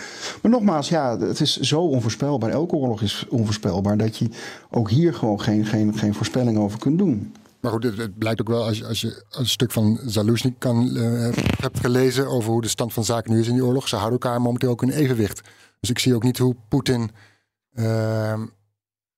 Maar 0.42 0.50
nogmaals, 0.50 0.88
ja, 0.88 1.18
het 1.18 1.40
is 1.40 1.60
zo 1.60 1.80
onvoorspelbaar. 1.80 2.50
Elke 2.50 2.74
oorlog 2.74 3.02
is 3.02 3.26
onvoorspelbaar. 3.28 3.96
Dat 3.96 4.16
je 4.16 4.28
ook 4.70 4.90
hier 4.90 5.14
gewoon 5.14 5.40
geen, 5.40 5.66
geen, 5.66 5.98
geen 5.98 6.14
voorspelling 6.14 6.58
over 6.58 6.78
kunt 6.78 6.98
doen. 6.98 7.32
Maar 7.64 7.72
goed, 7.72 7.82
het, 7.82 7.96
het 7.96 8.18
blijkt 8.18 8.40
ook 8.40 8.48
wel 8.48 8.64
als 8.64 8.78
je, 8.78 8.86
als 8.86 9.00
je 9.00 9.24
een 9.30 9.46
stuk 9.46 9.72
van 9.72 10.00
Zaluzny 10.06 10.54
kan, 10.58 10.96
uh, 10.96 11.28
hebt 11.60 11.80
gelezen 11.80 12.26
over 12.26 12.50
hoe 12.50 12.62
de 12.62 12.68
stand 12.68 12.92
van 12.92 13.04
zaken 13.04 13.32
nu 13.32 13.40
is 13.40 13.48
in 13.48 13.54
die 13.54 13.64
oorlog. 13.64 13.88
Ze 13.88 13.96
houden 13.96 14.20
elkaar 14.20 14.40
momenteel 14.40 14.70
ook 14.70 14.82
in 14.82 14.90
evenwicht. 14.90 15.40
Dus 15.80 15.90
ik 15.90 15.98
zie 15.98 16.14
ook 16.14 16.22
niet 16.22 16.38
hoe 16.38 16.56
Poetin 16.68 17.10
uh, 17.74 18.42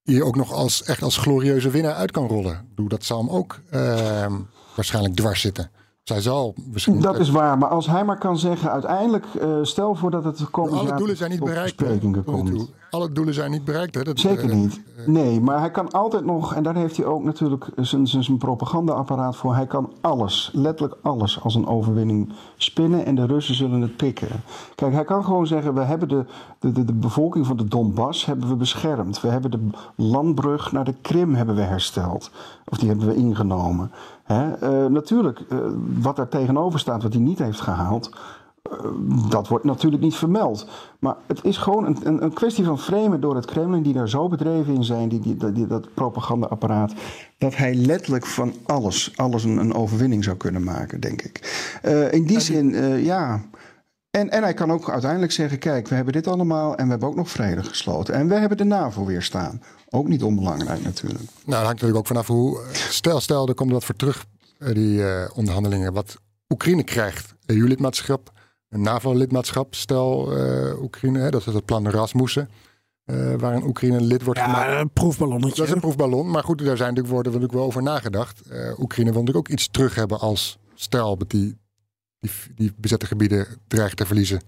hier 0.03 0.25
ook 0.25 0.37
nog 0.37 0.53
als, 0.53 0.83
echt 0.83 1.03
als 1.03 1.17
glorieuze 1.17 1.71
winnaar 1.71 1.95
uit 1.95 2.11
kan 2.11 2.27
rollen. 2.27 2.69
Dat 2.75 3.05
zal 3.05 3.19
hem 3.19 3.31
ook 3.31 3.61
uh, 3.75 4.33
waarschijnlijk 4.77 5.15
dwars 5.17 5.41
zitten. 5.41 5.71
Zij 6.07 6.21
zal 6.21 6.55
misschien. 6.73 7.01
Dat 7.01 7.19
is 7.19 7.31
waar, 7.31 7.59
maar 7.59 7.69
als 7.69 7.87
hij 7.87 8.05
maar 8.05 8.19
kan 8.19 8.39
zeggen, 8.39 8.71
uiteindelijk, 8.71 9.25
uh, 9.43 9.59
stel 9.63 9.95
voor 9.95 10.11
dat 10.11 10.25
het 10.25 10.51
komend 10.51 10.75
Alle 10.75 10.89
jaar 10.89 10.99
doelen 10.99 11.17
zijn 11.17 11.31
niet 11.31 11.45
bereikt. 11.45 12.25
komt. 12.25 12.71
Alle 12.91 13.13
doelen 13.13 13.35
zijn 13.35 13.51
niet 13.51 13.65
bereikt. 13.65 13.95
Hè? 13.95 14.03
Dat, 14.03 14.19
Zeker 14.19 14.49
uh, 14.49 14.55
niet. 14.55 14.81
Nee, 15.07 15.41
maar 15.41 15.61
hij 15.61 15.71
kan 15.71 15.91
altijd 15.91 16.25
nog, 16.25 16.55
en 16.55 16.63
daar 16.63 16.75
heeft 16.75 16.97
hij 16.97 17.07
ook 17.07 17.25
natuurlijk 17.25 17.69
zijn, 17.77 18.07
zijn 18.07 18.39
propagandaapparaat 18.39 19.37
voor. 19.37 19.55
Hij 19.55 19.67
kan 19.67 19.93
alles, 20.01 20.51
letterlijk 20.53 20.99
alles, 21.03 21.43
als 21.43 21.55
een 21.55 21.67
overwinning 21.67 22.33
spinnen 22.57 23.07
en 23.07 23.15
de 23.15 23.27
Russen 23.27 23.55
zullen 23.55 23.81
het 23.81 23.97
pikken. 23.97 24.29
Kijk, 24.75 24.93
hij 24.93 25.05
kan 25.05 25.25
gewoon 25.25 25.47
zeggen: 25.47 25.75
we 25.75 25.83
hebben 25.83 26.09
de, 26.09 26.25
de, 26.59 26.73
de, 26.73 26.85
de 26.85 26.93
bevolking 26.93 27.47
van 27.47 27.57
de 27.57 27.69
Donbass 27.69 28.25
hebben 28.25 28.49
we 28.49 28.55
beschermd. 28.55 29.21
We 29.21 29.29
hebben 29.29 29.51
de 29.51 29.69
landbrug 29.95 30.73
naar 30.73 30.85
de 30.85 30.95
Krim 31.03 31.35
hebben 31.35 31.55
we 31.55 31.63
hersteld. 31.63 32.31
Of 32.69 32.79
die 32.79 32.89
hebben 32.89 33.07
we 33.07 33.15
ingenomen. 33.15 33.91
He, 34.27 34.45
uh, 34.63 34.91
natuurlijk, 34.91 35.41
uh, 35.49 35.59
wat 35.99 36.19
er 36.19 36.29
tegenover 36.29 36.79
staat, 36.79 37.03
wat 37.03 37.13
hij 37.13 37.23
niet 37.23 37.39
heeft 37.39 37.61
gehaald, 37.61 38.11
uh, 38.73 39.31
dat 39.31 39.49
wordt 39.49 39.65
natuurlijk 39.65 40.03
niet 40.03 40.15
vermeld. 40.15 40.69
Maar 40.99 41.17
het 41.27 41.45
is 41.45 41.57
gewoon 41.57 41.87
een, 41.87 41.99
een, 42.03 42.23
een, 42.23 42.33
kwestie 42.33 42.65
van 42.65 42.79
framen 42.79 43.21
door 43.21 43.35
het 43.35 43.45
Kremlin, 43.45 43.83
die 43.83 43.93
daar 43.93 44.09
zo 44.09 44.29
bedreven 44.29 44.75
in 44.75 44.85
zijn, 44.85 45.09
die, 45.09 45.21
die, 45.21 45.53
die 45.53 45.67
dat 45.67 45.95
propagandaapparaat, 45.95 46.93
dat 47.39 47.57
hij 47.57 47.75
letterlijk 47.75 48.27
van 48.27 48.53
alles, 48.65 49.13
alles 49.17 49.45
een, 49.45 49.57
een 49.57 49.75
overwinning 49.75 50.25
zou 50.25 50.37
kunnen 50.37 50.65
maken, 50.65 51.01
denk 51.01 51.23
ik. 51.23 51.69
in 52.11 52.27
die 52.27 52.41
zin, 52.41 52.69
ja. 53.05 53.41
En, 54.17 54.31
en 54.31 54.43
hij 54.43 54.55
kan 54.55 54.73
ook 54.73 54.91
uiteindelijk 54.91 55.33
zeggen: 55.33 55.59
kijk, 55.59 55.89
we 55.89 55.95
hebben 55.95 56.13
dit 56.13 56.27
allemaal 56.27 56.77
en 56.77 56.85
we 56.85 56.91
hebben 56.91 57.09
ook 57.09 57.17
nog 57.17 57.31
vrede 57.31 57.63
gesloten. 57.63 58.15
En 58.15 58.29
we 58.29 58.35
hebben 58.35 58.59
de 58.59 58.65
NAVO 58.65 59.05
weer 59.05 59.23
staan. 59.23 59.63
Ook 59.91 60.09
niet 60.09 60.23
onbelangrijk 60.23 60.83
natuurlijk. 60.83 61.25
Nou, 61.25 61.31
dat 61.45 61.55
hangt 61.55 61.69
natuurlijk 61.69 61.99
ook 61.99 62.07
vanaf 62.07 62.27
hoe. 62.27 62.61
Stel, 62.73 63.21
stel, 63.21 63.49
er 63.49 63.55
komt 63.55 63.73
wat 63.73 63.85
voor 63.85 63.97
terug, 63.97 64.25
die 64.59 64.99
uh, 64.99 65.25
onderhandelingen. 65.35 65.93
Wat 65.93 66.17
Oekraïne 66.49 66.83
krijgt. 66.83 67.35
EU-lidmaatschap, 67.47 68.33
een 68.69 68.83
NAVO-lidmaatschap. 68.83 69.75
Stel, 69.75 70.39
uh, 70.39 70.83
Oekraïne, 70.83 71.19
hè, 71.19 71.31
dat 71.31 71.47
is 71.47 71.55
het 71.55 71.65
plan 71.65 71.91
Rasmussen. 71.91 72.49
Uh, 73.07 73.35
waarin 73.35 73.63
Oekraïne 73.63 74.01
lid 74.01 74.23
wordt 74.23 74.41
ja, 74.41 74.45
gemaakt. 74.45 74.81
een 74.81 74.91
proefballonnetje. 74.91 75.57
Dat 75.57 75.67
is 75.67 75.73
een 75.73 75.81
proefballon. 75.81 76.31
Maar 76.31 76.45
goed, 76.45 76.59
daar 76.59 76.77
zijn 76.77 76.89
natuurlijk, 76.89 77.15
worden 77.15 77.33
natuurlijk 77.33 77.59
wel 77.59 77.69
over 77.69 77.83
nagedacht. 77.83 78.41
Oekraïne 78.79 79.13
wil 79.13 79.21
natuurlijk 79.21 79.37
ook 79.37 79.49
iets 79.49 79.69
terug 79.69 79.95
hebben 79.95 80.21
als 80.21 80.59
stel 80.75 81.17
dat 81.17 81.31
die, 81.31 81.57
die, 82.55 82.73
bezette 82.77 83.07
gebieden 83.07 83.47
dreigt 83.69 83.97
te 83.97 84.07
verliezen. 84.07 84.41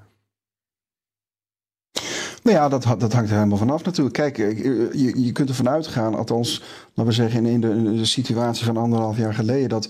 Nou 2.43 2.57
ja, 2.57 2.68
dat, 2.68 2.83
dat 2.83 3.12
hangt 3.12 3.31
er 3.31 3.37
helemaal 3.37 3.59
vanaf 3.59 3.85
natuurlijk. 3.85 4.16
Kijk, 4.16 4.37
je, 4.37 5.12
je 5.14 5.33
kunt 5.33 5.49
ervan 5.49 5.68
uitgaan, 5.68 6.14
althans, 6.14 6.62
laten 6.95 7.05
we 7.05 7.12
zeggen, 7.12 7.47
in 7.47 7.61
de, 7.61 8.05
situatie 8.05 8.64
van 8.64 8.76
anderhalf 8.76 9.16
jaar 9.16 9.35
geleden, 9.35 9.68
dat 9.68 9.89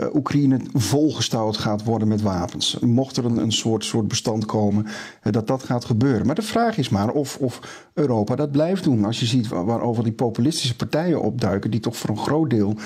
uh, 0.00 0.14
Oekraïne 0.14 0.60
volgestouwd 0.72 1.56
gaat 1.56 1.84
worden 1.84 2.08
met 2.08 2.22
wapens. 2.22 2.78
Mocht 2.78 3.16
er 3.16 3.24
een, 3.24 3.36
een 3.36 3.52
soort, 3.52 3.84
soort 3.84 4.08
bestand 4.08 4.44
komen, 4.44 4.86
dat 5.30 5.46
dat 5.46 5.62
gaat 5.62 5.84
gebeuren. 5.84 6.26
Maar 6.26 6.34
de 6.34 6.42
vraag 6.42 6.78
is 6.78 6.88
maar 6.88 7.10
of, 7.10 7.36
of 7.36 7.60
Europa 7.94 8.36
dat 8.36 8.50
blijft 8.50 8.84
doen. 8.84 9.04
Als 9.04 9.20
je 9.20 9.26
ziet 9.26 9.48
waarover 9.48 10.04
die 10.04 10.12
populistische 10.12 10.76
partijen 10.76 11.22
opduiken, 11.22 11.70
die 11.70 11.80
toch 11.80 11.96
voor 11.96 12.10
een 12.10 12.18
groot 12.18 12.50
deel 12.50 12.76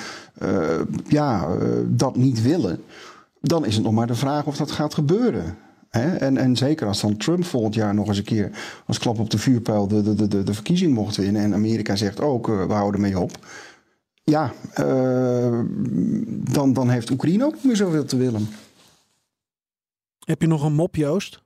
ja, 1.09 1.49
dat 1.87 2.17
niet 2.17 2.43
willen, 2.43 2.81
dan 3.41 3.64
is 3.64 3.74
het 3.74 3.84
nog 3.84 3.93
maar 3.93 4.07
de 4.07 4.14
vraag 4.14 4.47
of 4.47 4.57
dat 4.57 4.70
gaat 4.70 4.95
gebeuren. 4.95 5.59
En, 5.91 6.36
en 6.36 6.57
zeker 6.57 6.86
als 6.86 7.01
dan 7.01 7.16
Trump 7.16 7.45
volgend 7.45 7.74
jaar 7.74 7.95
nog 7.95 8.09
eens 8.09 8.18
een 8.18 8.24
keer 8.24 8.51
als 8.86 8.99
klap 8.99 9.18
op 9.18 9.30
de 9.30 9.38
vuurpijl 9.38 9.88
de, 9.88 10.14
de, 10.14 10.28
de, 10.28 10.43
de 10.43 10.55
verkiezing 10.55 10.95
mocht 10.95 11.16
winnen. 11.16 11.43
En 11.43 11.55
Amerika 11.55 11.97
zegt 11.97 12.20
ook, 12.20 12.49
uh, 12.49 12.66
we 12.66 12.72
houden 12.72 13.01
mee 13.01 13.18
op. 13.18 13.47
Ja, 14.24 14.53
uh, 14.80 15.61
dan, 16.53 16.72
dan 16.72 16.91
heeft 16.91 17.11
Oekraïne 17.11 17.45
ook 17.45 17.55
niet 17.55 17.64
meer 17.64 17.76
zoveel 17.76 18.05
te 18.05 18.16
willen. 18.16 18.49
Heb 20.18 20.41
je 20.41 20.47
nog 20.47 20.62
een 20.64 20.74
mop, 20.74 20.97
Joost? 20.97 21.43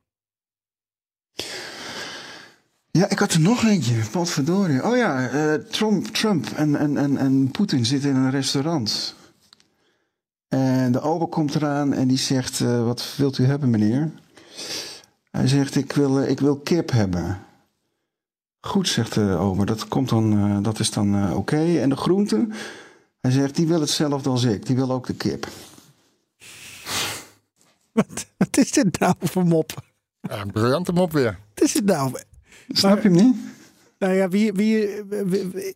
Ja, 2.90 3.08
ik 3.08 3.18
had 3.18 3.32
er 3.32 3.40
nog 3.40 3.64
eentje. 3.64 3.94
Wat 4.12 4.30
verdorie. 4.30 4.84
Oh 4.84 4.96
ja, 4.96 5.32
uh, 5.32 5.54
Trump, 5.54 6.06
Trump 6.06 6.46
en, 6.46 6.76
en, 6.76 6.96
en, 6.96 7.16
en 7.16 7.50
Poetin 7.50 7.86
zitten 7.86 8.10
in 8.10 8.16
een 8.16 8.30
restaurant. 8.30 9.14
En 10.54 10.92
de 10.92 11.00
ober 11.00 11.28
komt 11.28 11.54
eraan 11.54 11.92
en 11.92 12.08
die 12.08 12.18
zegt: 12.18 12.60
uh, 12.60 12.84
Wat 12.84 13.14
wilt 13.16 13.38
u 13.38 13.44
hebben, 13.44 13.70
meneer? 13.70 14.10
Hij 15.30 15.48
zegt: 15.48 15.74
Ik 15.74 15.92
wil, 15.92 16.22
uh, 16.22 16.30
ik 16.30 16.40
wil 16.40 16.56
kip 16.56 16.90
hebben. 16.90 17.40
Goed, 18.60 18.88
zegt 18.88 19.14
de 19.14 19.36
ober. 19.40 19.66
Dat, 19.66 19.88
komt 19.88 20.08
dan, 20.08 20.62
dat 20.62 20.78
is 20.78 20.90
dan 20.90 21.24
oké. 21.24 21.36
Okay. 21.36 21.80
En 21.80 21.88
de 21.88 21.96
groente? 21.96 22.46
Hij 23.20 23.30
zegt: 23.30 23.56
Die 23.56 23.66
wil 23.66 23.80
hetzelfde 23.80 24.30
als 24.30 24.44
ik. 24.44 24.66
Die 24.66 24.76
wil 24.76 24.90
ook 24.90 25.06
de 25.06 25.14
kip. 25.14 25.48
Wat, 27.92 28.26
wat 28.36 28.56
is 28.56 28.72
dit 28.72 28.98
nou 28.98 29.14
voor 29.20 29.44
mop? 29.44 29.82
Ja, 30.20 30.40
een 30.40 30.52
briljante 30.52 30.92
mop 30.92 31.12
weer. 31.12 31.38
Wat 31.54 31.64
is 31.64 31.72
dit 31.72 31.84
nou? 31.84 32.12
Snap 32.68 33.02
je 33.02 33.08
hem 33.08 33.24
niet? 33.24 33.36
Nou 33.98 34.14
ja, 34.14 34.28
wie, 34.28 34.52
wie, 34.52 35.02
wie, 35.08 35.24
wie 35.24 35.74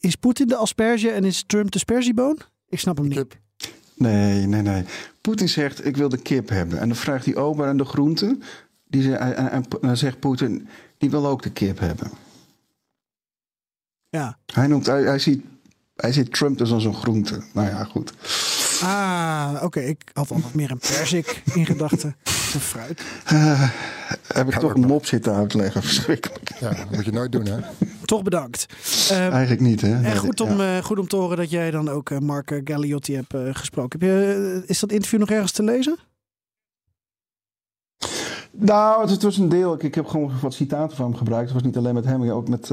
is 0.00 0.16
Poetin 0.16 0.48
de 0.48 0.56
asperge 0.56 1.10
en 1.10 1.24
is 1.24 1.44
Trump 1.46 1.70
de 1.70 1.78
sperzieboon? 1.78 2.38
Ik 2.68 2.78
snap 2.78 2.96
hem 2.96 3.08
niet. 3.08 3.14
Kip. 3.14 3.40
Nee, 3.94 4.46
nee, 4.46 4.62
nee. 4.62 4.84
Poetin 5.20 5.48
zegt, 5.48 5.86
ik 5.86 5.96
wil 5.96 6.08
de 6.08 6.22
kip 6.22 6.48
hebben. 6.48 6.80
En 6.80 6.88
dan 6.88 6.96
vraagt 6.96 7.24
hij 7.24 7.36
ober 7.36 7.66
aan 7.66 7.76
de 7.76 7.84
groente. 7.84 8.38
Die 8.88 9.02
zegt, 9.02 9.20
en, 9.20 9.50
en, 9.50 9.64
dan 9.80 9.96
zegt 9.96 10.18
Poetin, 10.18 10.68
die 10.98 11.10
wil 11.10 11.26
ook 11.26 11.42
de 11.42 11.50
kip 11.50 11.78
hebben. 11.78 12.10
Ja. 14.08 14.38
Hij, 14.46 14.66
noemt, 14.66 14.86
hij, 14.86 15.02
hij, 15.02 15.18
ziet, 15.18 15.44
hij 15.96 16.12
ziet 16.12 16.32
Trump 16.32 16.58
dus 16.58 16.72
als 16.72 16.84
een 16.84 16.94
groente. 16.94 17.42
Nou 17.52 17.68
ja, 17.68 17.84
goed. 17.84 18.12
Ah, 18.82 19.50
oké. 19.54 19.64
Okay. 19.64 19.84
Ik 19.84 20.10
had 20.12 20.30
al 20.30 20.40
wat 20.40 20.54
meer 20.54 20.70
een 20.70 20.78
persik 20.78 21.42
in 21.54 21.66
gedachten. 21.66 22.16
Een 22.54 22.60
fruit. 22.60 23.02
Uh, 23.32 23.70
heb 24.26 24.48
ik 24.48 24.58
toch 24.58 24.74
een 24.74 24.86
mop 24.86 25.06
zitten 25.06 25.34
uitleggen. 25.34 25.82
Verschrikkelijk. 25.92 26.52
Ja, 26.60 26.68
dat 26.68 26.90
moet 26.90 27.04
je 27.04 27.12
nooit 27.12 27.32
doen, 27.32 27.46
hè? 27.46 27.56
Toch 28.04 28.22
bedankt. 28.22 28.66
Uh, 29.10 29.28
Eigenlijk 29.28 29.60
niet, 29.60 29.80
hè? 29.80 30.02
En 30.02 30.16
goed 30.16 30.40
om, 30.40 30.58
ja. 30.58 30.76
uh, 30.76 30.84
goed 30.84 30.98
om 30.98 31.08
te 31.08 31.16
horen 31.16 31.36
dat 31.36 31.50
jij 31.50 31.70
dan 31.70 31.88
ook 31.88 32.10
uh, 32.10 32.18
Mark 32.18 32.60
Galliotti 32.64 33.14
hebt 33.14 33.56
gesproken. 33.56 34.00
Heb 34.00 34.08
je, 34.08 34.62
is 34.66 34.80
dat 34.80 34.92
interview 34.92 35.20
nog 35.20 35.30
ergens 35.30 35.52
te 35.52 35.62
lezen? 35.62 35.98
Nou, 38.50 39.10
het 39.10 39.22
was 39.22 39.36
een 39.36 39.48
deel. 39.48 39.74
Ik, 39.74 39.82
ik 39.82 39.94
heb 39.94 40.06
gewoon 40.06 40.32
wat 40.40 40.54
citaten 40.54 40.96
van 40.96 41.06
hem 41.06 41.16
gebruikt. 41.16 41.44
Het 41.44 41.54
was 41.54 41.62
niet 41.62 41.76
alleen 41.76 41.94
met 41.94 42.04
hem, 42.04 42.30
ook 42.30 42.48
met, 42.48 42.68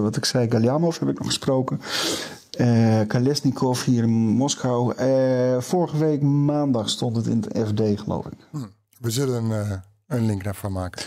wat 0.00 0.16
ik 0.16 0.24
zei, 0.24 0.50
Galyamov 0.50 0.98
heb 0.98 1.08
ik 1.08 1.18
nog 1.18 1.26
gesproken. 1.26 1.80
Uh, 2.60 3.00
Kalesnikov 3.06 3.84
hier 3.84 4.02
in 4.02 4.10
Moskou. 4.10 4.94
Uh, 5.00 5.60
vorige 5.60 5.96
week 5.96 6.22
maandag 6.22 6.88
stond 6.88 7.16
het 7.16 7.26
in 7.26 7.44
het 7.48 7.68
FD, 7.68 8.00
geloof 8.00 8.26
ik. 8.26 8.38
Hm. 8.50 8.58
We 9.04 9.10
zullen 9.10 9.44
uh, 9.44 9.72
een 10.06 10.26
link 10.26 10.44
daarvan 10.44 10.72
maken. 10.72 11.02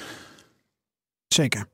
Zeker. 1.28 1.68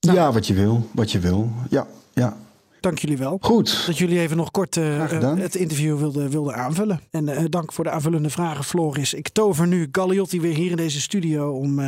Nou, 0.00 0.16
ja, 0.16 0.32
wat 0.32 0.46
je 0.46 0.54
wil. 0.54 0.88
Wat 0.92 1.12
je 1.12 1.18
wil. 1.18 1.50
Ja, 1.70 1.86
ja. 2.12 2.36
Dank 2.80 2.98
jullie 2.98 3.18
wel. 3.18 3.38
Goed. 3.40 3.86
Dat 3.86 3.98
jullie 3.98 4.20
even 4.20 4.36
nog 4.36 4.50
kort 4.50 4.74
het 4.74 5.54
interview 5.54 5.98
wilden 5.98 6.30
wilde 6.30 6.52
aanvullen. 6.52 7.00
En 7.10 7.50
dank 7.50 7.72
voor 7.72 7.84
de 7.84 7.90
aanvullende 7.90 8.30
vragen, 8.30 8.64
Floris. 8.64 9.14
Ik 9.14 9.28
tover 9.28 9.66
nu 9.66 9.88
Galliotti 9.92 10.40
weer 10.40 10.54
hier 10.54 10.70
in 10.70 10.76
deze 10.76 11.00
studio 11.00 11.52
om 11.52 11.80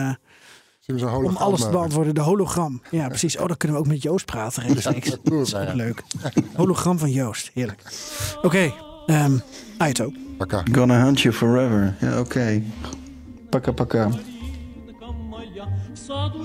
om 1.22 1.37
alles 1.37 1.61
te 1.61 1.68
beantwoorden. 1.70 2.14
De 2.14 2.20
hologram. 2.20 2.82
Ja, 2.91 3.09
precies. 3.09 3.39
Oh, 3.39 3.47
dan 3.47 3.57
kunnen 3.57 3.76
we 3.76 3.82
ook 3.82 3.91
met 3.91 4.03
Joost 4.03 4.24
praten 4.24 4.68
dat 4.68 4.76
is 4.76 5.55
ook 5.55 5.74
leuk. 5.74 6.03
Hologram 6.55 6.99
van 6.99 7.11
Joost. 7.11 7.51
Heerlijk. 7.55 7.82
Oké. 8.37 8.47
Okay, 8.47 8.74
um, 9.24 9.43
Aito. 9.78 10.12
Paka. 10.39 10.62
Gonna 10.72 11.05
hunt 11.05 11.20
you 11.20 11.34
forever. 11.34 11.97
Ja, 12.01 12.11
oké. 12.11 12.20
Okay. 12.20 12.64
Пока-пока. 13.51 14.11
В 15.92 15.97
саду 15.97 16.44